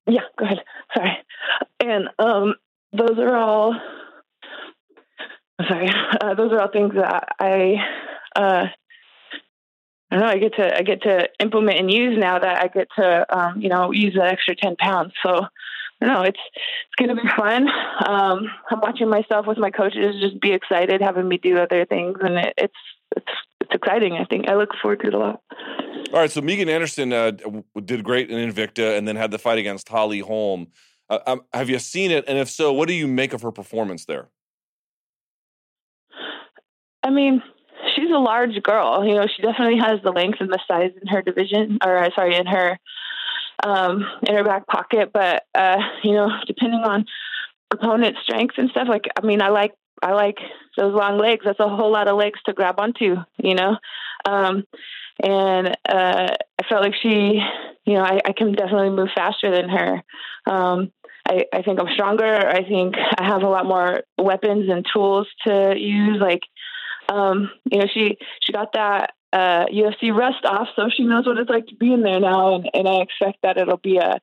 [0.07, 0.59] Yeah, go ahead.
[0.95, 1.17] Sorry.
[1.79, 2.55] And um,
[2.93, 3.75] those are all.
[5.67, 5.89] Sorry,
[6.21, 7.75] uh, those are all things that I.
[8.35, 8.67] Uh,
[10.11, 10.31] I don't know.
[10.31, 13.61] I get to I get to implement and use now that I get to um,
[13.61, 15.13] you know use that extra ten pounds.
[15.23, 15.45] So
[16.01, 17.67] no, it's it's gonna be fun.
[18.07, 22.17] Um, I'm watching myself with my coaches just be excited, having me do other things,
[22.21, 22.73] and it, it's
[23.15, 23.31] it's
[23.61, 24.13] it's exciting.
[24.13, 25.41] I think I look forward to it a lot.
[26.13, 27.31] All right, so Megan Anderson uh,
[27.83, 30.67] did great in Invicta, and then had the fight against Holly Holm.
[31.09, 32.25] Uh, um, have you seen it?
[32.27, 34.29] And if so, what do you make of her performance there?
[37.03, 37.41] I mean,
[37.95, 39.05] she's a large girl.
[39.05, 42.09] You know, she definitely has the length and the size in her division, or uh,
[42.15, 42.79] sorry, in her
[43.63, 45.11] um, in her back pocket.
[45.13, 47.05] But uh, you know, depending on
[47.71, 50.37] opponent strength and stuff, like I mean, I like I like
[50.77, 51.43] those long legs.
[51.45, 53.77] That's a whole lot of legs to grab onto, you know.
[54.25, 54.63] Um,
[55.21, 57.41] and uh, I felt like she,
[57.85, 60.03] you know, I, I can definitely move faster than her.
[60.45, 60.91] Um,
[61.27, 62.25] I, I think I'm stronger.
[62.25, 66.17] I think I have a lot more weapons and tools to use.
[66.19, 66.41] Like,
[67.11, 71.37] um, you know, she she got that uh, UFC rust off, so she knows what
[71.37, 74.19] it's like to be in there now, and, and I expect that it'll be a,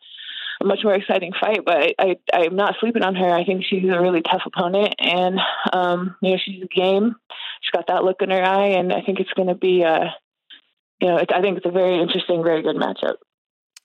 [0.60, 1.60] a much more exciting fight.
[1.64, 3.30] But I, I am not sleeping on her.
[3.32, 5.38] I think she's a really tough opponent, and
[5.72, 7.14] um, you know she's a game.
[7.62, 10.14] She's got that look in her eye, and I think it's going to be a,
[11.00, 13.16] you know, I think it's a very interesting, very good matchup.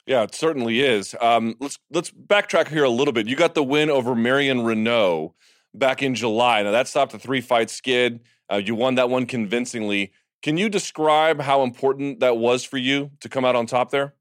[0.07, 1.15] Yeah, it certainly is.
[1.21, 3.27] Um, let's let's backtrack here a little bit.
[3.27, 5.33] You got the win over Marion Reneau
[5.73, 6.63] back in July.
[6.63, 8.21] Now that stopped a three fight skid.
[8.51, 10.11] Uh, you won that one convincingly.
[10.41, 14.15] Can you describe how important that was for you to come out on top there?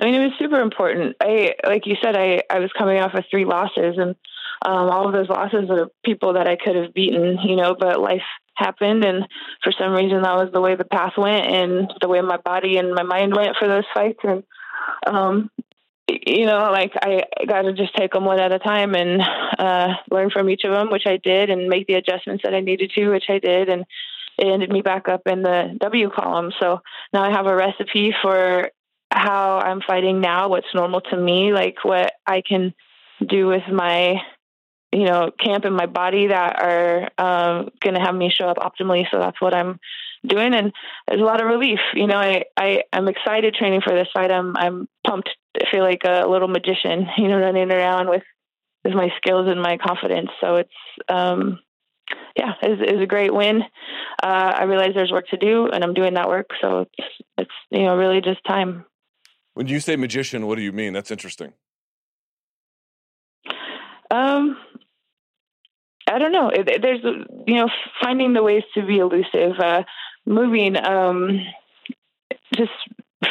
[0.00, 1.16] I mean, it was super important.
[1.20, 4.14] I, like you said, I, I was coming off of three losses, and
[4.64, 8.00] um, all of those losses are people that I could have beaten, you know, but
[8.00, 8.22] life
[8.54, 9.26] happened, and
[9.62, 12.78] for some reason, that was the way the path went, and the way my body
[12.78, 14.42] and my mind went for those fights, and
[15.06, 15.50] um,
[16.26, 19.20] you know, like I got to just take them one at a time and
[19.58, 22.60] uh, learn from each of them, which I did, and make the adjustments that I
[22.60, 23.84] needed to, which I did, and
[24.38, 26.52] it ended me back up in the W column.
[26.60, 26.80] So
[27.12, 28.70] now I have a recipe for
[29.10, 32.74] how I'm fighting now, what's normal to me, like what I can
[33.26, 34.22] do with my,
[34.92, 38.58] you know, camp and my body that are um, going to have me show up
[38.58, 39.04] optimally.
[39.10, 39.78] So that's what I'm
[40.26, 40.72] doing, and
[41.08, 41.80] there's a lot of relief.
[41.94, 44.30] You know, I, I I'm excited training for this fight.
[44.30, 45.30] I'm I'm pumped.
[45.56, 48.22] I feel like a little magician, you know, running around with
[48.84, 50.30] with my skills and my confidence.
[50.40, 50.70] So it's
[51.08, 51.58] um,
[52.36, 53.62] yeah, it was, it was, a great win.
[54.22, 56.48] Uh, I realize there's work to do, and I'm doing that work.
[56.60, 58.84] So it's it's you know really just time.
[59.54, 60.92] When you say magician, what do you mean?
[60.92, 61.52] That's interesting.
[64.10, 64.56] Um,
[66.08, 66.50] I don't know.
[66.52, 67.02] There's
[67.46, 67.68] you know
[68.02, 69.58] finding the ways to be elusive.
[69.58, 69.82] Uh,
[70.26, 71.40] moving, um,
[72.54, 72.72] just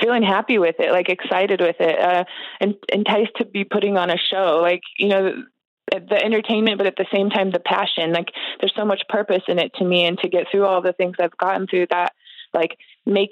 [0.02, 2.24] feeling happy with it, like excited with it, uh,
[2.60, 4.60] and enticed to be putting on a show.
[4.62, 5.44] Like, you know,
[5.92, 8.14] the entertainment, but at the same time, the passion.
[8.14, 8.30] Like,
[8.60, 11.16] there's so much purpose in it to me, and to get through all the things
[11.20, 12.14] I've gotten through that,
[12.54, 13.32] like, make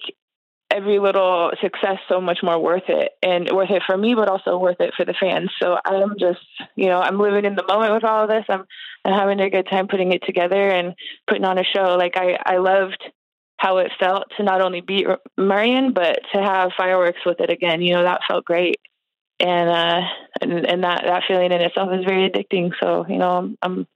[0.69, 4.57] every little success so much more worth it and worth it for me but also
[4.57, 7.93] worth it for the fans so i'm just you know i'm living in the moment
[7.93, 8.65] with all of this i'm,
[9.05, 10.93] I'm having a good time putting it together and
[11.25, 13.01] putting on a show like i i loved
[13.57, 15.07] how it felt to not only beat
[15.37, 17.81] Marion, but to have fireworks with it again.
[17.81, 18.77] You know, that felt great.
[19.39, 20.01] And, uh,
[20.41, 22.71] and, and that, that feeling in itself is very addicting.
[22.79, 23.87] So, you know, I'm, I'm,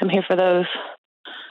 [0.00, 0.66] I'm here for those.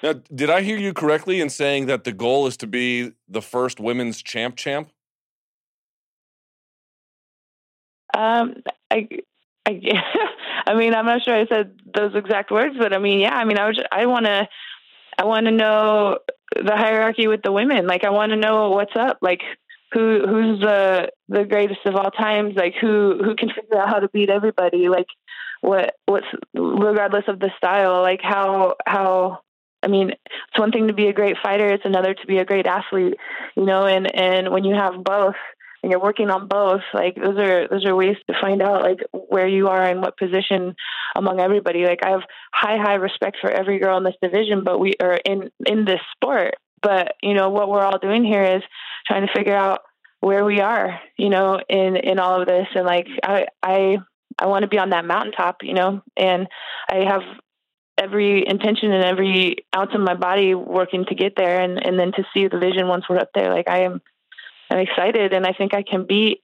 [0.01, 3.41] Now, did I hear you correctly in saying that the goal is to be the
[3.41, 4.89] first women's champ champ?
[8.15, 8.55] Um,
[8.91, 9.07] I,
[9.65, 9.81] I,
[10.67, 13.45] I mean, I'm not sure I said those exact words, but I mean, yeah, I
[13.45, 14.47] mean, I was, I want to,
[15.17, 16.19] I want to know
[16.55, 17.87] the hierarchy with the women.
[17.87, 19.19] Like I want to know what's up.
[19.21, 19.41] Like
[19.91, 22.55] who who's the the greatest of all times?
[22.55, 24.89] Like who who can figure out how to beat everybody?
[24.89, 25.07] Like
[25.61, 28.01] what what's regardless of the style.
[28.01, 29.41] Like how how
[29.83, 32.45] I mean, it's one thing to be a great fighter, it's another to be a
[32.45, 33.15] great athlete,
[33.55, 35.35] you know, and and when you have both,
[35.83, 39.01] and you're working on both like those are those are ways to find out like
[39.11, 40.75] where you are and what position
[41.15, 41.85] among everybody.
[41.85, 42.23] Like i have
[42.53, 45.99] high high respect for every girl in this division but we are in in this
[46.15, 46.55] sport.
[46.81, 48.63] But you know what we're all doing here is
[49.05, 49.81] trying to figure out
[50.21, 52.67] where we are you know in in all of this.
[52.73, 53.97] And like i i
[54.39, 56.47] i want to be on that mountaintop you know and
[56.89, 57.21] i have
[57.97, 62.11] every intention and every ounce of my body working to get there and and then
[62.13, 63.53] to see the vision once we're up there.
[63.53, 64.01] Like i am
[64.73, 66.41] I'm excited, and I think I can beat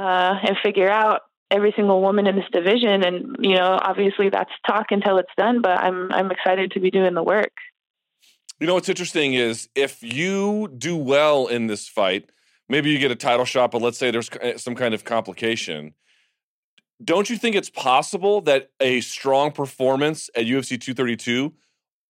[0.00, 3.02] uh, and figure out every single woman in this division.
[3.02, 6.90] And you know, obviously that's talk until it's done, but I'm I'm excited to be
[6.90, 7.52] doing the work.
[8.60, 12.30] You know what's interesting is if you do well in this fight,
[12.68, 15.94] maybe you get a title shot, but let's say there's eh, some kind of complication.
[17.02, 21.52] Don't you think it's possible that a strong performance at UFC 232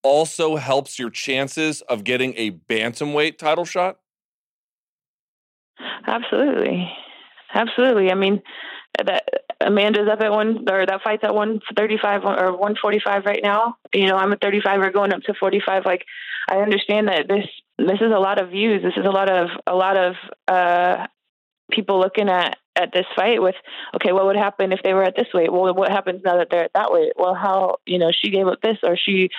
[0.03, 3.97] also helps your chances of getting a bantamweight title shot?
[6.07, 6.91] Absolutely.
[7.53, 8.11] Absolutely.
[8.11, 8.41] I mean,
[9.03, 9.23] that
[9.61, 13.77] Amanda's up at one, or that fight's at 135 or 145 right now.
[13.93, 15.83] You know, I'm at 35 or going up to 45.
[15.85, 16.05] Like,
[16.49, 17.45] I understand that this
[17.77, 18.81] this is a lot of views.
[18.83, 20.15] This is a lot of a lot of
[20.47, 21.07] uh,
[21.71, 23.55] people looking at at this fight with,
[23.95, 25.51] okay, what would happen if they were at this weight?
[25.51, 27.13] Well, what happens now that they're at that weight?
[27.15, 29.29] Well, how you know she gave up this or she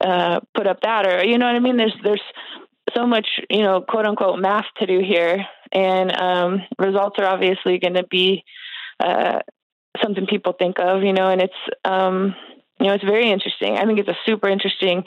[0.00, 1.76] uh, put up that, or you know what I mean?
[1.76, 2.22] There's there's
[2.94, 7.78] so much you know quote unquote math to do here, and um, results are obviously
[7.78, 8.44] going to be
[9.00, 9.40] uh,
[10.02, 11.52] something people think of, you know, and it's
[11.84, 12.34] um,
[12.80, 13.76] you know, it's very interesting.
[13.76, 15.04] I think it's a super interesting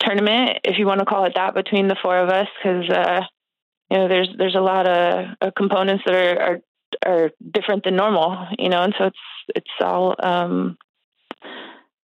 [0.00, 3.20] tournament, if you want to call it that, between the four of us, because uh,
[3.90, 6.60] you know, there's there's a lot of, of components that are, are,
[7.06, 9.18] are different than normal, you know, and so it's
[9.56, 10.76] it's all um,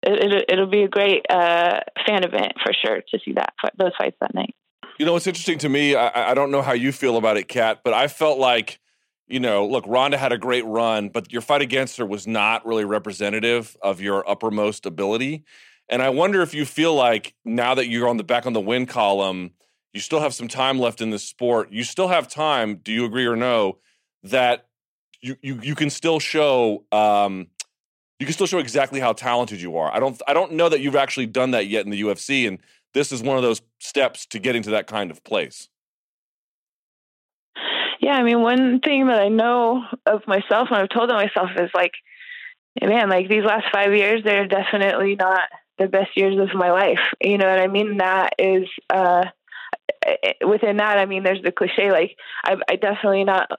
[0.02, 3.92] it, it, will be a great uh, fan event for sure to see that those
[3.98, 4.54] fights that night.
[4.98, 5.94] You know, it's interesting to me.
[5.94, 8.80] I, I don't know how you feel about it, Cat, but I felt like
[9.28, 12.64] you know, look, Ronda had a great run, but your fight against her was not
[12.64, 15.44] really representative of your uppermost ability.
[15.88, 18.60] And I wonder if you feel like now that you're on the back on the
[18.60, 19.52] win column,
[19.92, 21.72] you still have some time left in this sport.
[21.72, 22.76] You still have time.
[22.76, 23.78] Do you agree or no
[24.22, 24.66] that
[25.20, 27.48] you you you can still show um,
[28.18, 29.92] you can still show exactly how talented you are.
[29.92, 32.58] I don't I don't know that you've actually done that yet in the UFC, and
[32.94, 35.68] this is one of those steps to getting to that kind of place.
[38.00, 41.70] Yeah, I mean, one thing that I know of myself, and I've told myself, is
[41.74, 41.92] like,
[42.80, 45.48] man, like these last five years, they're definitely not
[45.78, 47.00] the best years of my life.
[47.20, 47.98] You know what I mean?
[47.98, 49.24] That is, uh,
[50.46, 53.50] within that, I mean, there's the cliche, like, I, I definitely not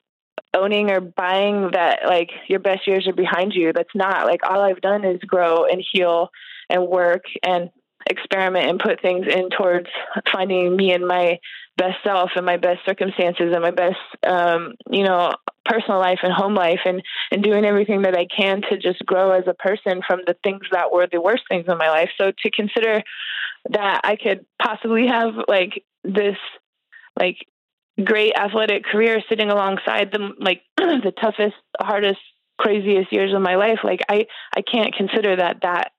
[0.53, 3.73] owning or buying that, like, your best years are behind you.
[3.73, 6.29] That's not, like, all I've done is grow and heal
[6.69, 7.69] and work and
[8.09, 9.87] experiment and put things in towards
[10.31, 11.39] finding me and my
[11.77, 15.31] best self and my best circumstances and my best um, you know
[15.65, 17.01] personal life and home life and
[17.31, 20.63] and doing everything that I can to just grow as a person from the things
[20.71, 22.09] that were the worst things in my life.
[22.17, 23.03] So to consider
[23.69, 26.37] that I could possibly have like this
[27.19, 27.37] like
[28.03, 32.19] great athletic career sitting alongside the like the toughest hardest
[32.57, 34.25] craziest years of my life like I
[34.55, 35.91] I can't consider that that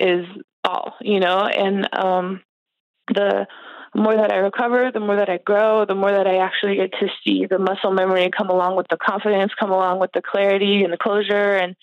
[0.00, 0.26] is
[0.66, 2.42] all you know and um
[3.14, 3.46] the
[3.94, 6.92] more that I recover, the more that I grow, the more that I actually get
[7.00, 10.82] to see the muscle memory come along with the confidence, come along with the clarity
[10.82, 11.76] and the closure and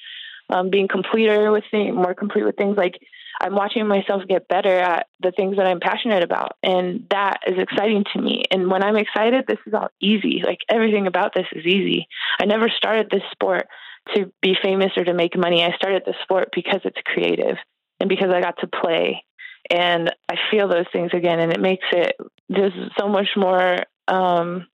[0.50, 3.00] um, being completer with things, more complete with things like
[3.42, 6.54] I'm watching myself get better at the things that I'm passionate about.
[6.62, 8.44] And that is exciting to me.
[8.52, 10.44] And when I'm excited, this is all easy.
[10.46, 12.08] Like everything about this is easy.
[12.40, 13.68] I never started this sport
[14.14, 15.64] to be famous or to make money.
[15.64, 17.58] I started this sport because it's creative
[18.04, 19.24] and because I got to play
[19.72, 22.18] and I feel those things again, and it makes it
[22.52, 23.86] just so much more.
[24.10, 24.68] Um,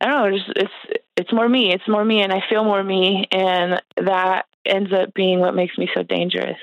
[0.00, 0.38] I don't know.
[0.38, 1.70] Just, it's it's more me.
[1.70, 5.76] It's more me, and I feel more me, and that ends up being what makes
[5.76, 6.56] me so dangerous.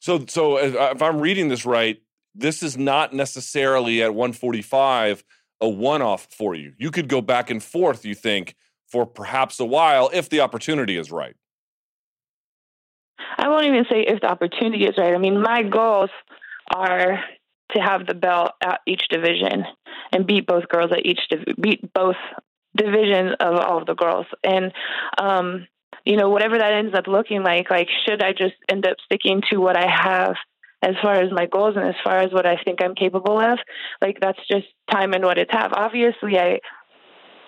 [0.00, 1.98] So, so if I'm reading this right,
[2.34, 5.24] this is not necessarily at 145
[5.62, 6.74] a one-off for you.
[6.78, 8.04] You could go back and forth.
[8.04, 8.54] You think
[8.86, 11.36] for perhaps a while if the opportunity is right.
[13.38, 15.14] I won't even say if the opportunity is right.
[15.14, 16.10] I mean, my goals
[16.74, 17.20] are
[17.72, 19.64] to have the belt at each division
[20.12, 22.16] and beat both girls at each div- beat both
[22.76, 24.26] divisions of all of the girls.
[24.44, 24.72] And
[25.18, 25.66] um
[26.04, 29.42] you know whatever that ends up looking like like should i just end up sticking
[29.50, 30.34] to what i have
[30.82, 33.58] as far as my goals and as far as what i think i'm capable of?
[34.00, 35.72] Like that's just time and what it's have.
[35.72, 36.60] Obviously i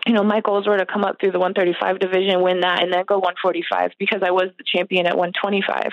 [0.07, 2.93] you know, my goals were to come up through the 135 division, win that, and
[2.93, 5.93] then go 145 because I was the champion at 125.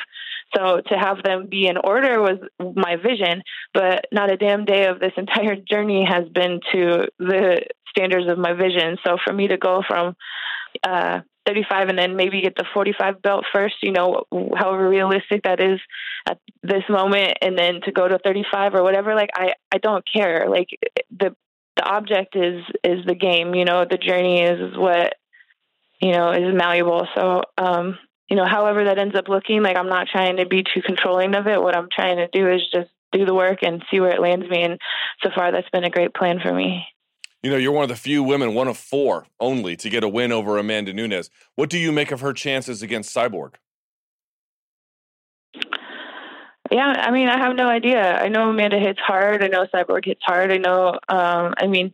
[0.56, 4.88] So to have them be in order was my vision, but not a damn day
[4.88, 8.98] of this entire journey has been to the standards of my vision.
[9.06, 10.16] So for me to go from
[10.84, 14.24] uh, 35 and then maybe get the 45 belt first, you know,
[14.56, 15.80] however realistic that is
[16.28, 20.04] at this moment, and then to go to 35 or whatever, like I, I don't
[20.12, 20.48] care.
[20.50, 20.70] Like
[21.12, 21.36] the
[21.76, 23.56] the object is is the game.
[23.56, 25.16] You know, the journey is what
[26.02, 27.08] you know is malleable.
[27.16, 27.98] So, um,
[28.30, 31.36] you know, however that ends up looking, like I'm not trying to be too controlling
[31.36, 31.62] of it.
[31.62, 34.48] What I'm trying to do is just do the work and see where it lands
[34.50, 34.62] me.
[34.62, 34.80] And
[35.24, 36.86] so far, that's been a great plan for me.
[37.42, 40.10] You know, you're one of the few women, one of four only, to get a
[40.10, 41.30] win over Amanda Nunes.
[41.56, 43.54] What do you make of her chances against Cyborg?
[46.72, 48.20] Yeah, I mean, I have no idea.
[48.20, 49.44] I know Amanda hits hard.
[49.44, 50.52] I know Cyborg hits hard.
[50.52, 51.00] I know.
[51.10, 51.94] Um, I mean,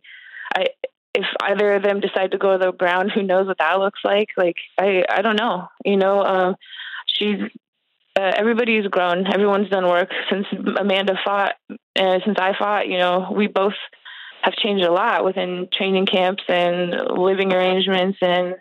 [0.54, 0.66] I
[1.14, 4.28] if either of them decide to go the ground, who knows what that looks like?
[4.36, 5.68] Like I, I don't know.
[5.82, 6.56] You know, um,
[7.06, 7.40] she's
[8.18, 9.26] uh, everybody's grown.
[9.26, 10.46] Everyone's done work since
[10.78, 11.54] Amanda fought,
[11.94, 12.88] and since I fought.
[12.88, 13.74] You know, we both
[14.42, 18.54] have changed a lot within training camps and living arrangements and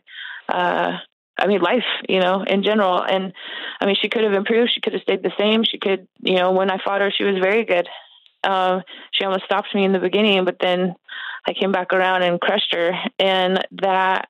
[0.47, 0.97] uh,
[1.37, 3.01] I mean life, you know, in general.
[3.01, 3.33] And
[3.79, 4.71] I mean, she could have improved.
[4.73, 5.63] She could have stayed the same.
[5.63, 7.87] She could, you know, when I fought her, she was very good.
[8.43, 8.81] Uh,
[9.11, 10.95] she almost stopped me in the beginning, but then
[11.47, 12.91] I came back around and crushed her.
[13.19, 14.29] And that,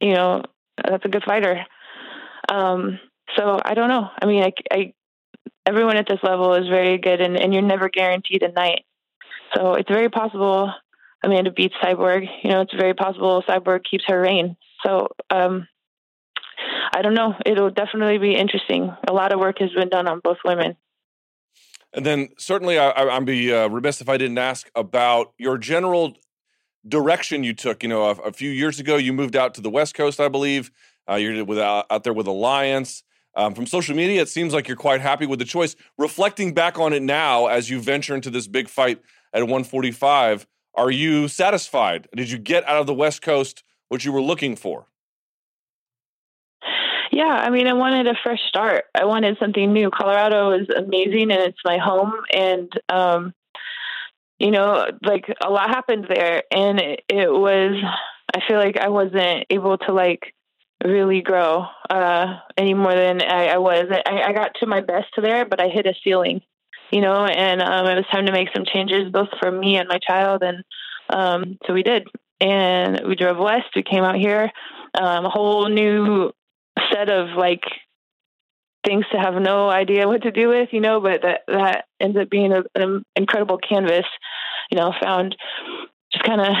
[0.00, 0.42] you know,
[0.76, 1.64] that's a good fighter.
[2.48, 3.00] Um,
[3.36, 4.08] so I don't know.
[4.20, 4.92] I mean, I, I
[5.66, 8.84] everyone at this level is very good, and, and you're never guaranteed a night.
[9.54, 10.72] So it's very possible
[11.22, 12.26] Amanda beats Cyborg.
[12.42, 14.56] You know, it's very possible Cyborg keeps her reign.
[14.84, 15.66] So um,
[16.92, 17.34] I don't know.
[17.44, 18.92] It'll definitely be interesting.
[19.06, 20.76] A lot of work has been done on both women.
[21.92, 26.14] And then certainly, I, would be uh, remiss if I didn't ask about your general
[26.86, 27.82] direction you took.
[27.82, 30.28] You know, a, a, few years ago, you moved out to the West Coast, I
[30.28, 30.70] believe.
[31.08, 33.02] Uh, you're with, uh, out there with Alliance.
[33.34, 35.76] Um, from social media, it seems like you're quite happy with the choice.
[35.96, 39.00] Reflecting back on it now, as you venture into this big fight
[39.32, 42.08] at 145, are you satisfied?
[42.14, 44.88] Did you get out of the West Coast what you were looking for?
[47.18, 48.84] Yeah, I mean, I wanted a fresh start.
[48.94, 49.90] I wanted something new.
[49.90, 52.12] Colorado is amazing and it's my home.
[52.32, 53.34] And, um,
[54.38, 56.44] you know, like a lot happened there.
[56.52, 57.74] And it, it was,
[58.36, 60.32] I feel like I wasn't able to like
[60.84, 63.86] really grow uh, any more than I, I was.
[63.90, 66.40] I, I got to my best there, but I hit a ceiling
[66.90, 69.90] you know, and um, it was time to make some changes both for me and
[69.90, 70.42] my child.
[70.42, 70.64] And
[71.10, 72.08] um, so we did.
[72.40, 73.66] And we drove west.
[73.76, 74.50] We came out here,
[74.94, 76.32] um, a whole new
[76.92, 77.62] set of like
[78.86, 82.16] things to have no idea what to do with, you know, but that, that ends
[82.16, 84.06] up being a, an incredible canvas,
[84.70, 85.36] you know, found
[86.12, 86.54] just kind of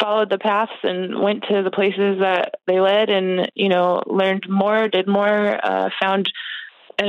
[0.00, 4.46] followed the paths and went to the places that they led and, you know, learned
[4.48, 6.28] more, did more, uh, found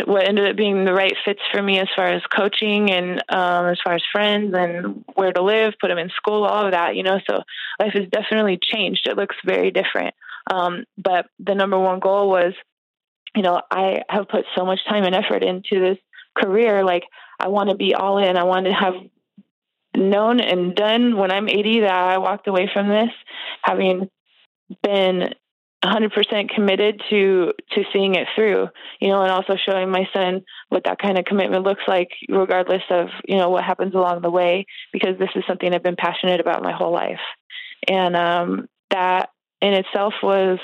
[0.06, 3.68] what ended up being the right fits for me as far as coaching and um,
[3.68, 6.95] as far as friends and where to live, put them in school, all of that,
[6.95, 7.20] you know.
[7.30, 7.44] So
[7.80, 9.07] life has definitely changed.
[9.07, 10.15] It looks very different.
[10.52, 12.53] Um, but the number one goal was,
[13.36, 15.98] you know, I have put so much time and effort into this
[16.38, 16.84] career.
[16.84, 17.03] Like,
[17.40, 18.38] I want to be all in.
[18.38, 18.94] I want to have
[19.95, 23.10] known and done when I'm 80 that I walked away from this
[23.61, 24.10] having
[24.82, 25.34] been
[25.84, 28.70] 100% committed to to seeing it through
[29.02, 32.84] you know and also showing my son what that kind of commitment looks like regardless
[32.90, 36.40] of you know what happens along the way because this is something I've been passionate
[36.40, 37.20] about my whole life
[37.88, 39.30] and um, that
[39.64, 40.60] in itself was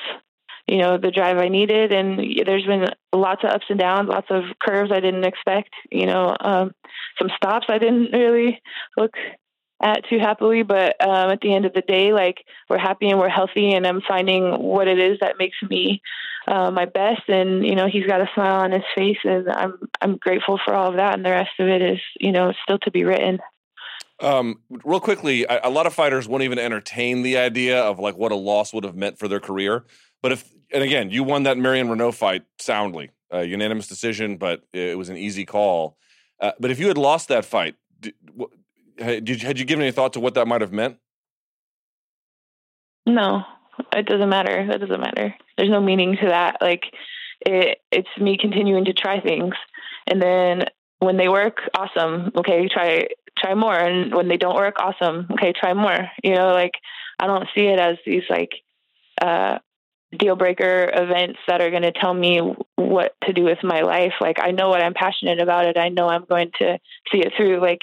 [0.67, 4.27] you know the drive I needed and there's been lots of ups and downs lots
[4.29, 6.71] of curves I didn't expect you know um,
[7.17, 8.61] some stops I didn't really
[8.95, 9.11] look
[9.81, 10.63] at too happily.
[10.63, 12.37] But um, at the end of the day, like
[12.69, 16.01] we're happy and we're healthy, and I'm finding what it is that makes me
[16.47, 17.27] uh, my best.
[17.27, 20.73] And you know, he's got a smile on his face, and I'm I'm grateful for
[20.73, 21.15] all of that.
[21.15, 23.39] And the rest of it is you know still to be written.
[24.21, 28.17] Um, real quickly, a, a lot of fighters won't even entertain the idea of like
[28.17, 29.85] what a loss would have meant for their career.
[30.21, 34.63] But if, and again, you won that Marion Reneau fight soundly, uh, unanimous decision, but
[34.73, 35.97] it was an easy call.
[36.39, 40.13] Uh, but if you had lost that fight, did you, had you given any thought
[40.13, 40.97] to what that might have meant?
[43.05, 43.43] No,
[43.93, 44.67] it doesn't matter.
[44.67, 45.33] That doesn't matter.
[45.57, 46.57] There's no meaning to that.
[46.61, 46.83] Like
[47.45, 49.55] it, it's me continuing to try things,
[50.07, 50.65] and then
[50.99, 52.31] when they work, awesome.
[52.35, 53.07] Okay, try
[53.39, 55.27] try more, and when they don't work, awesome.
[55.33, 56.09] Okay, try more.
[56.23, 56.73] You know, like
[57.19, 58.51] I don't see it as these like
[59.21, 59.59] uh,
[60.17, 62.41] deal breaker events that are going to tell me
[62.75, 64.13] what to do with my life.
[64.19, 65.77] Like I know what I'm passionate about it.
[65.77, 66.79] I know I'm going to
[67.11, 67.61] see it through.
[67.61, 67.81] Like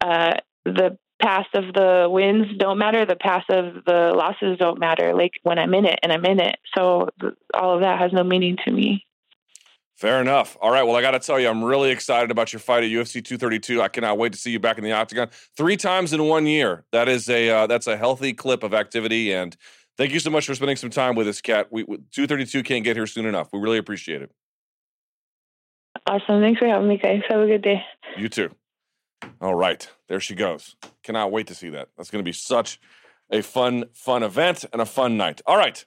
[0.00, 0.34] uh,
[0.64, 3.04] the past of the wins don't matter.
[3.04, 5.14] The past of the losses don't matter.
[5.14, 6.56] Like when I'm in it and I'm in it.
[6.76, 7.08] So
[7.54, 9.04] all of that has no meaning to me.
[9.98, 10.56] Fair enough.
[10.60, 10.84] All right.
[10.84, 13.82] Well, I got to tell you, I'm really excited about your fight at UFC 232.
[13.82, 16.84] I cannot wait to see you back in the octagon three times in one year.
[16.92, 19.32] That is a uh, that's a healthy clip of activity.
[19.32, 19.56] And
[19.96, 21.66] thank you so much for spending some time with us, Cat.
[21.72, 23.48] We 232 can't get here soon enough.
[23.52, 24.30] We really appreciate it.
[26.06, 26.40] Awesome.
[26.42, 27.22] Thanks for having me, guys.
[27.28, 27.82] Have a good day.
[28.16, 28.54] You too.
[29.40, 30.76] All right, there she goes.
[31.02, 31.88] Cannot wait to see that.
[31.96, 32.80] That's going to be such
[33.32, 35.40] a fun, fun event and a fun night.
[35.44, 35.84] All right.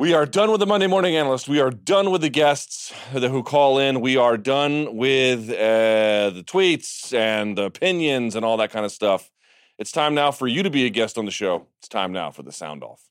[0.00, 1.48] We are done with the Monday morning analyst.
[1.48, 4.00] We are done with the guests who call in.
[4.00, 8.92] We are done with uh, the tweets and the opinions and all that kind of
[8.92, 9.28] stuff.
[9.76, 11.66] It's time now for you to be a guest on the show.
[11.80, 13.02] It's time now for the sound off.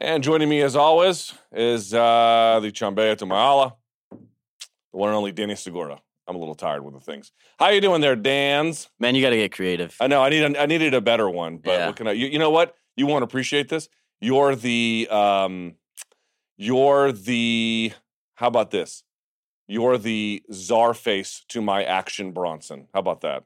[0.00, 3.72] And joining me as always is uh, the Chambea Tumaala,
[4.12, 4.18] the
[4.92, 6.00] one and only Danny Segura.
[6.30, 7.32] I'm a little tired with the things.
[7.58, 8.88] How you doing there, Dan's?
[9.00, 9.96] Man, you got to get creative.
[10.00, 11.86] I know I need a, I needed a better one, but Yeah.
[11.88, 12.12] what can I?
[12.12, 12.76] You, you know what?
[12.96, 13.88] You won't appreciate this.
[14.20, 15.74] You're the um,
[16.56, 17.92] you're the.
[18.36, 19.02] How about this?
[19.66, 22.86] You're the Czarface to my Action Bronson.
[22.94, 23.42] How about that?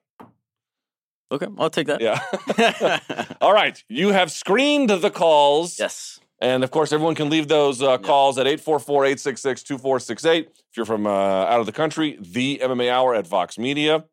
[1.33, 2.03] Okay, I'll take that.
[2.03, 3.31] Yeah.
[3.41, 3.83] All right.
[3.89, 5.79] You have screened the calls.
[5.79, 6.21] yes.
[6.41, 10.49] And of course, everyone can leave those uh, calls at 844 866 2468.
[10.49, 14.05] If you're from uh, out of the country, the MMA Hour at Vox Media.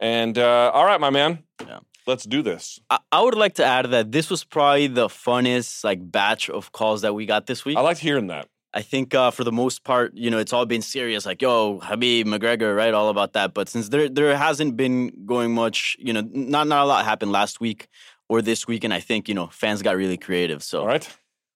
[0.00, 1.44] And uh, all right, my man.
[1.60, 1.80] Yeah.
[2.06, 2.80] Let's do this.
[2.88, 6.72] I, I would like to add that this was probably the funnest like batch of
[6.72, 7.76] calls that we got this week.
[7.76, 8.48] I liked hearing that.
[8.72, 11.80] I think uh, for the most part, you know, it's all been serious, like yo,
[11.80, 13.52] Khabib, McGregor, right, all about that.
[13.52, 17.32] But since there there hasn't been going much, you know, not not a lot happened
[17.32, 17.88] last week
[18.28, 20.62] or this week, and I think you know fans got really creative.
[20.62, 21.08] So All right.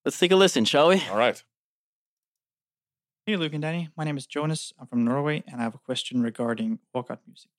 [0.05, 1.03] Let's take a listen, shall we?
[1.11, 1.43] All right.
[3.27, 3.89] Hey, Luke and Danny.
[3.97, 4.73] My name is Jonas.
[4.79, 7.51] I'm from Norway, and I have a question regarding walkout music.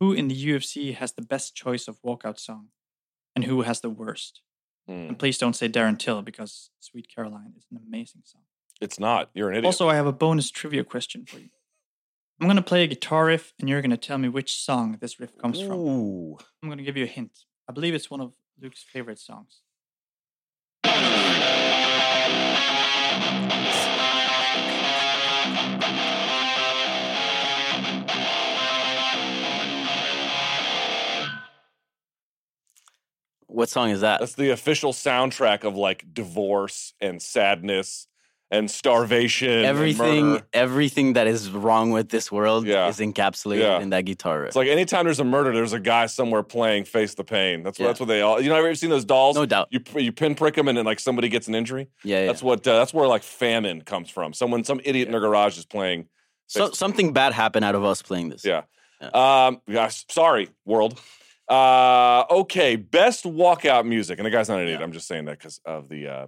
[0.00, 2.68] Who in the UFC has the best choice of walkout song,
[3.36, 4.40] and who has the worst?
[4.86, 5.08] Hmm.
[5.08, 8.42] And please don't say Darren Till because "Sweet Caroline" is an amazing song.
[8.80, 9.30] It's not.
[9.34, 9.66] You're an idiot.
[9.66, 11.50] Also, I have a bonus trivia question for you.
[12.40, 15.36] I'm gonna play a guitar riff, and you're gonna tell me which song this riff
[15.38, 15.78] comes from.
[15.78, 16.38] Ooh.
[16.62, 17.44] I'm gonna give you a hint.
[17.68, 19.60] I believe it's one of Luke's favorite songs.
[33.46, 34.20] What song is that?
[34.20, 38.08] That's the official soundtrack of like divorce and sadness
[38.52, 39.64] and starvation.
[39.64, 40.44] everything, murder.
[40.52, 42.86] everything that is wrong with this world Yeah.
[42.88, 43.80] is encapsulated Yeah.
[43.80, 44.48] in that guitar riff.
[44.48, 47.78] It's like anytime there's a murder, there's a guy somewhere playing "Face the Pain." That's
[47.78, 47.88] what Yeah.
[47.88, 48.40] that's what they all.
[48.40, 49.34] You know, ever seen those dolls?
[49.36, 49.68] no doubt.
[49.70, 51.88] You you pinprick them and then like somebody gets an injury.
[52.04, 52.26] Yeah, yeah.
[52.26, 54.32] That's what uh, that's where like famine comes from.
[54.34, 56.06] Someone, some idiot in their garage is playing.
[56.46, 58.44] so, something bad happened out of us playing this.
[58.44, 58.62] Yeah.
[59.14, 59.60] Um.
[59.70, 61.00] Gosh, sorry, world.
[61.48, 62.24] Uh.
[62.30, 62.76] Okay.
[62.76, 64.80] Best walkout music, and the guy's not an idiot.
[64.80, 64.84] Yeah.
[64.84, 66.06] I'm just saying that because of the.
[66.08, 66.26] Uh,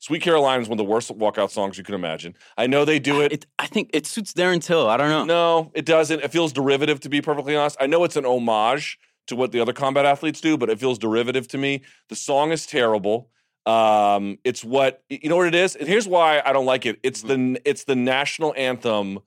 [0.00, 2.34] Sweet Caroline is one of the worst walkout songs you can imagine.
[2.56, 3.32] I know they do it.
[3.32, 4.88] It, I think it suits Darren Till.
[4.88, 5.24] I don't know.
[5.24, 6.20] No, it doesn't.
[6.20, 7.76] It feels derivative, to be perfectly honest.
[7.80, 10.98] I know it's an homage to what the other combat athletes do, but it feels
[10.98, 11.82] derivative to me.
[12.08, 13.30] The song is terrible.
[13.66, 16.98] Um, it's what you know what it is, and here's why I don't like it.
[17.02, 19.18] It's the it's the national anthem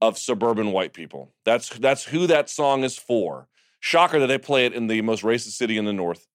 [0.00, 1.32] of suburban white people.
[1.44, 3.48] That's that's who that song is for.
[3.80, 6.26] Shocker that they play it in the most racist city in the north,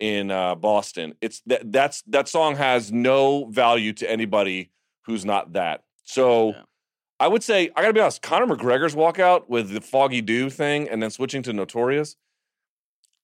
[0.00, 1.14] in uh, Boston.
[1.20, 4.70] It's that that's that song has no value to anybody
[5.06, 5.82] who's not that.
[6.04, 6.50] So.
[6.50, 6.62] Yeah.
[7.20, 8.22] I would say I gotta be honest.
[8.22, 12.14] Conor McGregor's walkout with the Foggy Dew thing, and then switching to Notorious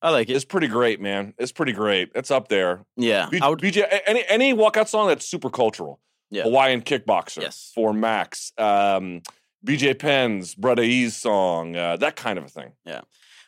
[0.03, 0.33] I like it.
[0.33, 0.35] it.
[0.35, 1.33] is pretty great, man.
[1.39, 2.11] It's pretty great.
[2.13, 2.85] It's up there.
[2.97, 6.01] yeah, B- would, BJ, any any walkout song that's super cultural.
[6.29, 6.43] Yeah.
[6.43, 7.71] Hawaiian Kickboxer Yes.
[7.73, 8.53] for Max.
[8.59, 9.23] Um,
[9.65, 12.73] BJ Penn's Brother E's song, uh, that kind of a thing.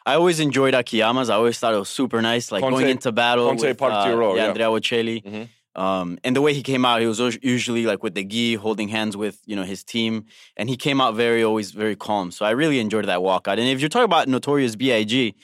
[0.07, 1.29] I always enjoyed Akiyama's.
[1.31, 3.87] I always thought it was super nice, like Conte- going into battle Conte with uh,
[3.91, 4.49] Partiro, yeah, yeah.
[4.49, 5.23] Andrea Bocelli.
[5.25, 5.49] Mhm.
[5.75, 8.89] Um, and the way he came out, he was usually like with the gi, holding
[8.89, 10.25] hands with you know his team,
[10.57, 12.31] and he came out very always very calm.
[12.31, 13.59] So I really enjoyed that walkout.
[13.59, 15.35] And if you're talking about Notorious B.I.G.,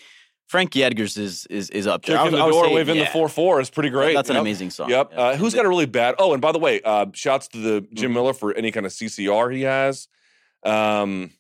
[0.47, 2.23] Frankie Edgar's is is, is up there.
[2.23, 4.15] Would- the door, say, waving yeah, the four four is pretty great.
[4.15, 4.41] That's an Yep.
[4.43, 4.89] amazing song.
[4.91, 5.11] Yep.
[5.13, 5.21] Yeah.
[5.21, 6.15] Uh, who's got a really bad?
[6.19, 8.15] Oh, and by the way, uh, shouts to the Jim Mhm.
[8.15, 10.09] Miller for any kind of CCR he has.
[10.65, 11.31] Um,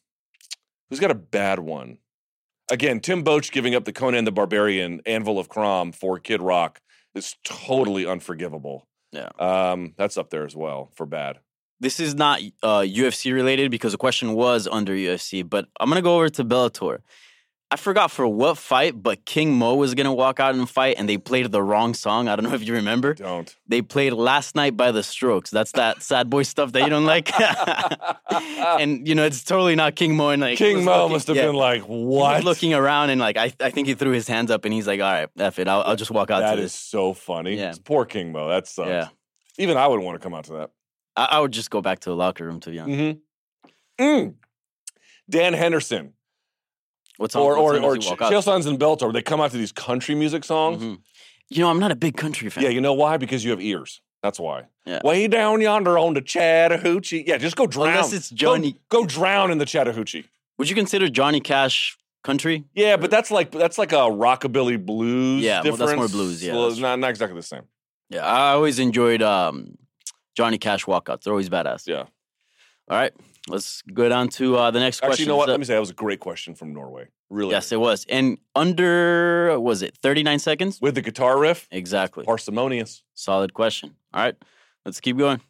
[0.91, 1.99] who's got a bad one?
[2.73, 6.81] Again, Tim Boetsch giving up the Conan the Barbarian Anvil of Crom for Kid Rock
[7.15, 8.89] is totally unforgivable.
[9.13, 9.29] Yeah.
[9.39, 11.41] Um, that's up there as well for bad.
[11.81, 16.01] This is not uh, UFC related because the question was under UFC, but I'm gonna
[16.01, 17.01] go over to Bellator.
[17.73, 21.09] I forgot for what fight, but King Mo was gonna walk out and fight, and
[21.09, 22.29] they played the wrong song.
[22.29, 23.15] I don't know if you remember.
[23.15, 23.57] Don't.
[23.67, 25.49] They played "Last Night" by the Strokes.
[25.51, 27.31] That's that sad boy stuff that you don't like.
[28.79, 30.29] and you know it's totally not King Mo.
[30.29, 31.47] And like King Mo looking- must have yeah.
[31.47, 32.45] been like, what?
[32.45, 35.01] looking around and like I, I think he threw his hands up and he's like,
[35.01, 36.75] all right, F it, I'll, I'll just walk out That is this.
[36.75, 37.57] so funny.
[37.57, 37.73] Yeah.
[37.85, 38.49] Poor King Mo.
[38.49, 38.89] That sucks.
[38.89, 39.09] Yeah,
[39.57, 40.71] Even I wouldn't want to come out to that.
[41.17, 42.99] I, I would just go back to the locker room to be honest.
[43.01, 44.05] Mm-hmm.
[44.05, 44.35] Mm.
[45.31, 46.13] Dan Henderson.
[47.19, 47.43] What song?
[47.43, 49.51] or what or song or Ch- walk out Chael Sonnen and Bellator, they come out
[49.53, 50.83] to these country music songs.
[50.83, 50.99] Mhm.
[51.51, 52.65] You know, I'm not a big country fan.
[52.65, 53.17] Yeah, you know why?
[53.19, 54.01] Because you have ears.
[54.23, 54.65] That's why.
[54.87, 55.01] Yeah.
[55.05, 57.25] Way down yonder on the Chattahoochee.
[57.27, 57.89] Yeah, just go drown.
[57.89, 58.77] Unless it's Johnny.
[58.89, 60.25] Go, drown in the Chattahoochee.
[60.59, 62.65] Would you consider Johnny Cash country?
[62.75, 65.43] Yeah, but that's like that's like a rockabilly blues.
[65.43, 67.63] Yeah, well, that's more blues, yeah, Well, not not exactly the same.
[68.11, 69.77] Yeah, I always enjoyed um,
[70.37, 71.23] Johnny Cash walkouts.
[71.23, 71.87] They're always badass.
[71.87, 72.05] Yeah.
[72.89, 73.13] All right,
[73.49, 75.13] let's go down to uh, the next question.
[75.13, 75.49] Actually, you know what?
[75.49, 77.09] Let me say that was a great question from Norway.
[77.31, 77.51] Really.
[77.53, 78.05] Yes, it was.
[78.09, 80.81] And under was it 39 seconds?
[80.81, 82.25] With the guitar riff, Exactly.
[82.25, 83.03] parsimonious.
[83.15, 83.95] Solid question.
[84.13, 84.37] All right,
[84.85, 85.41] let's keep going.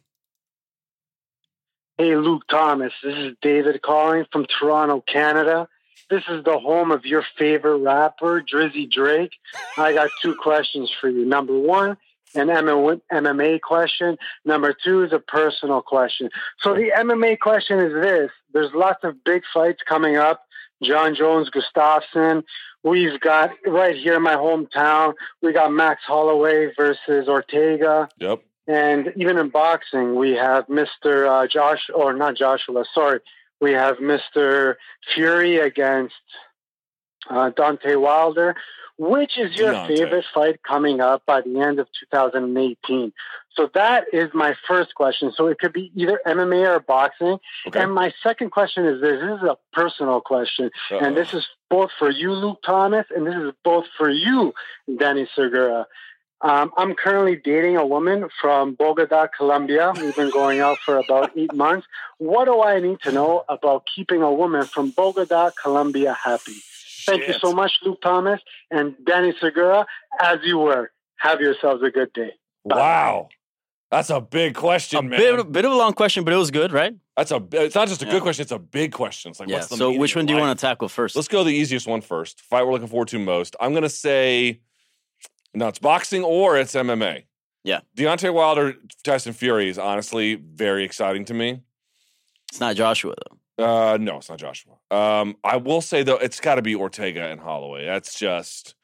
[1.97, 2.91] Hey, Luke Thomas.
[3.03, 5.67] This is David calling from Toronto, Canada.
[6.09, 9.33] This is the home of your favorite rapper, Drizzy Drake.
[9.77, 11.23] I got two questions for you.
[11.25, 11.97] Number one,
[12.35, 14.17] an MMA question.
[14.45, 16.29] Number two is a personal question.
[16.59, 20.45] So the MMA question is this: There's lots of big fights coming up.
[20.81, 22.43] Jon Jones, Gustafsson.
[22.83, 25.13] We've got right here in my hometown.
[25.41, 28.09] We got Max Holloway versus Ortega.
[28.19, 28.43] Yep.
[28.67, 31.27] And even in boxing, we have Mr.
[31.27, 33.19] Uh, Josh, or not Joshua, sorry.
[33.61, 34.75] We have Mr.
[35.13, 36.15] Fury against
[37.29, 38.55] uh, Deontay Wilder.
[38.99, 39.87] Which is your Deontay.
[39.87, 43.11] favorite fight coming up by the end of 2018?
[43.55, 45.31] So that is my first question.
[45.35, 47.39] So it could be either MMA or boxing.
[47.67, 47.81] Okay.
[47.81, 49.19] And my second question is this.
[49.19, 50.69] This is a personal question.
[50.91, 50.99] Uh-oh.
[50.99, 54.53] And this is both for you, Luke Thomas, and this is both for you,
[54.99, 55.87] Danny Segura.
[56.41, 59.93] Um, I'm currently dating a woman from Bogota, Colombia.
[59.95, 61.87] We've been going out for about eight months.
[62.17, 66.61] What do I need to know about keeping a woman from Bogota, Colombia happy?
[67.05, 68.39] Thank you so much, Luke Thomas
[68.71, 69.85] and Danny Segura.
[70.19, 72.31] As you were, have yourselves a good day.
[72.67, 72.75] Bye.
[72.77, 73.29] Wow.
[73.91, 75.19] That's a big question, a man.
[75.19, 76.95] Bit, bit of a long question, but it was good, right?
[77.15, 77.45] That's a.
[77.51, 78.13] It's not just a yeah.
[78.13, 79.29] good question; it's a big question.
[79.29, 79.59] It's like, yeah.
[79.59, 81.15] so, which one do you want to tackle first?
[81.15, 82.41] Let's go the easiest one first.
[82.41, 83.55] Fight we're looking forward to most.
[83.59, 84.61] I'm going to say
[85.53, 87.25] no, it's boxing or it's MMA.
[87.63, 87.81] Yeah.
[87.95, 91.61] Deontay Wilder, Tyson Fury is honestly very exciting to me.
[92.51, 93.37] It's not Joshua though.
[93.63, 94.73] Uh, no, it's not Joshua.
[94.91, 97.85] Um, I will say though, it's got to be Ortega and Holloway.
[97.85, 98.75] That's just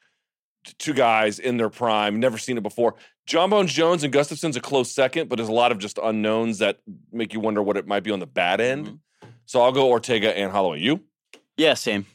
[0.78, 2.20] two guys in their prime.
[2.20, 2.94] Never seen it before.
[3.26, 6.58] Jon Bones Jones and Gustafsson's a close second, but there's a lot of just unknowns
[6.58, 6.78] that
[7.12, 8.86] make you wonder what it might be on the bad end.
[8.86, 9.28] Mm-hmm.
[9.44, 10.80] So I'll go Ortega and Holloway.
[10.80, 11.00] You?
[11.56, 12.06] Yeah, same.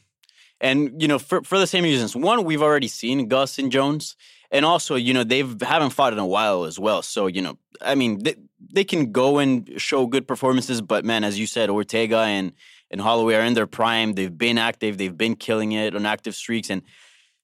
[0.60, 2.16] And you know, for for the same reasons.
[2.16, 4.16] One, we've already seen Gus and Jones
[4.50, 7.02] and also you know they haven't fought in a while as well.
[7.02, 8.34] So you know i mean they,
[8.72, 12.52] they can go and show good performances but man as you said ortega and
[12.90, 14.12] and holloway are in their prime.
[14.12, 14.98] They've been active.
[14.98, 16.70] They've been killing it on active streaks.
[16.70, 16.82] And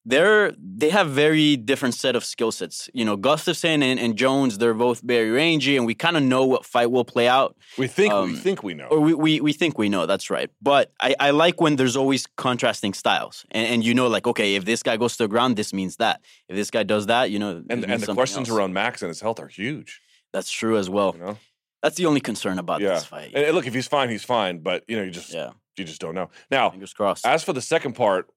[0.04, 2.90] they're they have very different set of skill sets.
[2.92, 6.44] You know, Gustafsson and, and Jones, they're both very rangy, and we kind of know
[6.44, 7.56] what fight will play out.
[7.78, 10.06] We think um, we think we know, or we, we we think we know.
[10.06, 10.50] That's right.
[10.60, 14.56] But I, I like when there's always contrasting styles, and, and you know, like okay,
[14.56, 16.20] if this guy goes to the ground, this means that.
[16.48, 18.58] If this guy does that, you know, and and the questions else.
[18.58, 20.00] around Max and his health are huge.
[20.32, 21.14] That's true as well.
[21.14, 21.38] You know?
[21.82, 22.94] That's the only concern about yeah.
[22.94, 23.32] this fight.
[23.34, 24.58] And look, if he's fine, he's fine.
[24.58, 25.50] But you know, you just yeah.
[25.76, 26.30] you just don't know.
[26.50, 27.26] Now, fingers crossed.
[27.26, 28.28] As for the second part,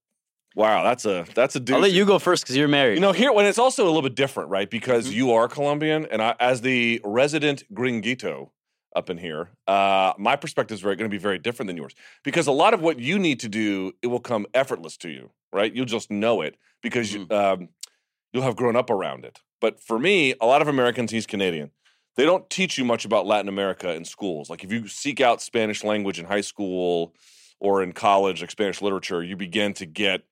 [0.56, 1.76] Wow, that's a that's a dude.
[1.76, 2.96] I'll let you go first because you're married.
[2.96, 4.70] You know, here when it's also a little bit different, right?
[4.70, 5.18] Because mm-hmm.
[5.18, 8.52] you are Colombian, and I, as the resident gringuito
[8.96, 11.94] up in here, uh, my perspective is going to be very different than yours.
[12.24, 15.32] Because a lot of what you need to do, it will come effortless to you,
[15.52, 15.76] right?
[15.76, 17.32] You'll just know it because mm-hmm.
[17.32, 17.70] you, um,
[18.32, 19.42] you'll have grown up around it.
[19.60, 21.72] But for me, a lot of Americans, he's Canadian.
[22.16, 24.50] They don't teach you much about Latin America in schools.
[24.50, 27.14] Like if you seek out Spanish language in high school
[27.60, 30.24] or in college, like Spanish literature, you begin to get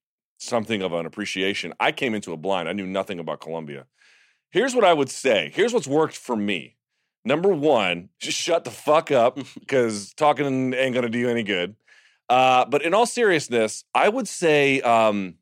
[0.44, 1.74] something of an appreciation.
[1.80, 2.70] I came into a blind.
[2.70, 3.86] I knew nothing about Colombia.
[4.52, 5.52] Here's what I would say.
[5.54, 6.76] Here's what's worked for me.
[7.26, 11.76] Number one, just shut the fuck up because talking ain't gonna do you any good.
[12.30, 15.36] Uh, but in all seriousness, I would say um,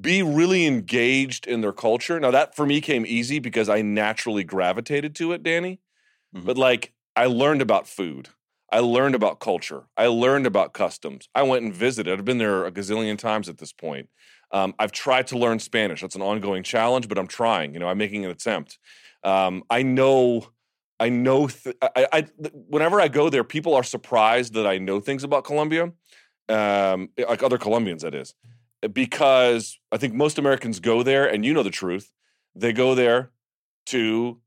[0.00, 2.18] be really engaged in their culture.
[2.18, 5.80] Now that for me came easy because I naturally gravitated to it, Danny.
[6.34, 6.46] Mm-hmm.
[6.46, 8.30] But like I learned about food.
[8.72, 9.84] I learned about culture.
[9.96, 11.28] I learned about customs.
[11.34, 12.18] I went and visited.
[12.18, 14.08] I've been there a gazillion times at this point.
[14.50, 16.00] Um, I've tried to learn Spanish.
[16.00, 17.74] That's an ongoing challenge, but I'm trying.
[17.74, 18.78] You know, I'm making an attempt.
[19.22, 20.46] Um, I know.
[20.98, 21.48] I know.
[21.48, 22.26] Th- I, I,
[22.68, 25.92] whenever I go there, people are surprised that I know things about Colombia,
[26.48, 28.02] um, like other Colombians.
[28.02, 28.34] That is
[28.92, 32.10] because I think most Americans go there, and you know the truth.
[32.54, 33.30] They go there
[33.86, 34.41] to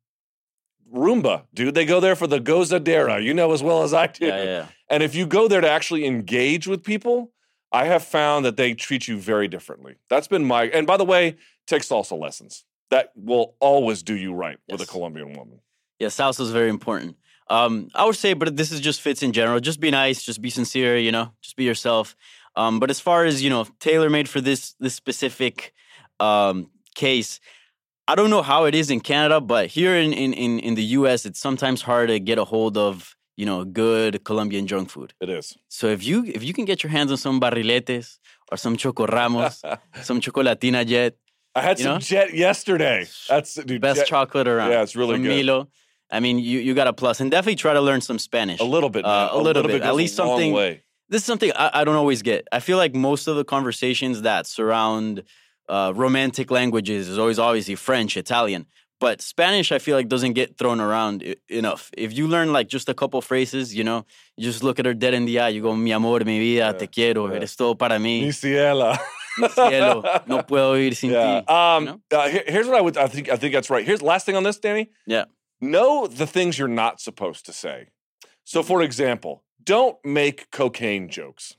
[0.94, 1.76] rumba, dude.
[1.76, 4.26] They go there for the gozadera, you know as well as I do.
[4.26, 4.68] Yeah, yeah.
[4.90, 7.32] And if you go there to actually engage with people,
[7.72, 9.96] I have found that they treat you very differently.
[10.10, 11.38] That's been my and by the way,
[11.68, 12.66] take salsa lessons.
[12.92, 14.80] That will always do you right yes.
[14.80, 15.60] with a Colombian woman.
[16.00, 17.18] Yeah, salsa is very important.
[17.50, 19.60] Um, I would say, but this is just fits in general.
[19.60, 22.16] Just be nice, just be sincere, you know, just be yourself.
[22.56, 25.74] Um, but as far as you know, tailor made for this this specific
[26.20, 27.40] um, case,
[28.08, 30.84] I don't know how it is in Canada, but here in, in, in, in the
[31.00, 35.14] US, it's sometimes hard to get a hold of, you know, good Colombian junk food.
[35.20, 35.58] It is.
[35.70, 38.20] So if you if you can get your hands on some barriletes
[38.52, 39.64] or some Chocoramos,
[40.04, 41.16] some chocolatina jet.
[41.56, 42.00] I had some know?
[42.00, 43.08] jet yesterday.
[43.28, 44.72] That's dude, best jet, chocolate around.
[44.72, 45.46] Yeah, it's really some good.
[45.46, 45.70] Milo.
[46.12, 48.60] I mean, you, you got a plus, and definitely try to learn some Spanish.
[48.60, 49.82] A little bit, uh, a, a, little, little bit.
[49.82, 50.54] bit At least something.
[51.10, 52.48] This is something I, I don't always get.
[52.52, 55.24] I feel like most of the conversations that surround
[55.70, 58.66] uh, romantic languages is always obviously French, Italian.
[59.00, 61.90] but Spanish I feel like doesn't get thrown around I- enough.
[61.98, 64.06] If you learn like just a couple phrases, you know,
[64.38, 65.50] you just look at her dead in the eye.
[65.50, 67.36] You go, mi amor, mi vida, te quiero, yeah.
[67.36, 68.22] eres todo para mí.
[68.22, 68.98] Mi ciela.
[69.38, 71.42] Mi cielo, no puedo ir sin yeah.
[71.42, 71.48] ti.
[71.48, 72.18] Um, you know?
[72.20, 72.98] uh, here- here's what I would.
[72.98, 73.28] I think.
[73.30, 73.86] I think that's right.
[73.86, 74.90] Here's last thing on this, Danny.
[75.06, 75.26] Yeah.
[75.60, 77.90] Know the things you're not supposed to say.
[78.46, 81.58] So, for example, don't make cocaine jokes.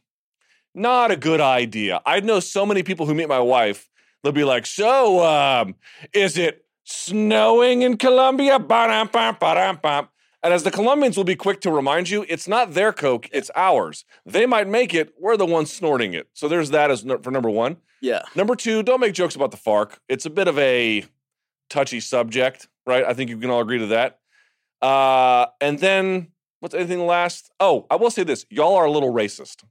[0.75, 2.01] Not a good idea.
[2.07, 3.89] I know so many people who meet my wife.
[4.27, 5.77] They'll be like, "So, um,
[6.13, 10.09] is it snowing in Colombia?" Ba-dum, bum, ba-dum, bum.
[10.43, 13.53] And as the Colombians will be quick to remind you, it's not their coke; it's
[13.55, 14.05] ours.
[14.25, 15.15] They might make it.
[15.17, 16.27] We're the ones snorting it.
[16.33, 17.77] So there's that as no- for number one.
[18.01, 18.23] Yeah.
[18.35, 19.99] Number two, don't make jokes about the FARC.
[20.09, 21.05] It's a bit of a
[21.71, 23.05] touchy subject, right?
[23.05, 24.19] I think you can all agree to that.
[24.83, 27.53] Uh, and then what's anything last?
[27.61, 29.63] Oh, I will say this: y'all are a little racist.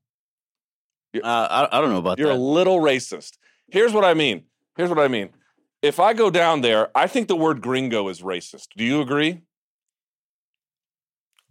[1.13, 2.23] Uh, I, I don't know about that.
[2.23, 3.37] You're a little racist.
[3.69, 4.43] Here's what I mean.
[4.77, 5.29] Here's what I mean.
[5.81, 8.67] If I go down there, I think the word gringo is racist.
[8.75, 9.41] Do you agree?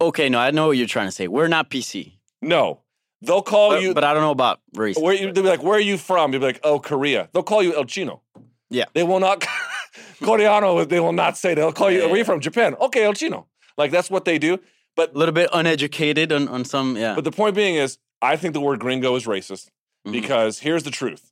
[0.01, 1.27] Okay, no, I know what you're trying to say.
[1.27, 2.13] We're not PC.
[2.41, 2.81] No.
[3.21, 3.93] They'll call But, you.
[3.93, 4.97] but I don't know about race.
[4.99, 7.43] Where you, they'll be like, "Where are you from?" You'll be like, "Oh, Korea." They'll
[7.43, 8.21] call you El Chino.
[8.69, 8.85] Yeah.
[8.93, 9.39] They will not.
[10.19, 10.87] Coreano.
[10.87, 11.53] They will not say.
[11.55, 11.99] They'll call you.
[11.99, 12.41] Yeah, Where are you from?
[12.41, 12.75] Japan.
[12.75, 13.47] Okay, El Chino.
[13.77, 14.59] Like that's what they do.
[14.95, 17.15] But a little bit uneducated on, on some, yeah.
[17.15, 19.69] But the point being is, I think the word gringo is racist
[20.07, 20.11] Mhm.
[20.11, 21.31] because here's the truth: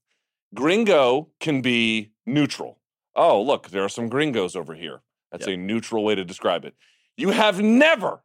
[0.53, 2.79] gringo can be neutral.
[3.15, 5.01] Oh, look, there are some gringos over here.
[5.31, 5.53] That's Yep.
[5.53, 6.75] a neutral way to describe it.
[7.17, 8.23] You have never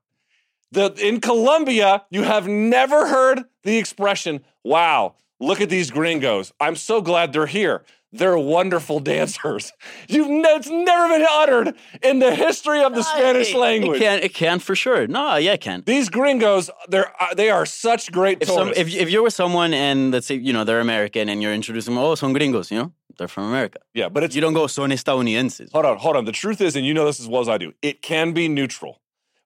[0.70, 6.52] the in Colombia, you have never heard the expression, "Wow, look at these gringos.
[6.60, 7.84] I'm so glad they're here.
[8.12, 9.72] They're wonderful dancers."
[10.08, 13.96] You've ne- it's never been uttered in the history of the Spanish language.
[14.00, 15.06] It can, it can for sure.
[15.06, 15.82] No, yeah, it can.
[15.86, 19.74] These gringos, they're uh, they are such great If, some, if, if you're with someone
[19.74, 22.78] and let's say, you know, they're American and you're introducing them, oh, son gringos, you
[22.78, 23.78] know, they're from America.
[23.94, 25.70] yeah, but it's You don't go, son estadounidenses.
[25.72, 26.24] Hold on, hold on.
[26.24, 28.48] The truth is, and you know this as well as I do, it can be
[28.48, 29.00] neutral,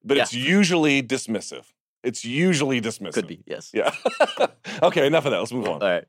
[0.05, 0.23] but Yeah.
[0.25, 1.65] it's usually dismissive.
[2.05, 3.15] It's usually dismissive.
[3.15, 3.71] Could be, yes.
[3.73, 3.95] Yeah.
[4.83, 5.39] okay, enough of that.
[5.39, 5.81] Let's move on.
[5.83, 6.05] All right.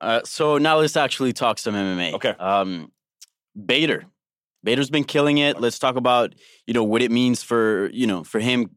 [0.00, 2.14] Uh, so now let's actually talk some MMA.
[2.14, 2.30] Okay.
[2.38, 2.92] Um,
[3.64, 4.06] Bader.
[4.62, 5.60] Bader's been killing it.
[5.60, 6.34] Let's talk about
[6.66, 8.70] you know what it means for you know for him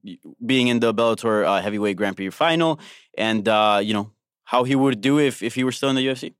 [0.45, 2.79] being in the Bellator uh, heavyweight Grand Prix final,
[3.17, 4.11] and uh, you know
[4.43, 6.35] how he would do if if he were still in the UFC.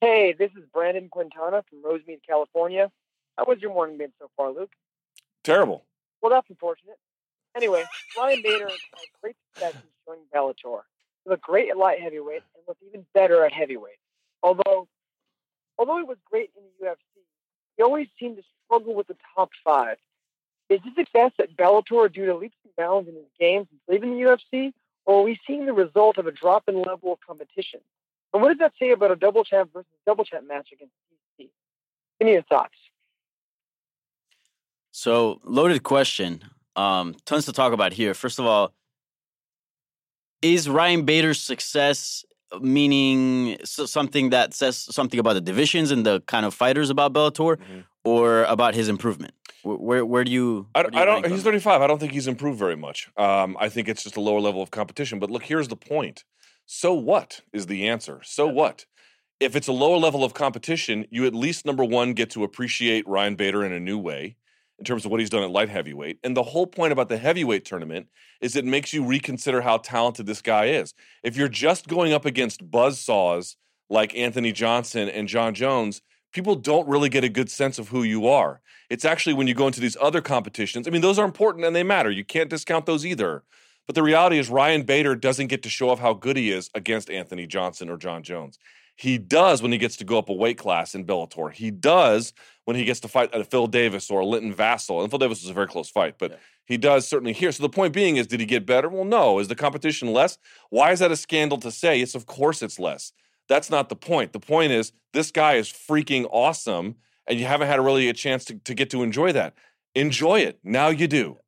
[0.00, 2.90] Hey, this is Brandon Quintana from Rosemead, California.
[3.36, 4.72] How was your morning been so far, Luke?
[5.42, 5.84] Terrible.
[6.20, 6.98] Well, that's unfortunate.
[7.56, 7.84] Anyway,
[8.16, 10.82] Ryan Bader has had great success in joining Bellator.
[11.24, 13.98] Looked great at light heavyweight and looked even better at heavyweight.
[14.42, 14.88] Although,
[15.78, 16.96] although he was great in the UFC,
[17.76, 19.98] he always seemed to struggle with the top five.
[20.68, 24.12] Is this success at Bellator due to leaps and bounds in his game since leaving
[24.12, 24.72] the UFC,
[25.04, 27.80] or are we seeing the result of a drop in level of competition?
[28.32, 30.94] And what does that say about a double champ versus double champ match against
[31.38, 31.50] DC?
[32.18, 32.74] Give me your thoughts.
[34.92, 36.42] So loaded question.
[36.76, 38.14] Um, tons to talk about here.
[38.14, 38.72] First of all,
[40.42, 42.24] is Ryan Bader's success
[42.60, 47.56] meaning something that says something about the divisions and the kind of fighters about Bellator,
[47.56, 47.84] Mhm.
[48.04, 49.32] or about his improvement?
[49.62, 50.66] Where where, where do you?
[50.74, 51.26] I, do you I don't.
[51.26, 51.80] He's 35.
[51.80, 53.08] I don't think he's improved very much.
[53.16, 55.18] Um, I think it's just a lower level of competition.
[55.18, 56.24] But look, here's the point.
[56.66, 58.20] So what is the answer?
[58.24, 58.84] So what?
[59.40, 63.06] If it's a lower level of competition, you at least number one get to appreciate
[63.08, 64.36] Ryan Bader in a new way
[64.82, 66.18] in terms of what he's done at light heavyweight.
[66.24, 68.08] And the whole point about the heavyweight tournament
[68.40, 70.92] is it makes you reconsider how talented this guy is.
[71.22, 73.54] If you're just going up against buzzsaws
[73.88, 76.02] like Anthony Johnson and Jon Jones,
[76.32, 78.60] people don't really get a good sense of who you are.
[78.90, 81.76] It's actually when you go into these other competitions, I mean, those are important and
[81.76, 82.10] they matter.
[82.10, 83.44] You can't discount those either.
[83.86, 86.70] But the reality is, Ryan Bader doesn't get to show off how good he is
[86.74, 88.58] against Anthony Johnson or Jon Jones.
[88.96, 91.52] He does when he gets to go up a weight class in Bellator.
[91.52, 92.32] He does
[92.64, 95.00] when he gets to fight a Phil Davis or a Linton Vassell.
[95.02, 96.36] And Phil Davis was a very close fight, but Yeah.
[96.66, 97.50] he does certainly here.
[97.52, 98.88] So the point being is, did he get better?
[98.88, 99.38] Well, no.
[99.38, 100.38] Is the competition less?
[100.70, 101.98] Why is that a scandal to say?
[101.98, 103.12] Yes, of course it's less.
[103.48, 104.32] That's not the point.
[104.32, 106.96] The point is, this guy is freaking awesome,
[107.26, 109.54] and you haven't had really a chance to, to get to enjoy that.
[109.94, 110.58] Enjoy it.
[110.62, 111.38] Now you do.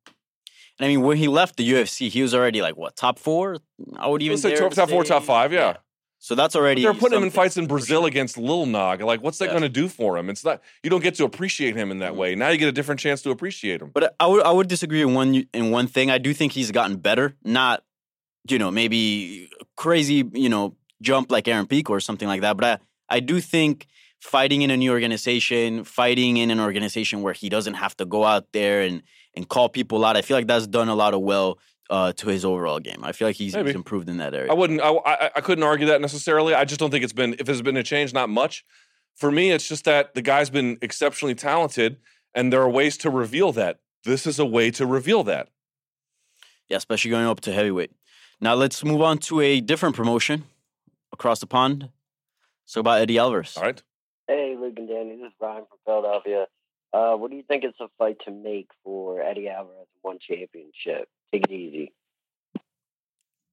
[0.77, 3.57] And I mean, when he left the UFC, he was already like what top four?
[3.95, 5.77] I would even say top, to top four, top five, yeah.
[6.25, 6.81] So that's already.
[6.81, 8.99] They're putting him in fights in Brazil against Lil Nog.
[9.01, 9.51] Like, what's that Yeah.
[9.51, 10.31] going to do for him?
[10.31, 10.59] It's not.
[10.81, 12.15] You don't get to appreciate him in that Mhm.
[12.15, 12.33] way.
[12.33, 13.91] Now you get a different chance to appreciate him.
[13.93, 16.09] But I would I would disagree in one in one thing.
[16.09, 17.35] I do think he's gotten better.
[17.43, 17.83] Not,
[18.49, 22.57] you know, maybe crazy, you know, jump like Aaron Peak or something like that.
[22.57, 23.85] But I I do think
[24.19, 28.23] fighting in a new organization, fighting in an organization where he doesn't have to go
[28.23, 29.03] out there and
[29.35, 30.17] and call people out.
[30.17, 31.59] I feel like that's done a lot of well
[31.89, 33.03] uh, to his overall game.
[33.03, 34.51] I feel like he's, he's improved in that area.
[34.51, 34.81] I wouldn't.
[34.81, 36.53] I, I I couldn't argue that necessarily.
[36.53, 37.35] I just don't think it's been.
[37.39, 38.65] If there's been a change, not much.
[39.15, 41.97] For me, it's just that the guy's been exceptionally talented,
[42.33, 43.79] and there are ways to reveal that.
[44.03, 45.49] This is a way to reveal that.
[46.69, 47.91] Yeah, especially going up to heavyweight.
[48.41, 50.43] Now let's move on to a different promotion
[51.13, 51.89] across the pond.
[52.65, 53.55] So about Eddie Alvarez.
[53.57, 53.81] All right.
[54.27, 55.17] Hey, Luke and Danny.
[55.17, 56.47] This is Ryan from Philadelphia.
[56.91, 61.07] Uh, what do you think it's a fight to make for Eddie Alvarez one championship?
[61.35, 61.93] Take it easy.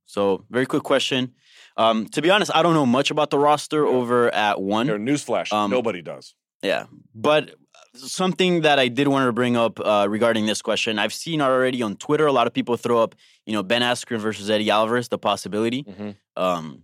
[0.07, 1.33] So, very quick question.
[1.77, 4.87] Um, to be honest, I don't know much about the roster over at one.
[4.87, 6.35] Here, newsflash: Um, nobody does.
[6.63, 6.85] Yeah,
[7.15, 7.55] but
[7.95, 11.83] something that I did want to bring up uh, regarding this question, I've seen already
[11.83, 13.15] on Twitter a lot of people throw up,
[13.47, 15.83] you know, Ben Askren versus Eddie Alvarez, the possibility.
[15.85, 16.17] Mhm.
[16.37, 16.83] Um,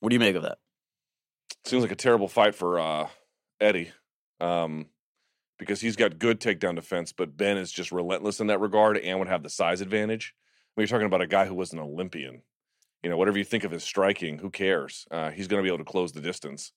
[0.00, 0.58] what do you make of that?
[1.64, 3.08] Seems like a terrible fight for uh,
[3.60, 3.92] Eddie,
[4.40, 4.86] um,
[5.62, 9.18] because he's got good takedown defense, but Ben is just relentless in that regard and
[9.18, 10.34] would have the size advantage.
[10.74, 12.42] When you're talking about a guy who was an Olympian,
[13.02, 15.06] you know, whatever you think of his striking, who cares?
[15.10, 16.72] Uh, he's going to be able to close the distance,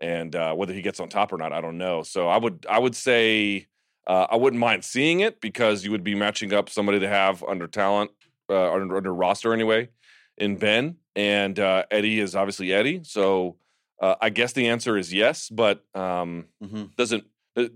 [0.00, 2.02] and uh, whether he gets on top or not, I don't know.
[2.02, 3.66] So I would, I would say,
[4.06, 7.42] uh, I wouldn't mind seeing it because you would be matching up somebody to have
[7.42, 8.10] under talent,
[8.48, 9.88] uh, under, under roster anyway,
[10.38, 13.56] in Ben, and uh, Eddie is obviously Eddie, so.
[13.98, 16.94] Uh, I guess the answer is yes, but um, Mhm.
[16.96, 17.24] doesn't
[17.56, 17.68] uh,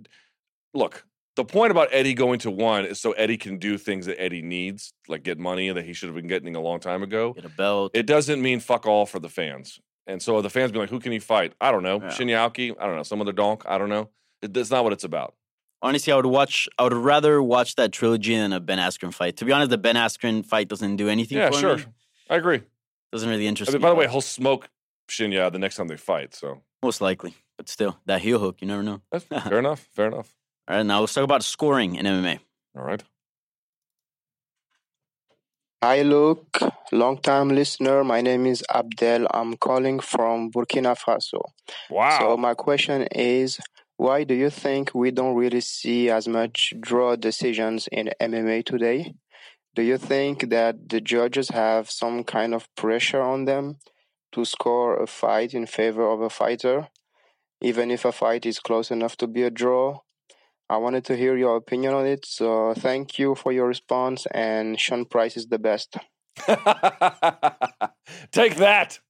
[0.75, 1.05] look.
[1.37, 4.43] The point about Eddie going to one is so Eddie can do things that Eddie
[4.43, 7.33] needs, like get money that he should have been getting a long time ago.
[7.33, 7.93] Get a belt.
[7.95, 9.79] It doesn't mean fuck all for the fans.
[10.07, 11.55] And so the fans be like, who can he fight?
[11.61, 12.01] I don't know.
[12.01, 12.09] Yeah.
[12.09, 12.75] Shinya Aoki?
[12.79, 13.05] I don't know.
[13.05, 13.63] Some other donk?
[13.67, 14.11] I don't know.
[14.43, 15.35] It, that's not what it's about.
[15.83, 16.69] Honestly, I would watch.
[16.79, 19.37] I would rather watch that trilogy than a Ben Askren fight.
[19.39, 21.39] To be honest, the Ben Askren fight doesn't do anything.
[21.39, 21.77] Yeah, for sure.
[21.79, 21.85] me.
[22.29, 22.63] I agree.
[23.13, 23.83] Doesn't really interest I mean, me.
[23.85, 24.69] by the way, he'll smoke
[25.09, 26.35] Shinya the next time they fight.
[26.35, 29.01] So most likely, but still, that heel hook, you never know.
[29.11, 29.89] that's fair enough.
[29.95, 30.37] Fair enough.
[30.71, 32.39] All right, now let's talk about scoring in MMA.
[32.77, 33.03] All right.
[35.83, 36.61] Hi, Luke.
[36.93, 38.05] Long time listener.
[38.05, 39.27] My name is Abdel.
[39.35, 41.43] I'm calling from Burkina Faso.
[41.91, 42.19] Wow.
[42.21, 43.59] So, my question is
[43.97, 49.15] why do you think we don't really see as much draw decisions in MMA today?
[49.75, 53.79] Do you think that the judges have some kind of pressure on them
[54.31, 56.91] to score a fight in favor of a fighter,
[57.61, 59.99] even if a fight is close enough to be a draw?
[60.71, 62.25] I wanted to hear your opinion on it.
[62.25, 64.25] So thank you for your response.
[64.31, 65.97] And Sean Price is the best.
[68.31, 69.01] Take that.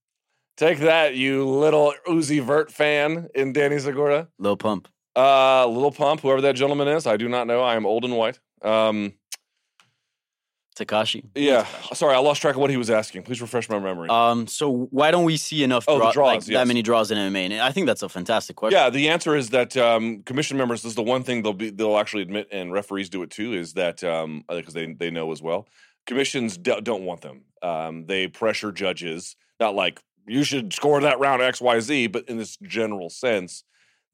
[0.57, 4.29] Take that, you little Uzi Vert fan in Danny Segura.
[4.39, 4.89] Lil Pump.
[5.15, 7.61] Uh, Little Pump, whoever that gentleman is, I do not know.
[7.61, 8.39] I am old and white.
[8.63, 9.15] Um,
[10.77, 11.25] Tekashi.
[11.35, 13.23] yeah, sorry, I lost track of what he was asking.
[13.25, 14.09] Please refresh my memory.
[14.09, 16.59] Um, so why don't we see enough Oh, draw- draws, like, yes.
[16.61, 17.51] that many draws in MMA?
[17.51, 18.79] And I think that's a fantastic question.
[18.79, 20.83] yeah, the answer is that um, commission members.
[20.83, 23.53] This is the one thing they'll be they'll actually admit, and referees do it too.
[23.53, 25.67] Is that um, because they they know as well.
[26.07, 27.43] Commissions do, don't want them.
[27.63, 32.29] Um, they pressure judges, not like you should score that round X Y Z, but
[32.29, 33.65] in this general sense,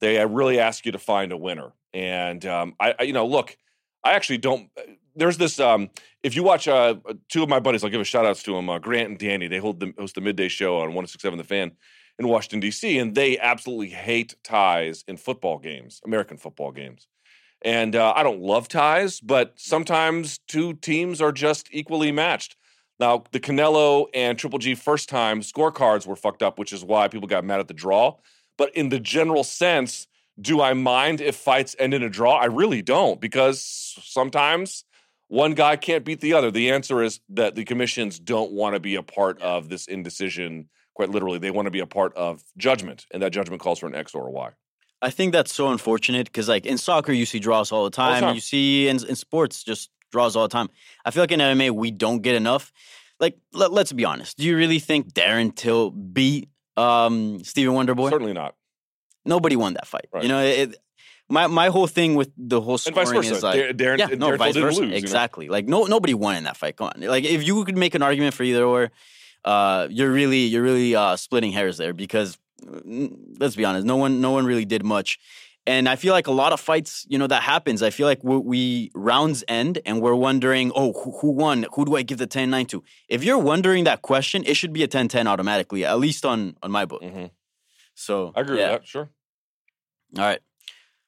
[0.01, 1.71] they uh, really ask you to find a winner.
[1.93, 3.55] And um, I, I, you know, look,
[4.03, 4.69] I actually don't.
[5.17, 5.59] There's this.
[5.59, 5.89] Um,
[6.23, 6.95] if you watch uh,
[7.27, 9.47] two of my buddies, I'll give a shout outs to them, uh, Grant and Danny.
[9.47, 11.71] They hold the host the midday show on 1067 The Fan
[12.19, 12.97] in Washington D.C.
[12.97, 17.07] and they absolutely hate ties in football games, American football games.
[17.63, 22.55] And uh, I don't love ties, but sometimes two teams are just equally matched.
[22.99, 27.07] Now, the Canelo and Triple G first time scorecards were fucked up, which is why
[27.07, 28.15] people got mad at the draw.
[28.57, 30.07] But in the general sense,
[30.39, 32.37] do I mind if fights end in a draw?
[32.37, 33.63] I really don't, because
[34.03, 34.83] sometimes
[35.27, 36.51] one guy can't beat the other.
[36.51, 40.69] The answer is that the commissions don't want to be a part of this indecision.
[40.93, 43.87] Quite literally, they want to be a part of judgment, and that judgment calls for
[43.87, 44.51] an X or a Y.
[45.01, 48.21] I think that's so unfortunate because, like, in soccer, you see draws all the time.
[48.21, 48.35] time.
[48.35, 50.69] You see in, in sports just draws all the time.
[51.05, 52.71] I feel like in MMA, we don't get enough.
[53.19, 54.37] Like, let, let's be honest.
[54.37, 58.09] Do you really think Darren Till beat um, Stephen Wonderboy?
[58.09, 58.55] Certainly not.
[59.25, 60.07] Nobody won that fight.
[60.11, 60.23] Right.
[60.23, 60.77] You know, it,
[61.29, 63.35] my my whole thing with the whole And vice scoring versa.
[63.35, 64.95] is like, Dar- Darren- yeah, no, Till vice versa, lose, you know?
[64.95, 65.49] exactly.
[65.49, 66.77] Like, no, nobody won in that fight.
[66.77, 68.91] Come on, like if you could make an argument for either or,
[69.45, 73.97] uh, you're really you're really uh, splitting hairs there because mm, let's be honest, no
[73.97, 75.19] one no one really did much.
[75.65, 77.83] And I feel like a lot of fights, you know, that happens.
[77.83, 81.65] I feel like we, we rounds end and we're wondering, oh, who, who won?
[81.73, 82.85] Who do I give the 10 9 to?
[83.09, 86.55] If you're wondering that question, it should be a 10 10 automatically, at least on,
[86.63, 87.01] on my book.
[87.01, 87.31] Mhm.
[87.95, 88.71] So I agree yeah.
[88.71, 88.87] with that.
[88.87, 89.09] Sure.
[90.17, 90.39] All right.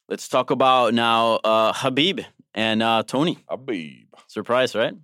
[0.09, 2.25] Let's talk about now uh, Khabib
[2.55, 3.37] and uh, Tony.
[3.47, 4.07] Khabib.
[4.25, 4.95] Surprise, right?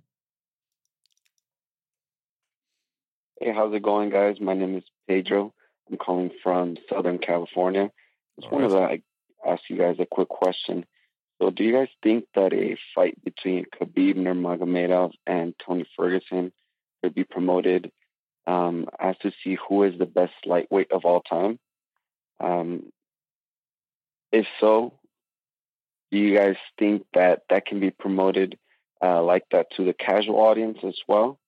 [3.40, 4.40] Hey, how's it going, guys?
[4.40, 5.54] My name is Pedro.
[5.88, 7.92] I'm calling from Southern California.
[8.40, 9.04] Just All wanted to like,
[9.46, 10.84] ask you guys a quick question.
[11.40, 16.52] So, do you guys think that a fight between Khabib Nurmagomedov and Tony Ferguson
[17.04, 17.92] could be promoted
[18.48, 21.60] um, as to see who is the best lightweight of all time?
[22.40, 22.90] Um,
[24.32, 24.92] if so,
[26.10, 28.58] do you guys think that that can be promoted
[29.02, 31.38] uh, like that to the casual audience as well,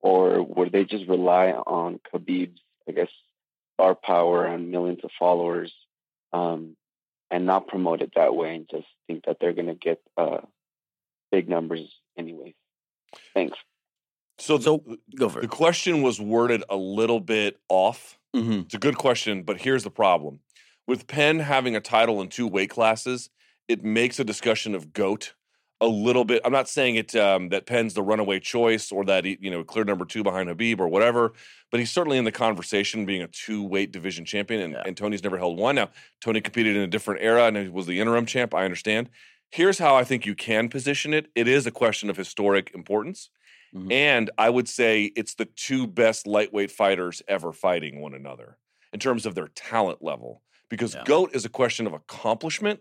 [0.00, 3.08] or would they just rely on Khabib's, I guess,
[3.74, 5.72] star power and millions of followers,
[6.32, 6.76] um,
[7.30, 10.38] and not promote it that way, and just think that they're going to get uh,
[11.30, 12.54] big numbers anyways?
[13.34, 13.56] Thanks.
[14.38, 15.42] So, So the, go for it.
[15.42, 15.50] the it.
[15.50, 18.18] question was worded a little bit off.
[18.34, 20.40] hmm It's a good question, but here's the problem.
[20.86, 23.30] With Penn having a title in two weight classes,
[23.68, 25.34] it makes a discussion of GOAT
[25.80, 26.42] a little bit.
[26.44, 29.62] I'm not saying it um, that Penn's the runaway choice or that he, you know,
[29.62, 31.34] clear number two behind Khabib or whatever,
[31.70, 34.82] but he's certainly in the conversation being a two weight division champion, and, Yeah.
[34.86, 35.76] and Tony's never held one.
[35.76, 35.90] Now,
[36.20, 38.54] Tony competed in a different era and he was the interim champ.
[38.54, 39.08] I understand.
[39.52, 43.30] Here's how I think you can position it it is a question of historic importance.
[43.74, 43.92] Mhm.
[43.92, 48.58] And I would say it's the two best lightweight fighters ever fighting one another
[48.92, 50.42] in terms of their talent level.
[50.70, 51.04] Because Yeah.
[51.04, 52.80] GOAT is a question of accomplishment.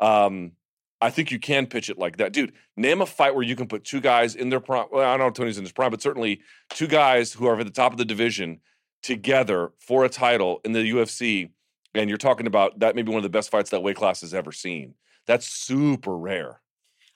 [0.00, 0.52] Um,
[1.00, 2.32] I think you can pitch it like that.
[2.32, 4.86] Dude, name a fight where you can put two guys in their prime.
[4.90, 7.58] Well, I don't know if Tony's in his prime, but certainly two guys who are
[7.58, 8.60] at the top of the division
[9.02, 11.50] together for a title in the UFC.
[11.94, 14.20] And you're talking about that may be one of the best fights that weight class
[14.22, 14.94] has ever seen.
[15.26, 16.60] That's super rare.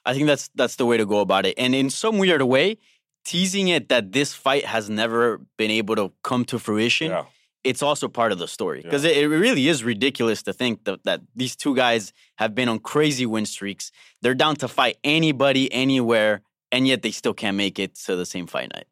[0.05, 1.55] I think that's that's the way to go about it.
[1.57, 2.77] And in some weird way,
[3.25, 7.25] teasing it that this fight has never been able to come to fruition, Yeah.
[7.63, 8.81] It's also part of the story.
[8.81, 12.69] Because it, it really is ridiculous to think that, that these two guys have been
[12.69, 13.91] on crazy win streaks.
[14.21, 16.41] They're down to fight anybody, anywhere,
[16.71, 18.85] and yet they still can't make it to the same fight night.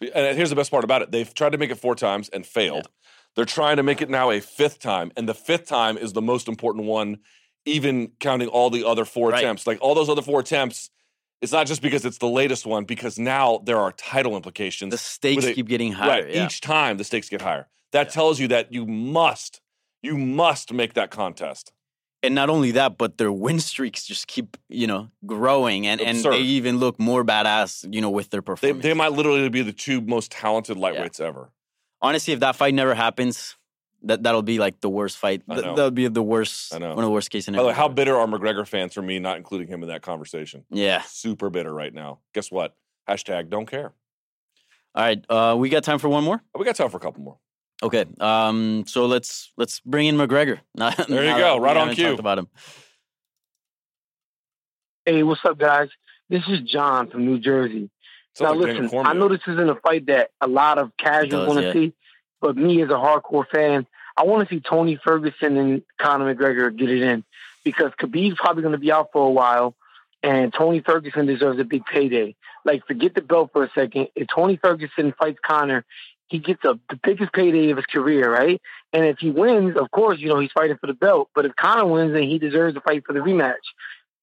[0.00, 2.28] And uh, here's the best part about it: they've tried to make it four times
[2.28, 2.88] and failed.
[3.34, 6.22] They're trying to make it now a fifth time, and the fifth time is the
[6.22, 7.18] most important one,
[7.64, 9.42] even counting all the other four Right.
[9.42, 9.66] attempts.
[9.66, 10.90] Like all those other four attempts,
[11.42, 14.90] it's not just because it's the latest one, because now there are title implications.
[14.90, 16.22] The stakes it- keep getting higher.
[16.22, 16.46] Right, yeah.
[16.46, 17.68] each time the stakes get higher.
[17.92, 19.60] That tells you that you must,
[20.02, 21.72] you must make that contest.
[22.22, 26.18] and not only that, but their win streaks just keep, you know, growing and, and
[26.24, 28.82] they even look more badass, you know, with their They, performance.
[28.82, 31.52] they might literally be the two most talented lightweights ever.
[32.02, 33.56] Honestly, if that fight never happens,
[34.06, 35.42] that that'll be like the worst fight.
[35.48, 35.74] I Th- know.
[35.74, 36.74] That'll be the worst.
[36.74, 36.88] I know.
[36.90, 37.76] One of the worst case By the way, scenarios.
[37.76, 40.64] how bitter are McGregor fans for me not including him in that conversation?
[40.70, 41.02] yeah.
[41.02, 42.20] super bitter right now.
[42.34, 42.74] Guess what?
[43.08, 43.92] Hashtag don't care.
[44.94, 45.24] All right.
[45.28, 46.42] Uh, we got time for one more.
[46.58, 47.38] We got time for a couple more.
[47.82, 48.06] Okay.
[48.20, 48.84] Um.
[48.86, 50.60] So let's let's bring in McGregor.
[50.74, 52.14] Now- There you go, right on cue.
[52.14, 52.48] About him.
[55.04, 55.88] Hey, what's up, guys?
[56.28, 57.90] This is John from New Jersey.
[58.34, 61.46] Sounds now, like listen, I know this isn't a fight that a lot of casuals
[61.46, 61.72] want to yeah.
[61.72, 61.94] see,
[62.40, 63.86] but me as a hardcore fan,
[64.16, 67.24] I want to see Tony Ferguson and Conor McGregor get it in
[67.64, 69.74] because Khabib's probably going to be out for a while,
[70.22, 72.34] and Tony Ferguson deserves a big payday.
[72.64, 74.08] Like, forget the belt for a second.
[74.14, 75.84] If Tony Ferguson fights Conor,
[76.28, 78.60] he gets a, the biggest payday of his career, right?
[78.92, 81.28] And if he wins, of course, you know, he's fighting for the belt.
[81.34, 83.54] But if Conor wins, then he deserves to fight for the rematch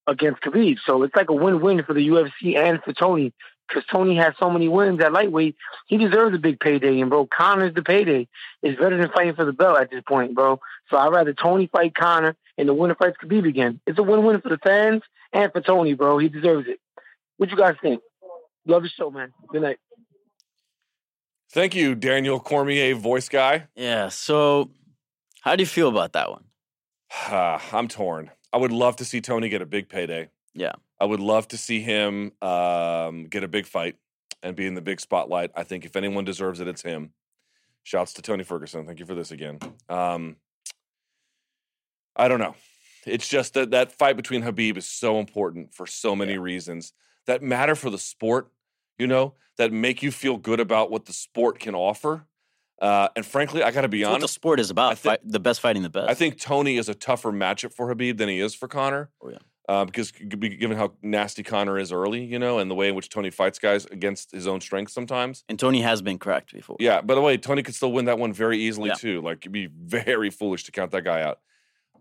[0.07, 0.77] against Khabib.
[0.85, 3.33] So it's like a win-win for the UFC and for Tony
[3.67, 5.55] because Tony has so many wins at lightweight.
[5.87, 8.27] He deserves a big payday, and bro, Conor's the payday.
[8.61, 10.59] It's better than fighting for the belt at this point, bro.
[10.89, 13.79] So I'd rather Tony fight Conor and the winner fights Khabib again.
[13.87, 16.17] It's a win-win for the fans and for Tony, bro.
[16.17, 16.79] He deserves it.
[17.37, 18.01] What you guys think?
[18.65, 19.33] Love the show, man.
[19.49, 19.77] Good night.
[21.51, 23.67] Thank you, Daniel Cormier, voice guy.
[23.75, 24.09] Yeah.
[24.09, 24.71] So,
[25.41, 26.45] how do you feel about that one?
[27.71, 28.31] I'm torn.
[28.51, 30.29] I would love to see Tony get a big payday.
[30.53, 30.73] Yeah.
[30.99, 33.95] I would love to see him um, get a big fight
[34.41, 35.51] and be in the big spotlight.
[35.55, 37.13] I think if anyone deserves it, it's him.
[37.83, 38.85] Shouts to Tony Ferguson.
[38.85, 39.59] Thank you for this again.
[39.89, 40.37] Um,
[42.15, 42.55] I don't know.
[43.05, 46.93] It's just that that fight between Khabib is so important for so many reasons
[47.25, 48.49] that matter for the sport,
[48.97, 52.25] you know, that make you feel good about what the sport can offer.
[52.81, 54.97] Uh, and frankly, I got to be honest, what the sport is about.
[54.97, 56.09] Fight, the best fighting the best.
[56.09, 59.09] I think Tony is a tougher matchup for Khabib than he is for Conor.
[59.21, 59.37] Oh yeah.
[59.69, 63.07] Uh, because given how nasty Conor is early, you know, and the way in which
[63.07, 65.45] Tony fights guys against his own strength sometimes.
[65.47, 66.75] And Tony has been cracked before.
[66.81, 66.99] Yeah.
[66.99, 68.95] By the way, Tony could still win that one very easily Yeah.
[68.95, 69.21] too.
[69.21, 71.39] Like, it'd be very foolish to count that guy out.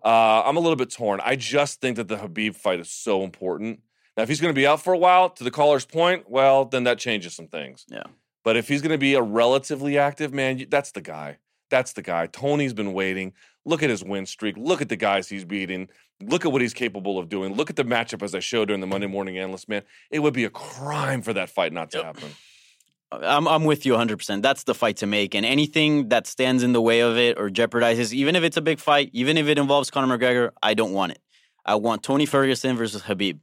[0.04, 1.20] Uh, I'm a little bit torn.
[1.22, 3.80] I just think that the Khabib fight is so important.
[4.16, 6.64] Now, if he's going to be out for a while, to the caller's point, well,
[6.64, 7.86] then that changes some things.
[7.88, 8.02] Yeah.
[8.42, 11.38] But if he's going to be a relatively active man, that's the guy.
[11.70, 12.26] That's the guy.
[12.26, 13.32] Tony's been waiting.
[13.64, 14.56] Look at his win streak.
[14.56, 15.88] Look at the guys he's beating.
[16.20, 17.54] Look at what he's capable of doing.
[17.54, 19.82] Look at the matchup as I showed during the Monday Morning Analyst, man.
[20.10, 22.30] It would be a crime for that fight not to happen.
[23.10, 24.40] I'm I'm with you 100%.
[24.40, 25.34] That's the fight to make.
[25.34, 28.62] And anything that stands in the way of it or jeopardizes, even if it's a
[28.62, 31.18] big fight, even if it involves Conor McGregor, I don't want it.
[31.64, 33.38] I want Tony Ferguson versus Khabib.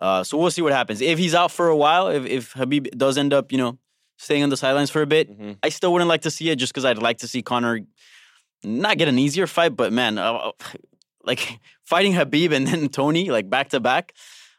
[0.00, 1.00] Uh, so we'll see what happens.
[1.00, 3.78] If he's out for a while, if, if Khabib does end up, you know,
[4.18, 5.52] staying on the sidelines for a bit, Mm-hmm.
[5.62, 7.80] I still wouldn't like to see it just because I'd like to see Conor
[8.64, 9.76] not get an easier fight.
[9.76, 10.52] But man, uh,
[11.24, 14.12] like fighting Khabib and then Tony like back to back.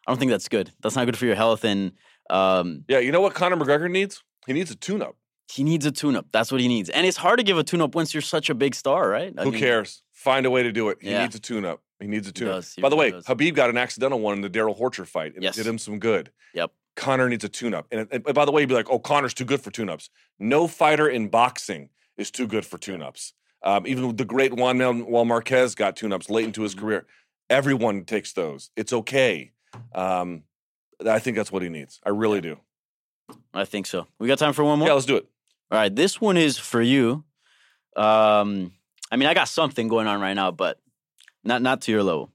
[0.08, 0.72] I don't think that's good.
[0.82, 1.64] That's not good for your health.
[1.64, 1.92] And
[2.30, 4.24] um, yeah, you know what Conor McGregor needs?
[4.48, 5.16] He needs a tune-up.
[5.52, 6.28] He needs a tune-up.
[6.32, 6.90] That's what he needs.
[6.90, 9.34] And it's hard to give a tune-up once you're such a big star, right?
[9.38, 10.02] I Who mean, cares?
[10.14, 11.00] Find a way to do it.
[11.02, 11.22] He Yeah.
[11.24, 11.82] needs a tune-up.
[12.00, 12.56] He needs a tune-up.
[12.56, 12.74] does.
[12.76, 13.26] He By the way, does.
[13.26, 15.58] Khabib got an accidental one in the Darrell Horcher fight, and Yes.
[15.58, 16.32] it did him some good.
[16.54, 16.72] Yep.
[16.96, 17.88] Conor needs a tune-up.
[17.92, 20.10] And, and by the way, you'd be like, "Oh, Conor's too good for tune-ups."
[20.40, 23.34] No fighter in boxing is too good for tune-ups.
[23.64, 26.86] Um, even the great Juan Manuel Marquez got tune-ups late into his Mm-hmm.
[26.86, 27.06] career.
[27.50, 28.70] Everyone takes those.
[28.76, 29.52] It's okay.
[29.94, 30.44] Um,
[31.06, 32.00] I think that's what he needs.
[32.06, 32.58] I really do.
[33.54, 34.08] I think so.
[34.20, 34.88] We got time for one more?
[34.88, 35.28] Yeah, let's do it.
[35.72, 37.24] All right, this one is for you.
[37.96, 38.72] Um,
[39.12, 40.80] I mean, I got something going on right now, but
[41.44, 42.32] not not to your level.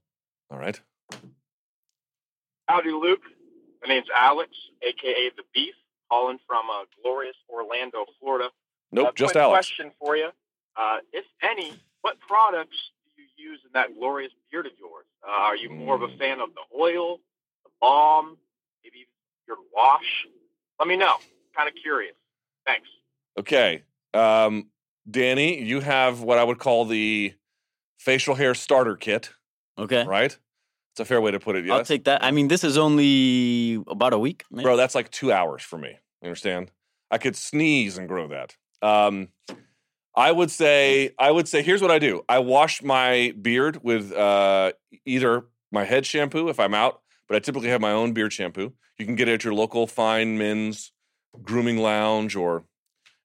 [0.50, 0.80] All right.
[2.68, 3.20] Howdy, Luke.
[3.82, 4.50] My name's Alex,
[4.82, 5.74] aka the Beef,
[6.10, 8.48] calling from uh, glorious Orlando, Florida.
[8.92, 9.66] Nope, Uh, just quick Alex.
[9.68, 10.30] question for you.
[10.76, 11.72] Uh, if any,
[12.02, 12.76] what products
[13.16, 15.06] do you use in that glorious beard of yours?
[15.26, 17.18] Uh, are you more of a fan of the oil,
[17.64, 18.36] the balm,
[18.82, 19.06] maybe
[19.46, 20.26] your wash?
[20.78, 21.16] Let me know.
[21.56, 22.14] Kind of curious.
[22.66, 22.88] Thanks.
[23.38, 23.82] Okay.
[24.12, 24.68] Um,
[25.10, 27.34] Danny, you have what I would call the
[27.98, 29.30] facial hair starter kit.
[29.78, 30.04] Okay.
[30.04, 30.36] Right?
[30.92, 31.72] It's a fair way to put it, yes?
[31.72, 32.22] I'll take that.
[32.22, 34.44] I mean, this is only about a week.
[34.50, 34.62] maybe?
[34.62, 35.88] Bro, that's like two hours for me.
[36.22, 36.70] You understand?
[37.10, 38.56] I could sneeze and grow that.
[38.80, 39.28] Um,
[40.16, 42.22] I would say, I would say, here's what I do.
[42.28, 44.72] I wash my beard with uh,
[45.04, 48.72] either my head shampoo if I'm out, but I typically have my own beard shampoo.
[48.98, 50.92] You can get it at your local fine men's
[51.42, 52.64] grooming lounge or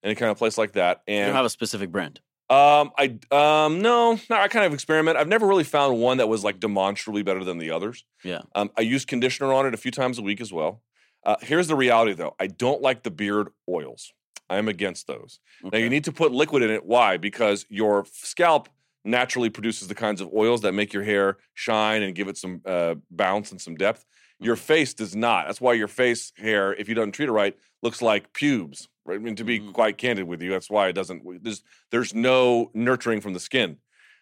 [0.03, 1.02] any kind of place like that.
[1.07, 2.22] you And don't have a specific brand.
[2.49, 5.16] um, I um no, no, I kind of experiment.
[5.18, 8.03] I've never really found one that was like demonstrably better than the others.
[8.24, 8.41] Yeah.
[8.56, 10.82] Um, I use conditioner on it a few times a week as well.
[11.24, 14.11] Uh, here's the reality though: I don't like the beard oils.
[14.49, 15.39] I am against those.
[15.63, 16.85] Now you need to put liquid in it.
[16.85, 17.17] Why?
[17.17, 18.69] Because your scalp
[19.05, 22.61] naturally produces the kinds of oils that make your hair shine and give it some
[22.65, 24.05] uh, bounce and some depth.
[24.39, 25.47] Your face does not.
[25.47, 28.88] That's why your face hair, if you don't treat it right, looks like pubes.
[29.05, 29.15] Right?
[29.15, 31.23] I mean, to be quite candid with you, that's why it doesn't.
[31.43, 33.77] There's there's no nurturing from the skin.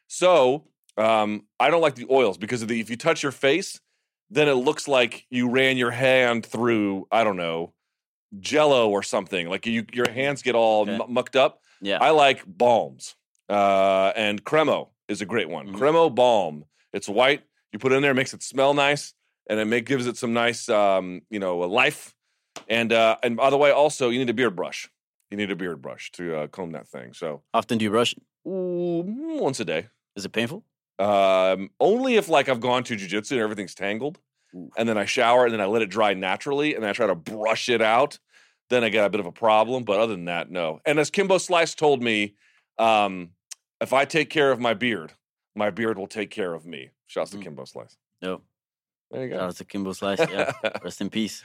[0.07, 0.67] So
[0.97, 3.79] um, I don't like the oils because of the, if you touch your face,
[4.29, 7.73] then it looks like you ran your hand through I don't know
[8.39, 9.49] Jello or something.
[9.49, 11.61] Like you, your hands get all mu- mucked up.
[11.81, 11.99] Yeah.
[12.01, 13.15] I like balms,
[13.49, 15.67] uh, and Cremo is a great one.
[15.67, 15.77] Mm-hmm.
[15.77, 16.65] Cremo balm.
[16.93, 17.43] It's white.
[17.71, 19.13] You put it in there, it makes it smell nice,
[19.49, 22.15] and it make, gives it some nice, um, you know, life.
[22.67, 24.89] And uh, and by the way, also you need a beard brush.
[25.29, 27.13] You need a beard brush to uh, comb that thing.
[27.13, 28.15] So Often do you brush?
[28.47, 29.03] Ooh,
[29.39, 29.87] once a day.
[30.15, 30.63] Is it painful?
[30.99, 34.19] Um, only if like I've gone to jujitsu and everything's tangled,
[34.77, 37.07] and then I shower and then I let it dry naturally, and then I try
[37.07, 38.19] to brush it out.
[38.69, 40.81] Then I got a bit of a problem, but other than that, no.
[40.85, 42.35] And as Kimbo Slice told me,
[42.77, 43.29] um,
[43.79, 45.13] if I take care of my beard,
[45.55, 46.89] my beard will take care of me.
[47.07, 47.95] Shouts to Kimbo Slice.
[48.21, 48.41] No.
[49.11, 49.37] There you go.
[49.37, 50.19] Shout out to Kimbo Slice.
[50.19, 50.51] Yeah.
[50.83, 51.43] Rest in peace.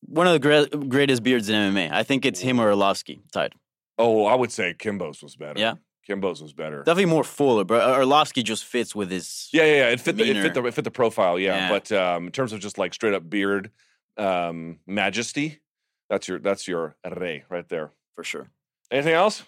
[0.00, 1.90] One of the great, greatest beards in MMA.
[1.92, 3.54] I think it's him or Arlovski tied.
[3.96, 5.58] Oh, I would say Kimbo's was better.
[5.58, 5.74] Yeah.
[6.06, 6.78] Kimbo's was better.
[6.78, 9.48] Definitely more fuller, but Arlovski just fits with his.
[9.52, 9.88] Yeah, yeah, yeah.
[9.90, 11.38] It fit the it fit the it fit the profile.
[11.38, 11.68] Yeah, Yeah.
[11.70, 13.70] but um, in terms of just like straight up beard
[14.16, 15.60] um, majesty,
[16.10, 18.48] that's your that's your rey right there for sure.
[18.90, 19.42] Anything else?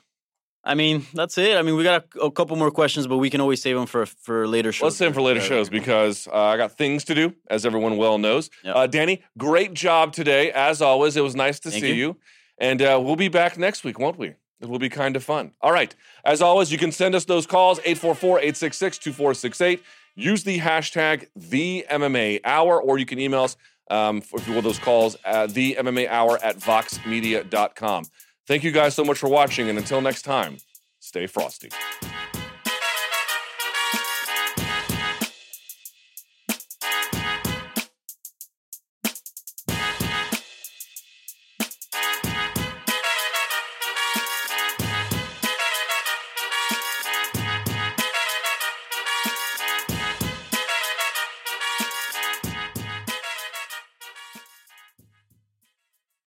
[0.64, 1.56] I mean, that's it.
[1.56, 3.86] I mean, we got a, a couple more questions, but we can always save them
[3.86, 4.82] for for later shows.
[4.84, 7.64] Let's save them for later Uh, shows because uh, I got things to do, as
[7.64, 8.50] everyone well knows.
[8.64, 11.16] Uh, Danny, great job today, as always.
[11.16, 12.16] It was nice to Thank see you, you.
[12.58, 14.34] and uh, we'll be back next week, won't we?
[14.60, 15.52] It will be kind of fun.
[15.60, 15.94] All right.
[16.24, 19.82] As always, you can send us those calls 844 866 2468.
[20.14, 23.56] Use the hashtag the MMA hour, or you can email us
[23.90, 28.04] um, if you will those calls at the MMA hour at voxmedia.com.
[28.46, 30.56] Thank you guys so much for watching, and until next time,
[31.00, 31.68] stay frosty.